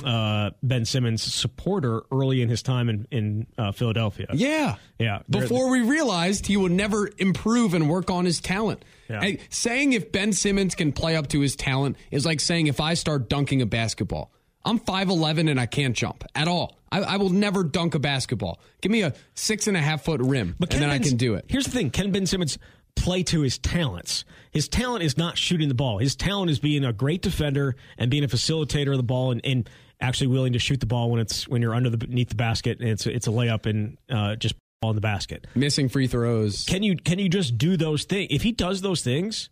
uh, 0.03 0.51
Ben 0.63 0.85
Simmons 0.85 1.21
supporter 1.21 2.03
early 2.11 2.41
in 2.41 2.49
his 2.49 2.61
time 2.61 2.89
in, 2.89 3.07
in 3.11 3.47
uh, 3.57 3.71
Philadelphia. 3.71 4.27
Yeah. 4.33 4.75
Yeah. 4.97 5.19
Before 5.29 5.69
we 5.69 5.81
realized 5.81 6.45
he 6.45 6.57
would 6.57 6.71
never 6.71 7.09
improve 7.17 7.73
and 7.73 7.89
work 7.89 8.09
on 8.09 8.25
his 8.25 8.39
talent. 8.39 8.83
Yeah. 9.09 9.33
Saying 9.49 9.93
if 9.93 10.11
Ben 10.11 10.33
Simmons 10.33 10.75
can 10.75 10.91
play 10.91 11.15
up 11.15 11.27
to 11.29 11.39
his 11.39 11.55
talent 11.55 11.97
is 12.11 12.25
like 12.25 12.39
saying 12.39 12.67
if 12.67 12.79
I 12.79 12.93
start 12.93 13.29
dunking 13.29 13.61
a 13.61 13.65
basketball. 13.65 14.31
I'm 14.65 14.79
5'11 14.79 15.49
and 15.49 15.59
I 15.59 15.65
can't 15.65 15.95
jump 15.95 16.23
at 16.35 16.47
all. 16.47 16.78
I, 16.91 17.01
I, 17.01 17.17
will 17.17 17.29
never 17.29 17.63
dunk 17.63 17.95
a 17.95 17.99
basketball. 17.99 18.59
Give 18.81 18.91
me 18.91 19.01
a 19.01 19.13
six 19.35 19.67
and 19.67 19.77
a 19.77 19.81
half 19.81 20.03
foot 20.03 20.21
rim, 20.21 20.55
but 20.59 20.73
and 20.73 20.81
then 20.81 20.89
Ben's, 20.89 21.05
I 21.05 21.09
can 21.09 21.17
do 21.17 21.35
it. 21.35 21.45
Here's 21.47 21.65
the 21.65 21.71
thing 21.71 21.91
Ken 21.91 22.11
Ben 22.11 22.25
Simmons 22.25 22.57
play 22.95 23.23
to 23.23 23.41
his 23.41 23.57
talents. 23.57 24.25
His 24.51 24.67
talent 24.67 25.03
is 25.03 25.17
not 25.17 25.37
shooting 25.37 25.69
the 25.69 25.75
ball. 25.75 25.99
His 25.99 26.15
talent 26.15 26.51
is 26.51 26.59
being 26.59 26.83
a 26.83 26.93
great 26.93 27.21
defender 27.21 27.75
and 27.97 28.11
being 28.11 28.23
a 28.23 28.27
facilitator 28.27 28.91
of 28.91 28.97
the 28.97 29.03
ball 29.03 29.31
and, 29.31 29.41
and 29.43 29.69
actually 30.01 30.27
willing 30.27 30.53
to 30.53 30.59
shoot 30.59 30.79
the 30.79 30.85
ball 30.85 31.11
when 31.11 31.19
it's 31.19 31.47
when 31.47 31.61
you're 31.61 31.75
underneath 31.75 32.29
the 32.29 32.35
basket 32.35 32.79
and 32.79 32.89
it's 32.89 33.05
it's 33.05 33.27
a 33.27 33.31
layup 33.31 33.65
and 33.65 33.97
uh, 34.09 34.35
just 34.35 34.55
ball 34.81 34.91
in 34.91 34.95
the 34.95 35.01
basket. 35.01 35.47
Missing 35.55 35.89
free 35.89 36.07
throws. 36.07 36.65
Can 36.65 36.83
you 36.83 36.95
can 36.95 37.19
you 37.19 37.29
just 37.29 37.57
do 37.57 37.77
those 37.77 38.03
things? 38.03 38.27
If 38.31 38.41
he 38.41 38.51
does 38.51 38.81
those 38.81 39.01
things, 39.01 39.49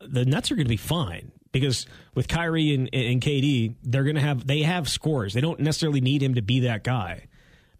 the 0.00 0.24
Nets 0.24 0.50
are 0.50 0.56
going 0.56 0.66
to 0.66 0.70
be 0.70 0.76
fine 0.76 1.32
because 1.52 1.86
with 2.14 2.28
Kyrie 2.28 2.74
and, 2.74 2.88
and 2.92 3.20
KD, 3.20 3.74
they're 3.82 4.04
going 4.04 4.16
to 4.16 4.22
have 4.22 4.46
they 4.46 4.62
have 4.62 4.88
scores. 4.88 5.34
They 5.34 5.40
don't 5.40 5.60
necessarily 5.60 6.00
need 6.00 6.22
him 6.22 6.34
to 6.34 6.42
be 6.42 6.60
that 6.60 6.84
guy. 6.84 7.26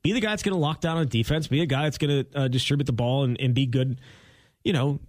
Be 0.02 0.12
the 0.12 0.20
guy 0.20 0.30
that's 0.30 0.42
going 0.42 0.54
to 0.54 0.60
lock 0.60 0.80
down 0.80 0.96
on 0.96 1.08
defense. 1.08 1.46
Be 1.46 1.60
a 1.60 1.66
guy 1.66 1.82
that's 1.82 1.98
going 1.98 2.24
to 2.24 2.38
uh, 2.38 2.48
distribute 2.48 2.86
the 2.86 2.92
ball 2.92 3.24
and, 3.24 3.38
and 3.40 3.54
be 3.54 3.66
good. 3.66 4.00
You 4.64 4.72
know, 4.72 5.00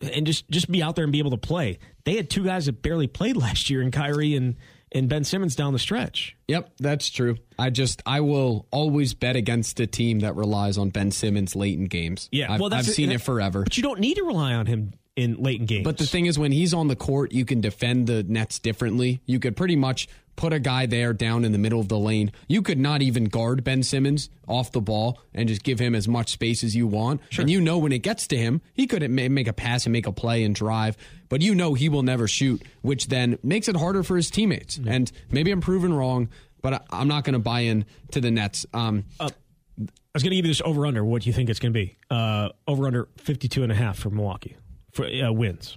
and 0.00 0.26
just 0.26 0.48
just 0.50 0.70
be 0.70 0.82
out 0.82 0.96
there 0.96 1.04
and 1.04 1.12
be 1.12 1.18
able 1.18 1.30
to 1.30 1.36
play. 1.36 1.78
They 2.04 2.16
had 2.16 2.30
two 2.30 2.44
guys 2.44 2.66
that 2.66 2.82
barely 2.82 3.06
played 3.06 3.36
last 3.38 3.70
year 3.70 3.82
in 3.82 3.90
Kyrie 3.90 4.34
and 4.34 4.56
and 4.92 5.08
Ben 5.08 5.24
Simmons 5.24 5.56
down 5.56 5.72
the 5.72 5.78
stretch. 5.78 6.36
Yep, 6.46 6.74
that's 6.78 7.10
true. 7.10 7.36
I 7.58 7.70
just 7.70 8.02
I 8.06 8.20
will 8.20 8.66
always 8.70 9.14
bet 9.14 9.36
against 9.36 9.80
a 9.80 9.86
team 9.86 10.20
that 10.20 10.36
relies 10.36 10.78
on 10.78 10.90
Ben 10.90 11.10
Simmons 11.10 11.56
late 11.56 11.78
in 11.78 11.86
games. 11.86 12.28
Yeah, 12.30 12.52
I've, 12.52 12.60
well, 12.60 12.72
I've 12.72 12.86
seen 12.86 13.10
it 13.10 13.20
forever. 13.20 13.64
But 13.64 13.76
you 13.76 13.82
don't 13.82 14.00
need 14.00 14.16
to 14.16 14.24
rely 14.24 14.54
on 14.54 14.66
him 14.66 14.94
in 15.16 15.36
late 15.36 15.60
in 15.60 15.66
games. 15.66 15.84
But 15.84 15.98
the 15.98 16.06
thing 16.06 16.26
is, 16.26 16.38
when 16.38 16.52
he's 16.52 16.74
on 16.74 16.88
the 16.88 16.96
court, 16.96 17.32
you 17.32 17.44
can 17.44 17.60
defend 17.60 18.06
the 18.06 18.22
Nets 18.22 18.58
differently. 18.58 19.20
You 19.26 19.38
could 19.38 19.56
pretty 19.56 19.76
much 19.76 20.08
put 20.36 20.52
a 20.52 20.58
guy 20.58 20.86
there 20.86 21.12
down 21.12 21.44
in 21.44 21.52
the 21.52 21.58
middle 21.58 21.80
of 21.80 21.88
the 21.88 21.98
lane. 21.98 22.32
You 22.48 22.62
could 22.62 22.78
not 22.78 23.02
even 23.02 23.24
guard 23.24 23.62
Ben 23.62 23.82
Simmons 23.82 24.30
off 24.48 24.72
the 24.72 24.80
ball 24.80 25.20
and 25.32 25.48
just 25.48 25.62
give 25.62 25.78
him 25.78 25.94
as 25.94 26.08
much 26.08 26.30
space 26.32 26.64
as 26.64 26.74
you 26.74 26.86
want. 26.86 27.20
Sure. 27.30 27.42
And 27.42 27.50
you 27.50 27.60
know 27.60 27.78
when 27.78 27.92
it 27.92 28.00
gets 28.00 28.26
to 28.28 28.36
him, 28.36 28.60
he 28.72 28.86
could 28.86 29.08
make 29.10 29.46
a 29.46 29.52
pass 29.52 29.86
and 29.86 29.92
make 29.92 30.06
a 30.06 30.12
play 30.12 30.42
and 30.42 30.54
drive, 30.54 30.96
but 31.28 31.40
you 31.42 31.54
know 31.54 31.74
he 31.74 31.88
will 31.88 32.02
never 32.02 32.26
shoot, 32.26 32.62
which 32.82 33.08
then 33.08 33.38
makes 33.42 33.68
it 33.68 33.76
harder 33.76 34.02
for 34.02 34.16
his 34.16 34.30
teammates. 34.30 34.78
Mm-hmm. 34.78 34.88
And 34.88 35.12
maybe 35.30 35.50
I'm 35.50 35.60
proven 35.60 35.94
wrong, 35.94 36.28
but 36.62 36.84
I'm 36.90 37.08
not 37.08 37.24
going 37.24 37.34
to 37.34 37.38
buy 37.38 37.60
in 37.60 37.84
to 38.12 38.20
the 38.20 38.30
Nets. 38.30 38.66
Um, 38.74 39.04
uh, 39.20 39.30
I 39.78 40.16
was 40.16 40.22
going 40.22 40.30
to 40.30 40.36
give 40.36 40.46
you 40.46 40.50
this 40.50 40.62
over 40.64 40.86
under. 40.86 41.04
What 41.04 41.22
do 41.22 41.28
you 41.28 41.32
think 41.32 41.50
it's 41.50 41.58
going 41.58 41.72
to 41.72 41.78
be? 41.78 41.96
Uh, 42.10 42.50
over 42.66 42.86
under 42.86 43.08
52 43.18 43.62
and 43.62 43.72
a 43.72 43.74
half 43.74 43.98
for 43.98 44.10
Milwaukee 44.10 44.56
for 44.94 45.06
uh, 45.06 45.32
wins. 45.32 45.76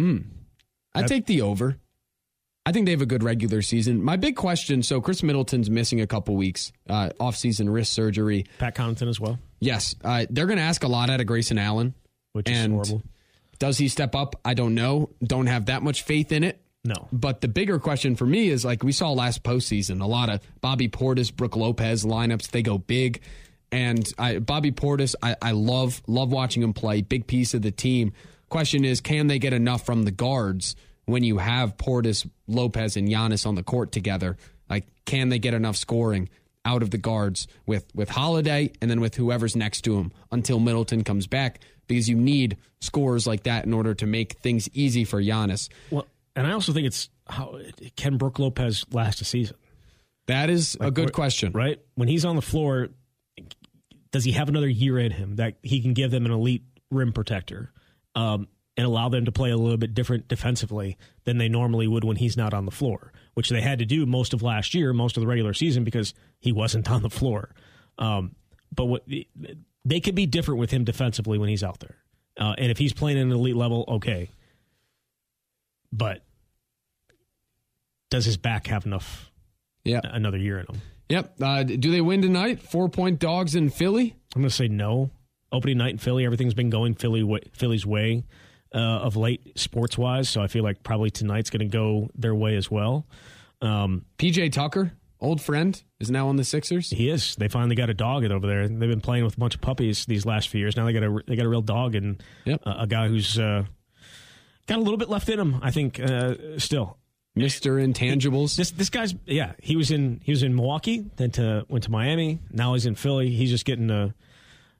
Hmm. 0.00 0.18
I 0.94 1.02
take 1.02 1.26
the 1.26 1.42
over. 1.42 1.76
I 2.64 2.72
think 2.72 2.86
they 2.86 2.92
have 2.92 3.02
a 3.02 3.06
good 3.06 3.22
regular 3.22 3.62
season. 3.62 4.02
My 4.02 4.16
big 4.16 4.34
question 4.34 4.82
so, 4.82 5.00
Khris 5.00 5.22
Middleton's 5.22 5.70
missing 5.70 6.00
a 6.00 6.06
couple 6.06 6.34
weeks, 6.36 6.72
uh, 6.88 7.10
offseason 7.20 7.72
wrist 7.72 7.92
surgery. 7.92 8.46
Pat 8.58 8.74
Connaughton 8.74 9.08
as 9.08 9.20
well. 9.20 9.38
Yes. 9.60 9.94
Uh, 10.02 10.26
they're 10.30 10.46
going 10.46 10.58
to 10.58 10.64
ask 10.64 10.82
a 10.82 10.88
lot 10.88 11.08
out 11.08 11.20
of 11.20 11.26
Grayson 11.26 11.58
Allen. 11.58 11.94
Which 12.32 12.50
is 12.50 12.66
horrible. 12.66 13.02
Does 13.58 13.78
he 13.78 13.88
step 13.88 14.14
up? 14.14 14.36
I 14.44 14.54
don't 14.54 14.74
know. 14.74 15.10
Don't 15.22 15.46
have 15.46 15.66
that 15.66 15.82
much 15.82 16.02
faith 16.02 16.32
in 16.32 16.44
it. 16.44 16.60
No. 16.84 17.08
But 17.12 17.40
the 17.40 17.48
bigger 17.48 17.78
question 17.78 18.14
for 18.16 18.26
me 18.26 18.48
is 18.48 18.64
like 18.64 18.82
we 18.82 18.92
saw 18.92 19.12
last 19.12 19.42
postseason, 19.42 20.02
a 20.02 20.06
lot 20.06 20.28
of 20.28 20.40
Bobby 20.60 20.88
Portis, 20.88 21.34
Brook 21.34 21.56
Lopez 21.56 22.04
lineups, 22.04 22.50
they 22.50 22.62
go 22.62 22.78
big. 22.78 23.22
And 23.72 24.10
I, 24.18 24.38
Bobby 24.38 24.70
Portis, 24.70 25.14
I, 25.22 25.36
I 25.42 25.50
love 25.52 26.02
love 26.06 26.30
watching 26.30 26.62
him 26.62 26.72
play. 26.72 27.02
Big 27.02 27.26
piece 27.26 27.54
of 27.54 27.62
the 27.62 27.70
team. 27.70 28.12
Question 28.48 28.84
is, 28.84 29.00
can 29.00 29.26
they 29.26 29.38
get 29.38 29.52
enough 29.52 29.84
from 29.84 30.04
the 30.04 30.12
guards 30.12 30.76
when 31.06 31.24
you 31.24 31.38
have 31.38 31.76
Portis, 31.76 32.28
Lopez, 32.46 32.96
and 32.96 33.08
Giannis 33.08 33.46
on 33.46 33.56
the 33.56 33.62
court 33.62 33.90
together? 33.90 34.36
Like, 34.70 34.86
can 35.04 35.30
they 35.30 35.38
get 35.38 35.54
enough 35.54 35.76
scoring 35.76 36.28
out 36.64 36.82
of 36.82 36.90
the 36.90 36.98
guards 36.98 37.48
with 37.66 37.86
with 37.94 38.08
Holiday 38.08 38.72
and 38.80 38.90
then 38.90 39.00
with 39.00 39.14
whoever's 39.16 39.56
next 39.56 39.82
to 39.82 39.96
him 39.96 40.12
until 40.30 40.60
Middleton 40.60 41.02
comes 41.02 41.26
back? 41.26 41.60
Because 41.88 42.08
you 42.08 42.16
need 42.16 42.56
scores 42.80 43.26
like 43.26 43.44
that 43.44 43.64
in 43.64 43.72
order 43.72 43.94
to 43.94 44.06
make 44.06 44.34
things 44.38 44.68
easy 44.72 45.04
for 45.04 45.20
Giannis. 45.22 45.68
Well, 45.90 46.06
and 46.34 46.46
I 46.46 46.52
also 46.52 46.72
think 46.72 46.86
it's 46.86 47.08
how 47.28 47.58
can 47.96 48.16
Brook 48.16 48.38
Lopez 48.38 48.84
last 48.92 49.20
a 49.20 49.24
season? 49.24 49.56
That 50.26 50.50
is 50.50 50.76
like, 50.78 50.88
a 50.88 50.90
good 50.90 51.12
question, 51.12 51.52
right? 51.52 51.80
When 51.94 52.08
he's 52.08 52.24
on 52.24 52.36
the 52.36 52.42
floor, 52.42 52.88
does 54.10 54.24
he 54.24 54.32
have 54.32 54.48
another 54.48 54.68
year 54.68 54.98
in 54.98 55.12
him 55.12 55.36
that 55.36 55.56
he 55.62 55.80
can 55.80 55.94
give 55.94 56.10
them 56.10 56.26
an 56.26 56.32
elite 56.32 56.64
rim 56.90 57.12
protector? 57.12 57.72
Um, 58.14 58.48
and 58.76 58.86
allow 58.86 59.08
them 59.08 59.24
to 59.24 59.32
play 59.32 59.50
a 59.50 59.56
little 59.56 59.78
bit 59.78 59.94
different 59.94 60.28
defensively 60.28 60.98
than 61.24 61.38
they 61.38 61.48
normally 61.48 61.86
would 61.86 62.04
when 62.04 62.16
he's 62.16 62.36
not 62.36 62.52
on 62.52 62.66
the 62.66 62.70
floor, 62.70 63.12
which 63.34 63.48
they 63.48 63.60
had 63.60 63.78
to 63.78 63.86
do 63.86 64.04
most 64.04 64.34
of 64.34 64.42
last 64.42 64.74
year, 64.74 64.92
most 64.92 65.16
of 65.16 65.22
the 65.22 65.26
regular 65.26 65.54
season, 65.54 65.82
because 65.82 66.14
he 66.38 66.52
wasn't 66.52 66.90
on 66.90 67.02
the 67.02 67.10
floor. 67.10 67.54
Um, 67.98 68.34
but 68.74 68.84
what 68.84 69.06
they 69.84 70.00
could 70.00 70.14
be 70.14 70.26
different 70.26 70.60
with 70.60 70.70
him 70.70 70.84
defensively 70.84 71.38
when 71.38 71.48
he's 71.48 71.64
out 71.64 71.80
there, 71.80 71.96
uh, 72.38 72.54
and 72.58 72.70
if 72.70 72.78
he's 72.78 72.92
playing 72.92 73.18
at 73.18 73.22
an 73.22 73.32
elite 73.32 73.56
level, 73.56 73.84
okay. 73.88 74.28
But 75.90 76.22
does 78.10 78.26
his 78.26 78.36
back 78.36 78.66
have 78.66 78.84
enough? 78.84 79.30
Yeah, 79.84 80.00
another 80.04 80.36
year 80.36 80.58
in 80.58 80.66
him. 80.66 80.82
Yep. 81.08 81.34
Uh, 81.40 81.62
do 81.62 81.90
they 81.90 82.00
win 82.00 82.22
tonight? 82.22 82.60
Four 82.60 82.88
point 82.88 83.18
dogs 83.18 83.54
in 83.54 83.70
Philly. 83.70 84.16
I'm 84.34 84.42
going 84.42 84.48
to 84.50 84.54
say 84.54 84.68
no. 84.68 85.10
Opening 85.52 85.78
night 85.78 85.92
in 85.92 85.98
Philly, 85.98 86.24
everything's 86.24 86.54
been 86.54 86.70
going 86.70 86.94
Philly 86.94 87.22
way, 87.22 87.40
Philly's 87.52 87.86
way 87.86 88.24
uh, 88.74 88.78
of 88.78 89.16
late 89.16 89.56
sports 89.58 89.96
wise. 89.96 90.28
So 90.28 90.42
I 90.42 90.48
feel 90.48 90.64
like 90.64 90.82
probably 90.82 91.10
tonight's 91.10 91.50
going 91.50 91.60
to 91.60 91.72
go 91.72 92.10
their 92.16 92.34
way 92.34 92.56
as 92.56 92.68
well. 92.70 93.06
Um, 93.62 94.04
PJ 94.18 94.50
Tucker, 94.52 94.92
old 95.20 95.40
friend, 95.40 95.80
is 96.00 96.10
now 96.10 96.28
on 96.28 96.36
the 96.36 96.44
Sixers. 96.44 96.90
He 96.90 97.08
is. 97.08 97.36
They 97.36 97.46
finally 97.48 97.76
got 97.76 97.88
a 97.88 97.94
dog 97.94 98.24
over 98.24 98.46
there. 98.46 98.68
They've 98.68 98.78
been 98.80 99.00
playing 99.00 99.24
with 99.24 99.36
a 99.36 99.40
bunch 99.40 99.54
of 99.54 99.60
puppies 99.60 100.04
these 100.06 100.26
last 100.26 100.48
few 100.48 100.58
years. 100.60 100.76
Now 100.76 100.84
they 100.84 100.92
got 100.92 101.04
a 101.04 101.20
they 101.28 101.36
got 101.36 101.46
a 101.46 101.48
real 101.48 101.62
dog 101.62 101.94
and 101.94 102.20
Yep. 102.44 102.62
a, 102.66 102.70
a 102.80 102.86
guy 102.88 103.06
who's 103.08 103.38
uh, 103.38 103.64
got 104.66 104.78
a 104.78 104.82
little 104.82 104.98
bit 104.98 105.08
left 105.08 105.28
in 105.28 105.38
him. 105.38 105.60
I 105.62 105.70
think 105.70 106.00
uh, 106.00 106.34
still. 106.58 106.98
Mister 107.36 107.76
Intangibles. 107.76 108.56
This 108.56 108.70
this 108.72 108.90
guy's 108.90 109.14
yeah. 109.26 109.52
He 109.62 109.76
was 109.76 109.90
in 109.90 110.20
he 110.24 110.32
was 110.32 110.42
in 110.42 110.56
Milwaukee, 110.56 111.04
then 111.16 111.30
to 111.32 111.64
went 111.68 111.84
to 111.84 111.90
Miami. 111.90 112.40
Now 112.50 112.72
he's 112.72 112.86
in 112.86 112.94
Philly. 112.96 113.28
He's 113.30 113.50
just 113.50 113.64
getting 113.66 113.90
a 113.90 114.14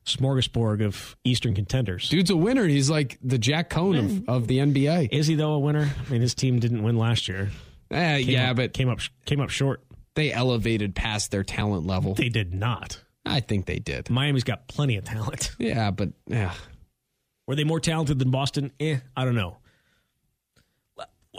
smorgasbord 0.07 0.85
of 0.85 1.17
Eastern 1.25 1.55
contenders. 1.55 2.09
Dude's 2.09 2.31
a 2.31 2.37
winner. 2.37 2.67
He's 2.67 2.89
like 2.89 3.19
the 3.23 3.39
Jack 3.39 3.71
Cohn 3.71 3.97
of, 3.97 4.29
of 4.29 4.47
the 4.47 4.59
NBA. 4.59 5.09
Is 5.13 5.27
he 5.27 5.35
though 5.35 5.53
a 5.53 5.59
winner? 5.59 5.91
I 6.07 6.11
mean, 6.11 6.21
his 6.23 6.35
team 6.35 6.59
didn't 6.59 6.83
win 6.83 6.97
last 6.97 7.29
year. 7.29 7.51
Came 7.91 8.29
yeah, 8.29 8.51
up- 8.51 8.57
but 8.57 8.73
came 8.73 8.89
up 8.89 9.01
came 9.27 9.41
up 9.41 9.51
short. 9.51 9.83
they 10.15 10.33
elevated 10.33 10.95
past 10.95 11.31
their 11.31 11.45
talent 11.45 11.87
level. 11.87 12.15
They 12.15 12.29
did 12.31 12.55
not. 12.55 13.01
I 13.25 13.41
think 13.41 13.67
they 13.67 13.79
did. 13.81 14.09
Miami's 14.09 14.45
got 14.45 14.67
plenty 14.69 14.97
of 14.97 15.05
talent. 15.05 15.51
Yeah, 15.59 15.91
but 15.91 16.11
yeah. 16.27 16.55
Were 17.47 17.55
they 17.55 17.65
more 17.65 17.81
talented 17.81 18.19
than 18.19 18.31
Boston? 18.31 18.73
Eh, 18.81 18.99
I 19.17 19.25
don't 19.25 19.35
know. 19.35 19.59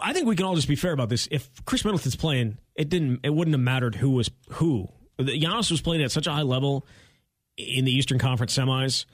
I 0.02 0.14
think 0.14 0.28
we 0.28 0.36
can 0.36 0.46
all 0.46 0.56
just 0.56 0.68
be 0.68 0.76
fair 0.76 0.92
about 0.94 1.10
this. 1.10 1.28
If 1.32 1.50
Khris 1.66 1.84
Middleton's 1.86 2.16
playing, 2.16 2.58
it 2.76 2.90
didn't. 2.90 3.22
It 3.24 3.32
wouldn't 3.34 3.54
have 3.54 3.62
mattered 3.62 3.96
who 3.96 4.12
was 4.12 4.30
who. 4.52 4.90
Giannis 5.20 5.72
was 5.72 5.82
playing 5.82 6.04
at 6.04 6.12
such 6.12 6.28
a 6.28 6.32
high 6.32 6.44
level 6.44 6.86
in 7.58 7.86
the 7.86 7.92
Eastern 7.92 8.20
Conference 8.20 8.56
semis. 8.56 9.06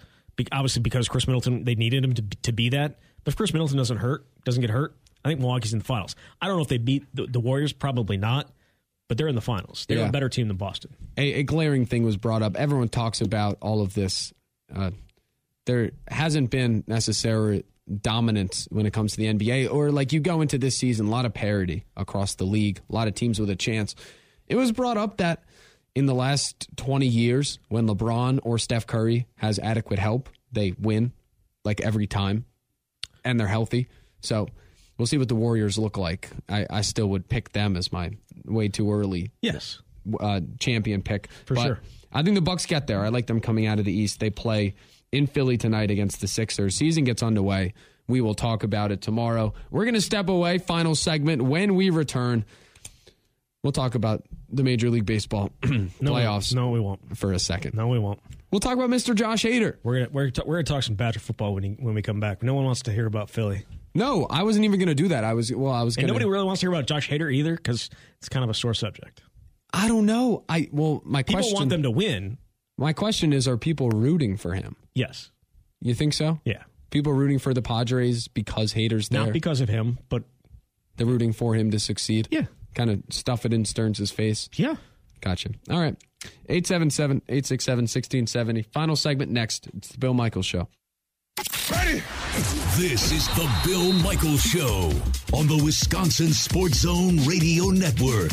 Obviously, 0.52 0.82
because 0.82 1.08
Khris 1.08 1.28
Middleton, 1.28 1.64
they 1.64 1.76
needed 1.76 2.04
him 2.04 2.14
to 2.16 2.22
to 2.44 2.52
be 2.52 2.70
that. 2.70 3.00
But 3.24 3.34
if 3.34 3.38
Chris 3.38 3.54
Middleton 3.54 3.78
doesn't 3.78 3.98
hurt, 3.98 4.26
doesn't 4.44 4.62
get 4.62 4.70
hurt, 4.70 4.96
I 5.24 5.30
think 5.30 5.40
Milwaukee's 5.40 5.74
in 5.74 5.80
the 5.80 5.86
finals. 5.86 6.16
I 6.42 6.48
don't 6.48 6.58
know 6.58 6.64
if 6.64 6.68
they 6.70 6.78
beat 6.80 7.06
the, 7.16 7.28
the 7.28 7.40
Warriors. 7.40 7.72
Probably 7.74 8.18
not. 8.18 8.50
But 9.10 9.18
they're 9.18 9.28
in 9.28 9.36
the 9.36 9.42
finals. 9.42 9.86
They're 9.88 9.98
Yeah. 10.00 10.08
a 10.08 10.12
better 10.12 10.30
team 10.30 10.48
than 10.48 10.58
Boston. 10.58 10.96
a, 11.18 11.34
a 11.36 11.44
glaring 11.44 11.86
thing 11.86 12.04
was 12.04 12.18
brought 12.18 12.42
up. 12.42 12.56
Everyone 12.56 12.88
talks 12.90 13.22
about 13.22 13.58
all 13.62 13.82
of 13.82 13.94
this. 13.94 14.34
Uh, 14.74 14.92
there 15.66 15.92
hasn't 16.08 16.50
been 16.50 16.84
necessary 16.88 17.64
dominance 18.02 18.68
when 18.72 18.86
it 18.86 18.94
comes 18.94 19.12
to 19.14 19.18
the 19.18 19.26
NBA, 19.34 19.72
or 19.72 19.92
like 19.92 20.14
you 20.14 20.20
go 20.20 20.42
into 20.42 20.58
this 20.58 20.78
season, 20.78 21.08
a 21.08 21.10
lot 21.10 21.26
of 21.26 21.34
parity 21.34 21.86
across 21.98 22.36
the 22.36 22.46
league, 22.46 22.80
a 22.90 22.94
lot 22.94 23.08
of 23.08 23.16
teams 23.16 23.40
with 23.40 23.50
a 23.50 23.56
chance. 23.56 23.96
It 24.48 24.56
was 24.56 24.72
brought 24.72 24.98
up 24.98 25.18
that 25.18 25.44
in 25.96 26.06
the 26.06 26.14
last 26.14 26.68
20 26.78 27.06
years, 27.06 27.60
when 27.70 27.88
LeBron 27.88 28.40
or 28.44 28.58
Steph 28.58 28.88
Curry 28.88 29.28
has 29.36 29.60
adequate 29.60 30.00
help, 30.00 30.30
they 30.52 30.74
win 30.80 31.12
like 31.64 31.82
every 31.82 32.08
time 32.08 32.46
and 33.24 33.40
they're 33.40 33.48
healthy. 33.48 33.88
So 34.22 34.48
we'll 34.98 35.06
see 35.08 35.18
what 35.18 35.28
the 35.30 35.36
Warriors 35.36 35.78
look 35.78 35.98
like. 35.98 36.30
I, 36.50 36.66
I 36.70 36.82
still 36.82 37.08
would 37.08 37.28
pick 37.30 37.52
them 37.52 37.76
as 37.78 37.92
my 37.92 38.12
way 38.46 38.70
too 38.70 38.92
early 38.92 39.32
Yes. 39.42 39.80
uh, 40.20 40.42
champion 40.60 41.02
pick. 41.02 41.30
For 41.46 41.56
But 41.56 41.64
sure. 41.64 41.80
I 42.12 42.22
think 42.24 42.36
the 42.36 42.42
Bucks 42.42 42.66
get 42.66 42.88
there. 42.88 43.04
I 43.04 43.10
like 43.10 43.28
them 43.28 43.40
coming 43.40 43.66
out 43.66 43.80
of 43.80 43.86
the 43.86 43.94
East. 43.94 44.20
They 44.20 44.30
play 44.30 44.76
in 45.14 45.28
Philly 45.28 45.58
tonight 45.58 45.92
against 45.92 46.20
the 46.22 46.28
Sixers. 46.28 46.76
Season 46.76 47.04
gets 47.04 47.24
underway. 47.24 47.74
We 48.08 48.20
will 48.20 48.34
talk 48.36 48.64
about 48.64 48.92
it 48.92 49.02
tomorrow. 49.02 49.54
We're 49.72 49.86
going 49.86 49.94
to 49.94 50.02
step 50.02 50.28
away. 50.28 50.58
Final 50.58 50.96
segment. 50.96 51.42
When 51.44 51.76
we 51.76 51.90
return, 51.90 52.44
we'll 53.64 53.72
talk 53.72 53.96
about 53.96 54.26
the 54.50 54.64
Major 54.64 54.90
League 54.90 55.06
Baseball 55.06 55.52
No, 55.64 55.88
playoffs 56.02 56.54
No, 56.54 56.70
we 56.72 56.80
won't. 56.80 57.18
for 57.18 57.32
a 57.32 57.40
second. 57.40 57.76
No, 57.76 57.88
we 57.88 58.00
won't. 58.00 58.20
We'll 58.52 58.60
talk 58.60 58.74
about 58.74 58.90
Mr. 58.90 59.16
Josh 59.16 59.44
Hader. 59.44 59.78
We're 59.84 60.00
gonna 60.00 60.10
we're, 60.12 60.30
gonna- 60.30 60.48
we're 60.48 60.56
gonna 60.58 60.64
talk 60.66 60.84
some 60.84 60.96
Badger 60.96 61.20
football 61.20 61.54
when 61.56 61.64
he, 61.64 61.70
when 61.72 61.96
we 61.96 62.02
come 62.02 62.20
back. 62.20 62.44
No 62.44 62.54
one 62.54 62.66
wants 62.66 62.82
to 62.84 62.92
hear 62.92 63.06
about 63.08 63.30
Philly. 63.30 63.66
No, 63.96 64.26
I 64.30 64.44
wasn't 64.44 64.66
even 64.66 64.80
going 64.80 64.90
to 64.90 64.96
do 64.96 65.08
that. 65.10 65.24
I 65.24 65.34
was 65.34 65.52
well. 65.54 65.72
I 65.72 65.84
was 65.84 65.96
And 65.98 66.02
going 66.02 66.08
nobody 66.10 66.26
really 66.30 66.46
wants 66.46 66.62
to 66.62 66.66
hear 66.68 66.74
about 66.74 66.88
Josh 66.88 67.10
Hader 67.10 67.34
either 67.34 67.56
because 67.56 67.90
it's 68.18 68.28
kind 68.30 68.44
of 68.44 68.50
a 68.50 68.54
sore 68.54 68.74
subject. 68.74 69.22
I 69.74 69.88
don't 69.88 70.06
know. 70.06 70.44
I 70.50 70.68
well, 70.72 71.02
my 71.06 71.24
People 71.24 71.42
question. 71.42 71.56
want 71.56 71.70
them 71.70 71.84
to 71.84 71.92
win. 71.92 72.38
My 72.78 72.94
question 72.94 73.34
is: 73.34 73.48
Are 73.48 73.58
people 73.58 73.90
rooting 73.90 74.38
for 74.38 74.54
him? 74.54 74.76
Yes. 74.96 75.32
You 75.82 75.94
think 75.94 76.14
so? 76.14 76.40
Yeah. 76.46 76.64
People 76.92 77.14
rooting 77.14 77.40
for 77.40 77.54
the 77.54 77.62
Padres 77.62 78.28
because 78.28 78.74
Hader's 78.74 79.10
there. 79.10 79.24
Not 79.26 79.34
because 79.34 79.62
of 79.62 79.70
him, 79.70 80.00
but 80.10 80.24
They're 80.98 81.08
rooting 81.08 81.34
for 81.34 81.56
him 81.56 81.72
to 81.72 81.80
succeed. 81.80 82.28
Yeah. 82.32 82.46
Kind 82.76 82.90
of 82.90 83.02
stuff 83.10 83.46
it 83.46 83.54
in 83.54 83.66
Stearns' 83.66 84.12
face. 84.12 84.50
yeah. 84.56 84.76
Gotcha. 85.22 85.50
All 85.70 85.80
right. 85.80 85.96
877 86.50 87.18
867 87.30 87.84
1670. 87.84 88.64
Final 88.74 88.96
segment 88.96 89.32
next. 89.32 89.68
It's 89.78 89.88
the 89.90 89.98
Bill 89.98 90.14
Michaels 90.14 90.46
Show. 90.46 90.68
Ready? 91.72 92.02
This 92.78 93.12
is 93.12 93.28
the 93.30 93.50
Bill 93.66 93.94
Michaels 93.94 94.42
Show 94.42 94.92
on 95.34 95.48
the 95.48 95.62
Wisconsin 95.64 96.34
Sports 96.34 96.80
Zone 96.80 97.18
Radio 97.26 97.70
Network. 97.70 98.32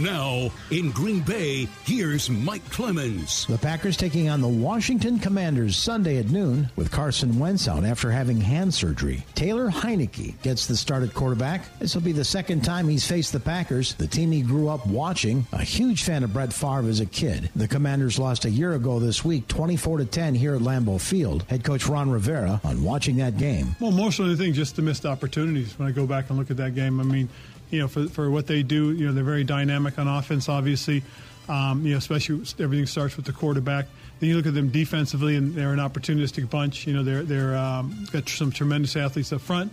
Now, 0.00 0.50
in 0.70 0.90
Green 0.90 1.20
Bay, 1.20 1.68
here's 1.84 2.30
Mike 2.30 2.66
Clemens. 2.70 3.46
The 3.46 3.58
Packers 3.58 3.94
taking 3.94 4.30
on 4.30 4.40
the 4.40 4.48
Washington 4.48 5.18
Commanders 5.18 5.76
Sunday 5.76 6.16
at 6.16 6.30
noon 6.30 6.70
with 6.76 6.90
Carson 6.90 7.38
Wentz 7.38 7.68
out 7.68 7.84
after 7.84 8.10
having 8.10 8.40
hand 8.40 8.72
surgery. 8.72 9.22
Taylor 9.34 9.68
Heinicke 9.68 10.40
gets 10.40 10.66
the 10.66 10.76
start 10.76 11.02
at 11.02 11.12
quarterback. 11.12 11.78
This 11.78 11.94
will 11.94 12.00
be 12.00 12.12
the 12.12 12.24
second 12.24 12.62
time 12.64 12.88
he's 12.88 13.06
faced 13.06 13.34
the 13.34 13.40
Packers, 13.40 13.94
the 13.96 14.06
team 14.06 14.32
he 14.32 14.40
grew 14.40 14.68
up 14.68 14.86
watching. 14.86 15.46
A 15.52 15.62
huge 15.62 16.04
fan 16.04 16.24
of 16.24 16.32
Brett 16.32 16.54
Favre 16.54 16.88
as 16.88 17.00
a 17.00 17.06
kid. 17.06 17.50
The 17.54 17.68
Commanders 17.68 18.18
lost 18.18 18.46
a 18.46 18.50
year 18.50 18.72
ago 18.72 18.98
this 18.98 19.22
week, 19.26 19.46
24 19.48 19.98
to 19.98 20.04
10 20.06 20.34
here 20.34 20.54
at 20.54 20.62
Lambeau 20.62 20.98
Field. 20.98 21.42
Head 21.50 21.64
coach 21.64 21.86
Ron 21.86 22.10
Rivera 22.10 22.62
on 22.64 22.82
watching 22.82 23.16
that 23.16 23.36
game. 23.36 23.76
Well, 23.78 23.92
most 23.92 24.18
of 24.20 24.26
the 24.26 24.36
thing, 24.36 24.54
just 24.54 24.74
the 24.76 24.82
missed 24.82 25.04
opportunities. 25.04 25.78
When 25.78 25.86
I 25.86 25.92
go 25.92 26.06
back 26.06 26.30
and 26.30 26.38
look 26.38 26.50
at 26.50 26.56
that 26.56 26.74
game, 26.74 26.98
I 26.98 27.02
mean, 27.02 27.28
you 27.72 27.80
know, 27.80 27.88
for, 27.88 28.06
for 28.06 28.30
what 28.30 28.46
they 28.46 28.62
do, 28.62 28.92
you 28.92 29.06
know, 29.06 29.12
they're 29.12 29.24
very 29.24 29.44
dynamic 29.44 29.98
on 29.98 30.06
offense, 30.06 30.48
obviously. 30.48 31.02
Um, 31.48 31.84
you 31.84 31.92
know, 31.92 31.98
especially 31.98 32.44
everything 32.60 32.86
starts 32.86 33.16
with 33.16 33.26
the 33.26 33.32
quarterback. 33.32 33.86
Then 34.20 34.28
you 34.28 34.36
look 34.36 34.46
at 34.46 34.54
them 34.54 34.68
defensively, 34.68 35.34
and 35.34 35.54
they're 35.54 35.72
an 35.72 35.80
opportunistic 35.80 36.48
bunch. 36.48 36.86
You 36.86 36.92
know, 36.92 37.02
they're 37.02 37.24
they're 37.24 37.56
um, 37.56 38.06
got 38.12 38.28
some 38.28 38.52
tremendous 38.52 38.94
athletes 38.94 39.32
up 39.32 39.40
front, 39.40 39.72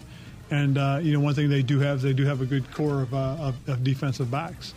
and 0.50 0.80
uh, 0.80 1.00
you 1.04 1.14
know, 1.14 1.20
one 1.20 1.36
thing 1.36 1.50
they 1.50 1.62
do 1.62 1.80
have 1.80 1.98
is 1.98 2.04
they 2.04 2.14
do 2.14 2.26
have 2.26 2.42
a 2.42 2.46
good 2.46 2.72
core 2.74 3.04
of, 3.04 3.14
uh, 3.14 3.36
of, 3.40 3.70
of 3.70 3.84
defensive 3.84 4.32
backs. 4.32 4.74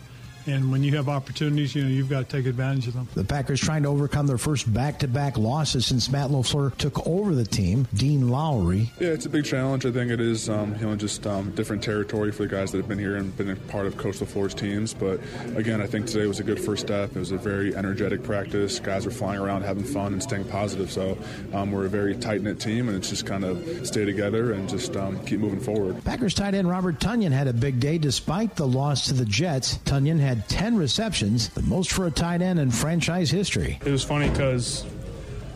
And 0.47 0.71
when 0.71 0.83
you 0.83 0.95
have 0.97 1.09
opportunities, 1.09 1.75
you 1.75 1.83
know, 1.83 1.89
you've 1.89 2.09
got 2.09 2.27
to 2.27 2.37
take 2.37 2.45
advantage 2.45 2.87
of 2.87 2.93
them. 2.93 3.07
The 3.13 3.23
Packers 3.23 3.61
trying 3.61 3.83
to 3.83 3.89
overcome 3.89 4.27
their 4.27 4.37
first 4.37 4.71
back-to-back 4.73 5.37
losses 5.37 5.85
since 5.85 6.09
Matt 6.09 6.29
LaFleur 6.29 6.75
took 6.77 7.05
over 7.07 7.33
the 7.33 7.45
team. 7.45 7.87
Dean 7.93 8.29
Lowry 8.29 8.91
Yeah, 8.99 9.09
it's 9.09 9.25
a 9.25 9.29
big 9.29 9.45
challenge. 9.45 9.85
I 9.85 9.91
think 9.91 10.11
it 10.11 10.19
is, 10.19 10.49
um, 10.49 10.75
you 10.75 10.85
know, 10.85 10.95
just 10.95 11.25
um, 11.27 11.51
different 11.51 11.83
territory 11.83 12.31
for 12.31 12.43
the 12.43 12.49
guys 12.49 12.71
that 12.71 12.77
have 12.77 12.87
been 12.87 12.99
here 12.99 13.15
and 13.15 13.35
been 13.37 13.49
a 13.49 13.55
part 13.55 13.85
of 13.85 13.97
Coach 13.97 14.19
LaFleur's 14.19 14.53
teams. 14.53 14.93
But 14.93 15.19
again, 15.55 15.81
I 15.81 15.87
think 15.87 16.07
today 16.07 16.27
was 16.27 16.39
a 16.39 16.43
good 16.43 16.59
first 16.59 16.85
step. 16.85 17.15
It 17.15 17.19
was 17.19 17.31
a 17.31 17.37
very 17.37 17.75
energetic 17.75 18.23
practice. 18.23 18.79
Guys 18.79 19.05
were 19.05 19.11
flying 19.11 19.39
around, 19.39 19.63
having 19.63 19.83
fun, 19.83 20.13
and 20.13 20.21
staying 20.21 20.45
positive. 20.45 20.91
So 20.91 21.17
um, 21.53 21.71
we're 21.71 21.85
a 21.85 21.89
very 21.89 22.15
tight 22.15 22.41
knit 22.41 22.59
team, 22.59 22.87
and 22.89 22.97
it's 22.97 23.09
just 23.09 23.25
kind 23.25 23.43
of 23.43 23.87
stay 23.87 24.05
together 24.05 24.53
and 24.53 24.67
just 24.67 24.95
um, 24.95 25.23
keep 25.25 25.39
moving 25.39 25.59
forward. 25.59 26.03
Packers 26.03 26.33
tight 26.33 26.53
end 26.53 26.69
Robert 26.69 26.99
Tonyan 26.99 27.31
had 27.31 27.47
a 27.47 27.53
big 27.53 27.79
day 27.79 27.97
despite 27.97 28.55
the 28.55 28.67
loss 28.67 29.07
to 29.07 29.13
the 29.13 29.25
Jets. 29.25 29.77
Tonyan 29.79 30.19
had 30.19 30.32
10 30.35 30.75
receptions, 30.75 31.49
the 31.49 31.61
most 31.63 31.91
for 31.91 32.05
a 32.05 32.11
tight 32.11 32.41
end 32.41 32.59
in 32.59 32.71
franchise 32.71 33.31
history. 33.31 33.79
It 33.85 33.91
was 33.91 34.03
funny 34.03 34.29
because 34.29 34.85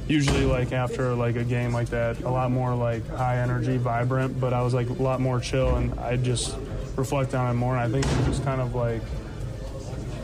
usually 0.08 0.46
like 0.46 0.72
after 0.72 1.14
like 1.14 1.36
a 1.36 1.44
game 1.44 1.74
like 1.74 1.90
that, 1.90 2.22
a 2.22 2.30
lot 2.30 2.52
more 2.52 2.76
like 2.76 3.08
high 3.10 3.38
energy, 3.38 3.78
vibrant, 3.78 4.40
but 4.40 4.54
I 4.54 4.62
was 4.62 4.74
like 4.74 4.90
a 4.90 4.94
lot 4.94 5.20
more 5.20 5.40
chill 5.40 5.76
and 5.76 5.98
I 6.00 6.18
just 6.18 6.56
reflect 6.96 7.36
on 7.36 7.50
it 7.52 7.54
more 7.54 7.78
and 7.78 7.82
I 7.82 8.02
think 8.02 8.12
it 8.12 8.18
was 8.18 8.38
just 8.38 8.44
kind 8.44 8.62
of 8.62 8.74
like 8.76 9.02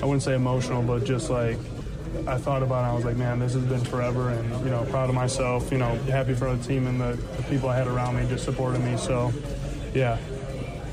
I 0.02 0.06
wouldn't 0.06 0.24
say 0.24 0.36
emotional, 0.36 0.82
but 0.84 1.06
just 1.06 1.30
like 1.30 1.58
I 2.28 2.38
thought 2.38 2.62
about 2.62 2.86
it. 2.86 2.92
I 2.92 2.94
was 2.94 3.06
like, 3.06 3.18
man, 3.18 3.40
this 3.40 3.54
has 3.54 3.64
been 3.64 3.84
forever, 3.84 4.30
and 4.30 4.66
you 4.66 4.70
know, 4.70 4.86
proud 4.90 5.10
of 5.10 5.16
myself. 5.16 5.72
You 5.72 5.80
know, 5.80 5.96
happy 6.10 6.34
for 6.34 6.54
the 6.56 6.64
team 6.64 6.88
and 6.88 7.00
the, 7.00 7.14
the 7.38 7.44
people 7.44 7.70
I 7.70 7.78
had 7.78 7.88
around 7.88 8.16
me 8.16 8.28
just 8.28 8.46
supporting 8.46 8.84
me. 8.86 8.98
So, 8.98 9.34
yeah, 9.94 10.18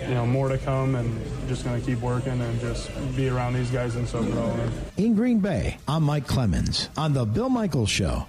you 0.01 0.15
know, 0.15 0.27
more 0.27 0.49
to 0.49 0.59
come, 0.59 0.95
and 0.95 1.21
just 1.51 1.65
gonna 1.65 1.81
keep 1.81 2.01
working 2.01 2.41
and 2.41 2.61
just 2.61 2.89
be 3.17 3.29
around 3.29 3.55
these 3.55 3.73
guys 3.73 3.97
in 3.97 4.05
SoCo. 4.05 4.23
And, 4.23 4.33
so 4.35 4.41
forth 4.41 4.99
In 4.99 5.17
Green 5.17 5.41
Bay, 5.41 5.79
I'm 5.89 6.05
Mike 6.05 6.25
Clemens 6.25 6.89
on 6.97 7.13
The 7.13 7.25
Bill 7.25 7.49
Michaels 7.49 7.91
Show. 7.91 8.25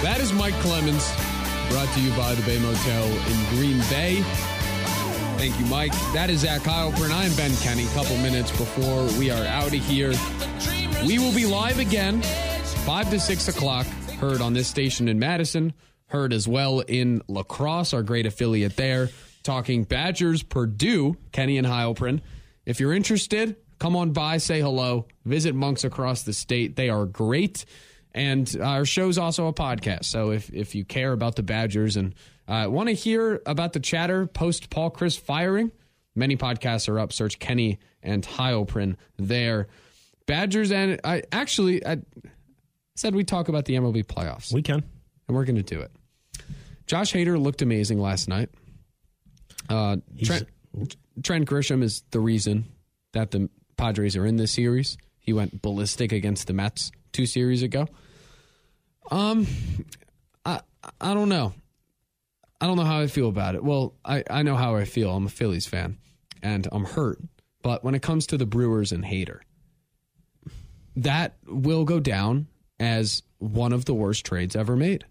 That 0.00 0.18
is 0.18 0.32
Mike 0.32 0.54
Clemens, 0.60 1.12
brought 1.68 1.92
to 1.92 2.00
you 2.00 2.10
by 2.16 2.34
the 2.34 2.42
Bay 2.46 2.58
Motel 2.58 3.04
in 3.04 3.56
Green 3.56 3.78
Bay. 3.90 4.22
Thank 5.36 5.60
you, 5.60 5.66
Mike. 5.66 5.92
That 6.14 6.30
is 6.30 6.40
Zach 6.40 6.62
Heilprin. 6.62 7.10
I'm 7.12 7.34
Ben 7.34 7.54
Kenny. 7.56 7.84
A 7.84 7.90
couple 7.90 8.16
minutes 8.16 8.50
before 8.52 9.04
we 9.18 9.30
are 9.30 9.44
out 9.44 9.74
of 9.74 9.84
here. 9.84 10.14
We 11.06 11.18
will 11.18 11.34
be 11.34 11.44
live 11.44 11.78
again, 11.78 12.22
5 12.22 13.10
to 13.10 13.20
6 13.20 13.48
o'clock, 13.48 13.86
heard 14.20 14.40
on 14.40 14.54
this 14.54 14.68
station 14.68 15.06
in 15.06 15.18
Madison, 15.18 15.74
heard 16.12 16.32
as 16.32 16.46
well 16.46 16.80
in 16.80 17.22
La 17.26 17.42
Crosse, 17.42 17.94
our 17.94 18.02
great 18.02 18.26
affiliate 18.26 18.76
there, 18.76 19.08
talking 19.42 19.84
Badgers, 19.84 20.42
Purdue, 20.42 21.16
Kenny 21.32 21.58
and 21.58 21.66
Heilprin. 21.66 22.20
If 22.64 22.78
you're 22.78 22.92
interested, 22.92 23.56
come 23.78 23.96
on 23.96 24.12
by, 24.12 24.36
say 24.36 24.60
hello, 24.60 25.06
visit 25.24 25.54
monks 25.54 25.84
across 25.84 26.22
the 26.22 26.32
state. 26.32 26.76
They 26.76 26.90
are 26.90 27.06
great. 27.06 27.64
And 28.14 28.54
our 28.62 28.84
show's 28.84 29.18
also 29.18 29.46
a 29.48 29.54
podcast. 29.54 30.04
So 30.04 30.30
if, 30.30 30.52
if 30.52 30.74
you 30.74 30.84
care 30.84 31.12
about 31.12 31.36
the 31.36 31.42
Badgers 31.42 31.96
and 31.96 32.14
uh, 32.46 32.66
want 32.68 32.90
to 32.90 32.94
hear 32.94 33.40
about 33.46 33.72
the 33.72 33.80
chatter 33.80 34.26
post 34.26 34.68
Paul 34.68 34.90
Chryst 34.90 35.20
firing, 35.20 35.72
many 36.14 36.36
podcasts 36.36 36.88
are 36.88 36.98
up. 36.98 37.12
Search 37.12 37.38
Kenny 37.38 37.78
and 38.02 38.22
Heilprin 38.22 38.96
there. 39.16 39.68
Badgers 40.26 40.70
and 40.70 41.00
I 41.04 41.22
actually 41.32 41.84
I 41.84 41.98
said 42.96 43.14
we 43.14 43.24
talk 43.24 43.48
about 43.48 43.64
the 43.64 43.74
MLB 43.74 44.04
playoffs. 44.04 44.52
We 44.52 44.62
can, 44.62 44.84
and 45.26 45.36
we're 45.36 45.44
going 45.44 45.56
to 45.56 45.62
do 45.62 45.80
it. 45.80 45.90
Josh 46.92 47.14
Hader 47.14 47.42
looked 47.42 47.62
amazing 47.62 47.98
last 47.98 48.28
night. 48.28 48.50
Uh, 49.66 49.96
Trent, 50.22 50.46
Trent 51.22 51.48
Grisham 51.48 51.82
is 51.82 52.02
the 52.10 52.20
reason 52.20 52.66
that 53.14 53.30
the 53.30 53.48
Padres 53.78 54.14
are 54.14 54.26
in 54.26 54.36
this 54.36 54.52
series. 54.52 54.98
He 55.18 55.32
went 55.32 55.62
ballistic 55.62 56.12
against 56.12 56.48
the 56.48 56.52
Mets 56.52 56.92
two 57.14 57.24
series 57.24 57.62
ago. 57.62 57.88
Um, 59.10 59.46
I 60.44 60.60
I 61.00 61.14
don't 61.14 61.30
know. 61.30 61.54
I 62.60 62.66
don't 62.66 62.76
know 62.76 62.84
how 62.84 63.00
I 63.00 63.06
feel 63.06 63.30
about 63.30 63.54
it. 63.54 63.64
Well, 63.64 63.94
I, 64.04 64.22
I 64.28 64.42
know 64.42 64.56
how 64.56 64.76
I 64.76 64.84
feel. 64.84 65.16
I'm 65.16 65.24
a 65.24 65.30
Phillies 65.30 65.64
fan, 65.64 65.96
and 66.42 66.68
I'm 66.72 66.84
hurt. 66.84 67.20
But 67.62 67.82
when 67.82 67.94
it 67.94 68.02
comes 68.02 68.26
to 68.26 68.36
the 68.36 68.44
Brewers 68.44 68.92
and 68.92 69.02
Hader, 69.02 69.38
that 70.96 71.38
will 71.46 71.86
go 71.86 72.00
down 72.00 72.48
as 72.78 73.22
one 73.38 73.72
of 73.72 73.86
the 73.86 73.94
worst 73.94 74.26
trades 74.26 74.54
ever 74.54 74.76
made. 74.76 75.06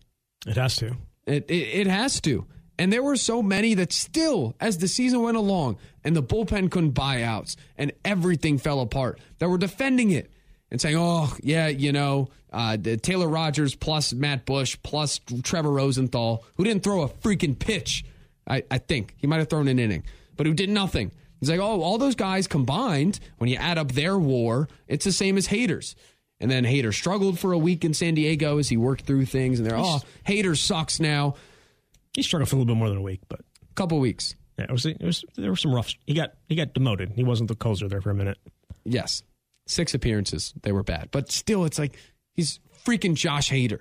It 0.46 0.58
has 0.58 0.76
to. 0.76 0.96
It, 1.26 1.50
it, 1.50 1.54
it 1.54 1.88
has 1.88 2.20
to. 2.22 2.46
And 2.80 2.92
there 2.92 3.04
were 3.04 3.16
so 3.16 3.44
many 3.44 3.76
that 3.76 3.94
still, 3.94 4.56
as 4.60 4.80
the 4.80 4.88
season 4.88 5.22
went 5.22 5.38
along 5.38 5.78
and 6.04 6.16
the 6.16 6.24
bullpen 6.24 6.72
couldn't 6.72 6.92
buy 6.92 7.22
outs 7.22 7.56
and 7.78 7.92
everything 8.04 8.58
fell 8.58 8.80
apart, 8.80 9.20
that 9.38 9.50
were 9.50 9.60
defending 9.60 10.10
it 10.10 10.32
and 10.72 10.82
saying, 10.82 10.96
oh, 10.98 11.32
yeah, 11.44 11.68
you 11.68 11.92
know, 11.92 12.30
uh, 12.52 12.78
Taylor 12.78 13.28
Rogers 13.28 13.76
plus 13.76 14.14
Matt 14.14 14.46
Bush 14.46 14.78
plus 14.82 15.20
Trevor 15.44 15.72
Rosenthal, 15.72 16.44
who 16.58 16.64
didn't 16.64 16.84
throw 16.84 17.04
a 17.04 17.10
freaking 17.10 17.58
pitch, 17.58 18.04
I, 18.48 18.64
I 18.72 18.80
think. 18.80 19.14
He 19.18 19.28
might 19.28 19.38
have 19.38 19.50
thrown 19.50 19.68
an 19.68 19.78
inning, 19.78 20.04
but 20.36 20.48
who 20.48 20.54
did 20.54 20.70
nothing. 20.70 21.12
He's 21.40 21.50
like, 21.50 21.60
oh, 21.60 21.82
all 21.82 21.98
those 21.98 22.16
guys 22.16 22.48
combined, 22.48 23.20
when 23.38 23.50
you 23.50 23.58
add 23.58 23.78
up 23.78 23.92
their 23.92 24.18
war, 24.18 24.70
it's 24.88 25.06
the 25.06 25.12
same 25.12 25.38
as 25.38 25.48
Hader's. 25.48 25.96
And 26.42 26.50
then 26.50 26.66
Hader 26.66 26.94
struggled 26.94 27.40
for 27.40 27.54
a 27.54 27.58
week 27.58 27.86
in 27.86 27.94
San 27.94 28.16
Diego 28.16 28.58
as 28.58 28.68
he 28.68 28.76
worked 28.76 29.06
through 29.06 29.26
things. 29.26 29.60
And 29.60 29.70
they're, 29.70 29.78
oh, 29.78 30.02
Hader 30.28 30.58
sucks 30.58 31.00
now. 31.00 31.36
He 32.14 32.24
struggled 32.24 32.50
for 32.50 32.56
a 32.56 32.60
little 32.60 32.74
bit 32.74 32.80
more 32.80 32.90
than 32.90 32.98
a 32.98 33.04
week, 33.04 33.22
but 33.30 33.40
a 33.40 33.74
couple 33.76 34.00
weeks. 34.00 34.36
Yeah, 34.58 34.66
it 34.66 34.72
was, 34.72 34.86
it 34.86 35.02
was 35.02 35.24
there 35.38 35.50
were 35.50 35.56
some 35.56 35.74
rough. 35.74 35.94
He 36.06 36.14
got 36.14 36.34
he 36.50 36.56
got 36.56 36.74
demoted. 36.74 37.14
He 37.16 37.24
wasn't 37.24 37.48
the 37.48 37.56
closer 37.56 37.88
there 37.88 38.02
for 38.02 38.10
a 38.10 38.16
minute. 38.16 38.38
Yes, 38.84 39.24
six 39.66 39.94
appearances. 39.94 40.54
They 40.62 40.72
were 40.72 40.84
bad, 40.84 41.10
but 41.12 41.32
still, 41.32 41.64
it's 41.64 41.80
like 41.80 41.96
he's 42.34 42.60
freaking 42.86 43.16
Josh 43.16 43.50
Hader. 43.50 43.80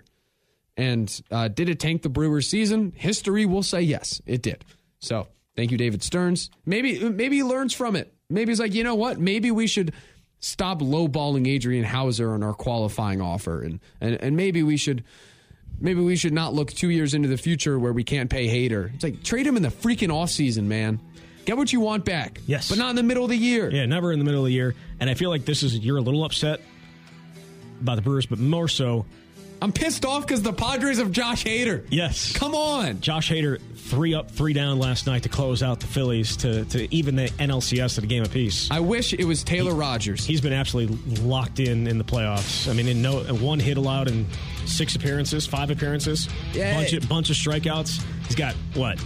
And 0.76 1.20
uh, 1.30 1.48
did 1.48 1.68
it 1.68 1.80
tank 1.80 2.02
the 2.02 2.08
Brewers' 2.08 2.48
season? 2.48 2.92
History 2.96 3.46
will 3.46 3.62
say 3.62 3.82
yes, 3.82 4.22
it 4.26 4.42
did. 4.42 4.64
So 5.00 5.26
thank 5.56 5.70
you, 5.70 5.76
David 5.76 6.02
Stearns. 6.02 6.50
Maybe 6.64 6.98
maybe 7.08 7.36
he 7.36 7.42
learns 7.42 7.74
from 7.74 7.96
it. 7.96 8.14
Maybe 8.30 8.52
he's 8.52 8.60
like, 8.60 8.72
you 8.72 8.84
know 8.84 8.94
what? 8.94 9.18
Maybe 9.18 9.50
we 9.50 9.66
should 9.66 9.92
stop 10.40 10.80
lowballing 10.80 11.46
Adrian 11.46 11.84
Houser 11.84 12.32
on 12.32 12.42
our 12.42 12.54
qualifying 12.54 13.20
offer, 13.20 13.62
and 13.62 13.80
and 14.00 14.14
and 14.16 14.36
maybe 14.36 14.62
we 14.62 14.76
should 14.76 15.04
maybe 15.78 16.00
we 16.00 16.16
should 16.16 16.32
not 16.32 16.52
look 16.54 16.72
two 16.72 16.90
years 16.90 17.14
into 17.14 17.28
the 17.28 17.36
future 17.36 17.78
where 17.78 17.92
we 17.92 18.04
can't 18.04 18.28
pay 18.28 18.48
Hader. 18.48 18.92
It's 18.94 19.04
like 19.04 19.22
trade 19.22 19.46
him 19.46 19.56
in 19.56 19.62
the 19.62 19.68
freaking 19.68 20.08
offseason, 20.08 20.64
man. 20.64 21.00
Get 21.44 21.56
what 21.56 21.72
you 21.72 21.80
want 21.80 22.04
back. 22.04 22.38
Yes. 22.46 22.68
But 22.68 22.78
not 22.78 22.90
in 22.90 22.96
the 22.96 23.02
middle 23.02 23.24
of 23.24 23.30
the 23.30 23.36
year. 23.36 23.70
Yeah, 23.70 23.86
never 23.86 24.12
in 24.12 24.18
the 24.18 24.24
middle 24.24 24.40
of 24.40 24.46
the 24.46 24.52
year. 24.52 24.74
And 25.00 25.08
I 25.08 25.14
feel 25.14 25.30
like 25.30 25.44
this 25.44 25.62
is 25.62 25.78
you're 25.78 25.96
a 25.96 26.02
little 26.02 26.24
upset 26.24 26.60
about 27.80 27.96
the 27.96 28.02
Brewers, 28.02 28.26
but 28.26 28.38
more 28.38 28.68
so 28.68 29.06
I'm 29.62 29.72
pissed 29.72 30.04
off 30.04 30.26
because 30.26 30.42
the 30.42 30.52
Padres 30.52 30.98
have 30.98 31.12
Josh 31.12 31.44
Hader. 31.44 31.84
Yes. 31.90 32.32
Come 32.32 32.54
on. 32.54 33.00
Josh 33.00 33.30
Hader, 33.30 33.60
three 33.76 34.14
up, 34.14 34.30
three 34.30 34.52
down 34.52 34.78
last 34.78 35.06
night 35.06 35.24
to 35.24 35.28
close 35.28 35.62
out 35.62 35.80
the 35.80 35.86
Phillies 35.86 36.36
to, 36.38 36.64
to 36.66 36.94
even 36.94 37.16
the 37.16 37.26
NLCS 37.26 37.98
at 37.98 38.04
a 38.04 38.06
game 38.06 38.22
apiece. 38.22 38.70
I 38.70 38.80
wish 38.80 39.12
it 39.12 39.24
was 39.24 39.44
Taylor 39.44 39.72
he, 39.72 39.78
Rogers. 39.78 40.24
He's 40.24 40.40
been 40.40 40.52
absolutely 40.52 40.96
locked 41.22 41.60
in 41.60 41.86
in 41.86 41.98
the 41.98 42.04
playoffs. 42.04 42.68
I 42.70 42.72
mean, 42.72 42.88
in 42.88 43.02
no 43.02 43.20
one 43.20 43.60
hit 43.60 43.76
allowed 43.76 44.08
in 44.08 44.26
six 44.64 44.94
appearances, 44.94 45.46
five 45.46 45.70
appearances, 45.70 46.28
yeah, 46.52 46.74
bunch 46.74 46.92
of, 46.92 47.08
bunch 47.08 47.30
of 47.30 47.36
strikeouts. 47.36 48.02
He's 48.26 48.36
got 48.36 48.54
what? 48.74 48.98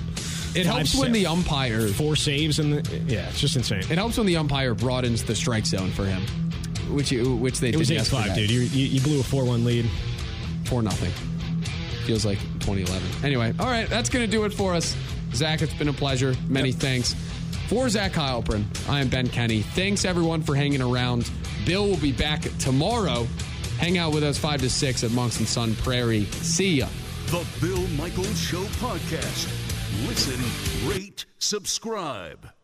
It 0.55 0.66
helps 0.66 0.92
Five, 0.92 1.00
when 1.00 1.12
the 1.12 1.26
umpire 1.26 1.88
four 1.88 2.14
saves 2.14 2.61
and 2.61 2.86
yeah, 3.11 3.28
it's 3.28 3.40
just 3.40 3.57
insane. 3.57 3.80
It 3.80 3.98
helps 3.98 4.18
when 4.18 4.26
the 4.26 4.36
umpire 4.36 4.74
broadens 4.74 5.24
the 5.24 5.34
strike 5.34 5.66
zone 5.66 5.90
for 5.90 6.05
him, 6.05 6.22
which 6.94 7.11
you, 7.11 7.34
which 7.34 7.59
they 7.59 7.70
it 7.70 7.72
did 7.72 7.78
was 7.78 7.90
eight 7.90 8.07
five, 8.07 8.36
dude. 8.36 8.50
You, 8.50 8.61
you 8.61 9.00
blew 9.00 9.18
a 9.18 9.24
four 9.24 9.44
one 9.44 9.64
lead, 9.64 9.90
four 10.65 10.83
nothing. 10.83 11.11
Feels 12.05 12.27
like 12.27 12.39
2011. 12.61 13.03
Anyway, 13.25 13.55
all 13.59 13.67
right, 13.67 13.89
that's 13.89 14.09
gonna 14.09 14.27
do 14.27 14.45
it 14.45 14.53
for 14.53 14.75
us. 14.75 14.97
Zach, 15.33 15.62
it's 15.62 15.75
been 15.75 15.89
a 15.89 15.93
pleasure. 15.93 16.35
Many 16.49 16.71
yep. 16.71 16.79
thanks. 16.79 17.15
For 17.69 17.89
Zach 17.89 18.12
Heilprin, 18.12 18.65
I 18.89 19.01
am 19.01 19.09
Ben 19.09 19.27
Kenny. 19.27 19.62
Thanks 19.62 20.05
everyone 20.05 20.43
for 20.43 20.55
hanging 20.55 20.83
around. 20.83 21.31
Bill 21.65 21.89
will 21.89 21.97
be 21.97 22.12
back 22.12 22.43
tomorrow. 22.59 23.27
Hang 23.79 23.99
out 23.99 24.12
with 24.12 24.23
us 24.23 24.39
five 24.39 24.61
to 24.61 24.71
six 24.71 25.03
at 25.03 25.11
Monks 25.11 25.39
and 25.39 25.49
Sun 25.49 25.75
Prairie. 25.77 26.25
See 26.25 26.75
ya. 26.77 26.89
The 27.27 27.45
Bill 27.61 27.87
Michaels 27.97 28.39
Show 28.39 28.62
podcast. 28.81 29.49
Listen, 30.07 30.89
rate, 30.89 31.25
subscribe. 31.39 32.55